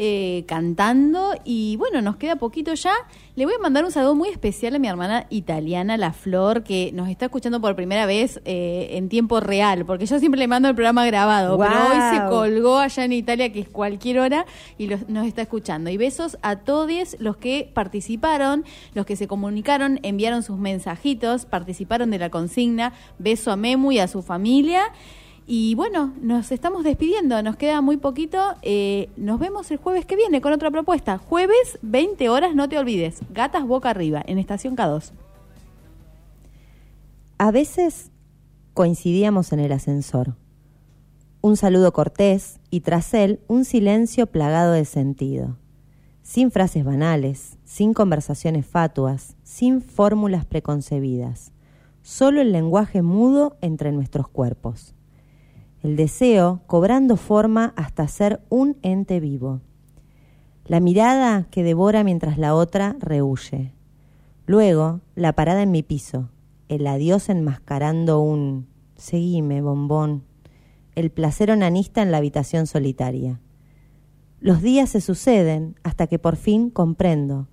eh, 0.00 0.44
cantando. 0.46 1.34
Y 1.44 1.76
bueno, 1.76 2.00
nos 2.00 2.16
queda 2.16 2.36
poquito 2.36 2.72
ya. 2.74 2.92
Le 3.34 3.44
voy 3.44 3.54
a 3.54 3.58
mandar 3.58 3.84
un 3.84 3.90
saludo 3.92 4.14
muy 4.14 4.28
especial 4.30 4.74
a 4.74 4.78
mi 4.78 4.88
hermana 4.88 5.26
italiana, 5.30 5.96
La 5.96 6.12
Flor, 6.12 6.62
que 6.64 6.90
nos 6.92 7.08
está 7.08 7.26
escuchando 7.26 7.60
por 7.60 7.76
primera 7.76 8.06
vez 8.06 8.40
eh, 8.44 8.90
en 8.92 9.08
tiempo 9.08 9.40
real. 9.40 9.84
Porque 9.84 10.06
yo 10.06 10.18
siempre 10.18 10.38
le 10.38 10.46
mando 10.48 10.68
el 10.68 10.74
programa 10.74 11.04
grabado. 11.06 11.58
Pero 11.58 11.72
hoy 11.90 12.16
se 12.16 12.28
colgó 12.28 12.78
allá 12.78 13.04
en 13.04 13.12
Italia, 13.12 13.52
que 13.52 13.60
es 13.60 13.68
cualquier 13.68 14.18
hora, 14.20 14.46
y 14.78 14.86
los- 14.86 15.08
nos 15.08 15.26
está 15.26 15.42
escuchando. 15.42 15.90
Y 15.90 15.96
besos 15.96 16.38
a 16.42 16.56
todos 16.56 16.88
los 17.18 17.36
que 17.36 17.70
participaron, 17.74 18.64
los 18.94 19.04
que 19.04 19.16
se 19.16 19.26
comunicaron, 19.28 19.98
enviaron 20.02 20.42
sus 20.42 20.58
mensajitos, 20.58 21.44
participaron 21.44 22.10
de 22.10 22.18
la 22.18 22.30
consigna. 22.30 22.92
Beso 23.18 23.50
a 23.50 23.56
Memu 23.56 23.92
y 23.92 23.98
a 23.98 24.08
su 24.08 24.22
familia. 24.22 24.84
Y 25.50 25.74
bueno, 25.76 26.12
nos 26.20 26.52
estamos 26.52 26.84
despidiendo, 26.84 27.42
nos 27.42 27.56
queda 27.56 27.80
muy 27.80 27.96
poquito. 27.96 28.38
Eh, 28.60 29.08
nos 29.16 29.40
vemos 29.40 29.70
el 29.70 29.78
jueves 29.78 30.04
que 30.04 30.14
viene 30.14 30.42
con 30.42 30.52
otra 30.52 30.70
propuesta. 30.70 31.16
Jueves, 31.16 31.78
20 31.80 32.28
horas, 32.28 32.54
no 32.54 32.68
te 32.68 32.78
olvides. 32.78 33.20
Gatas 33.32 33.66
Boca 33.66 33.88
Arriba, 33.88 34.22
en 34.26 34.38
Estación 34.38 34.76
K2. 34.76 35.10
A 37.38 37.50
veces 37.50 38.10
coincidíamos 38.74 39.54
en 39.54 39.60
el 39.60 39.72
ascensor. 39.72 40.34
Un 41.40 41.56
saludo 41.56 41.94
cortés 41.94 42.60
y 42.68 42.80
tras 42.80 43.14
él 43.14 43.40
un 43.48 43.64
silencio 43.64 44.26
plagado 44.26 44.72
de 44.72 44.84
sentido. 44.84 45.56
Sin 46.22 46.50
frases 46.50 46.84
banales, 46.84 47.56
sin 47.64 47.94
conversaciones 47.94 48.66
fatuas, 48.66 49.34
sin 49.44 49.80
fórmulas 49.80 50.44
preconcebidas. 50.44 51.52
Solo 52.02 52.42
el 52.42 52.52
lenguaje 52.52 53.00
mudo 53.00 53.56
entre 53.62 53.92
nuestros 53.92 54.28
cuerpos. 54.28 54.94
El 55.82 55.96
deseo 55.96 56.60
cobrando 56.66 57.16
forma 57.16 57.72
hasta 57.76 58.08
ser 58.08 58.40
un 58.48 58.76
ente 58.82 59.20
vivo. 59.20 59.60
La 60.64 60.80
mirada 60.80 61.46
que 61.50 61.62
devora 61.62 62.02
mientras 62.02 62.36
la 62.36 62.54
otra 62.54 62.96
rehuye. 62.98 63.72
Luego, 64.44 65.00
la 65.14 65.34
parada 65.34 65.62
en 65.62 65.70
mi 65.70 65.82
piso, 65.82 66.30
el 66.68 66.86
adiós 66.86 67.28
enmascarando 67.28 68.20
un 68.20 68.66
seguime, 68.96 69.62
bombón, 69.62 70.24
el 70.94 71.10
placer 71.10 71.50
onanista 71.50 72.02
en 72.02 72.10
la 72.10 72.18
habitación 72.18 72.66
solitaria. 72.66 73.40
Los 74.40 74.62
días 74.62 74.90
se 74.90 75.00
suceden 75.00 75.76
hasta 75.84 76.06
que 76.08 76.18
por 76.18 76.36
fin 76.36 76.70
comprendo. 76.70 77.48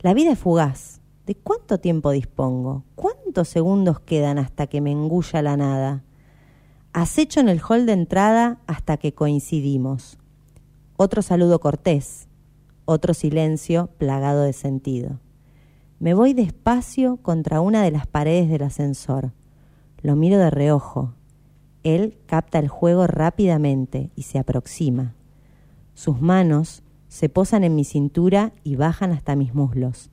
La 0.00 0.14
vida 0.14 0.32
es 0.32 0.38
fugaz. 0.38 1.00
¿De 1.26 1.34
cuánto 1.34 1.78
tiempo 1.78 2.12
dispongo? 2.12 2.84
¿Cuántos 2.94 3.48
segundos 3.48 3.98
quedan 3.98 4.38
hasta 4.38 4.68
que 4.68 4.80
me 4.80 4.92
engulla 4.92 5.42
la 5.42 5.56
nada? 5.56 6.04
Acecho 6.98 7.40
en 7.40 7.50
el 7.50 7.60
hall 7.60 7.84
de 7.84 7.92
entrada 7.92 8.58
hasta 8.66 8.96
que 8.96 9.12
coincidimos. 9.12 10.16
Otro 10.96 11.20
saludo 11.20 11.60
cortés, 11.60 12.26
otro 12.86 13.12
silencio 13.12 13.90
plagado 13.98 14.44
de 14.44 14.54
sentido. 14.54 15.20
Me 15.98 16.14
voy 16.14 16.32
despacio 16.32 17.18
contra 17.18 17.60
una 17.60 17.82
de 17.82 17.90
las 17.90 18.06
paredes 18.06 18.48
del 18.48 18.62
ascensor. 18.62 19.34
Lo 20.00 20.16
miro 20.16 20.38
de 20.38 20.48
reojo. 20.48 21.12
Él 21.82 22.16
capta 22.24 22.58
el 22.60 22.68
juego 22.68 23.06
rápidamente 23.06 24.10
y 24.16 24.22
se 24.22 24.38
aproxima. 24.38 25.14
Sus 25.92 26.22
manos 26.22 26.82
se 27.08 27.28
posan 27.28 27.62
en 27.62 27.74
mi 27.74 27.84
cintura 27.84 28.54
y 28.64 28.76
bajan 28.76 29.12
hasta 29.12 29.36
mis 29.36 29.54
muslos. 29.54 30.08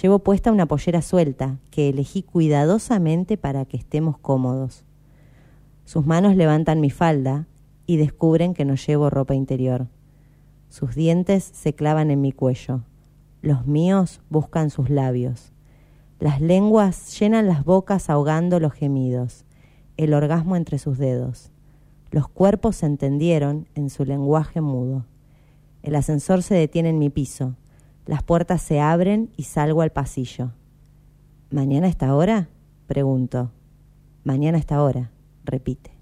Llevo 0.00 0.20
puesta 0.20 0.52
una 0.52 0.64
pollera 0.64 1.02
suelta 1.02 1.58
que 1.70 1.90
elegí 1.90 2.22
cuidadosamente 2.22 3.36
para 3.36 3.66
que 3.66 3.76
estemos 3.76 4.16
cómodos. 4.16 4.87
Sus 5.88 6.04
manos 6.04 6.36
levantan 6.36 6.82
mi 6.82 6.90
falda 6.90 7.46
y 7.86 7.96
descubren 7.96 8.52
que 8.52 8.66
no 8.66 8.74
llevo 8.74 9.08
ropa 9.08 9.34
interior. 9.34 9.86
Sus 10.68 10.94
dientes 10.94 11.42
se 11.54 11.72
clavan 11.72 12.10
en 12.10 12.20
mi 12.20 12.30
cuello. 12.30 12.82
Los 13.40 13.66
míos 13.66 14.20
buscan 14.28 14.68
sus 14.68 14.90
labios. 14.90 15.54
Las 16.20 16.42
lenguas 16.42 17.18
llenan 17.18 17.46
las 17.46 17.64
bocas 17.64 18.10
ahogando 18.10 18.60
los 18.60 18.74
gemidos, 18.74 19.46
el 19.96 20.12
orgasmo 20.12 20.56
entre 20.56 20.78
sus 20.78 20.98
dedos. 20.98 21.52
Los 22.10 22.28
cuerpos 22.28 22.76
se 22.76 22.84
entendieron 22.84 23.66
en 23.74 23.88
su 23.88 24.04
lenguaje 24.04 24.60
mudo. 24.60 25.06
El 25.82 25.96
ascensor 25.96 26.42
se 26.42 26.54
detiene 26.54 26.90
en 26.90 26.98
mi 26.98 27.08
piso. 27.08 27.54
Las 28.04 28.22
puertas 28.22 28.60
se 28.60 28.78
abren 28.78 29.30
y 29.38 29.44
salgo 29.44 29.80
al 29.80 29.92
pasillo. 29.92 30.52
¿Mañana 31.50 31.86
a 31.86 31.90
esta 31.90 32.14
hora? 32.14 32.50
Pregunto. 32.86 33.52
Mañana 34.22 34.58
a 34.58 34.60
esta 34.60 34.82
hora, 34.82 35.12
repite. 35.48 35.97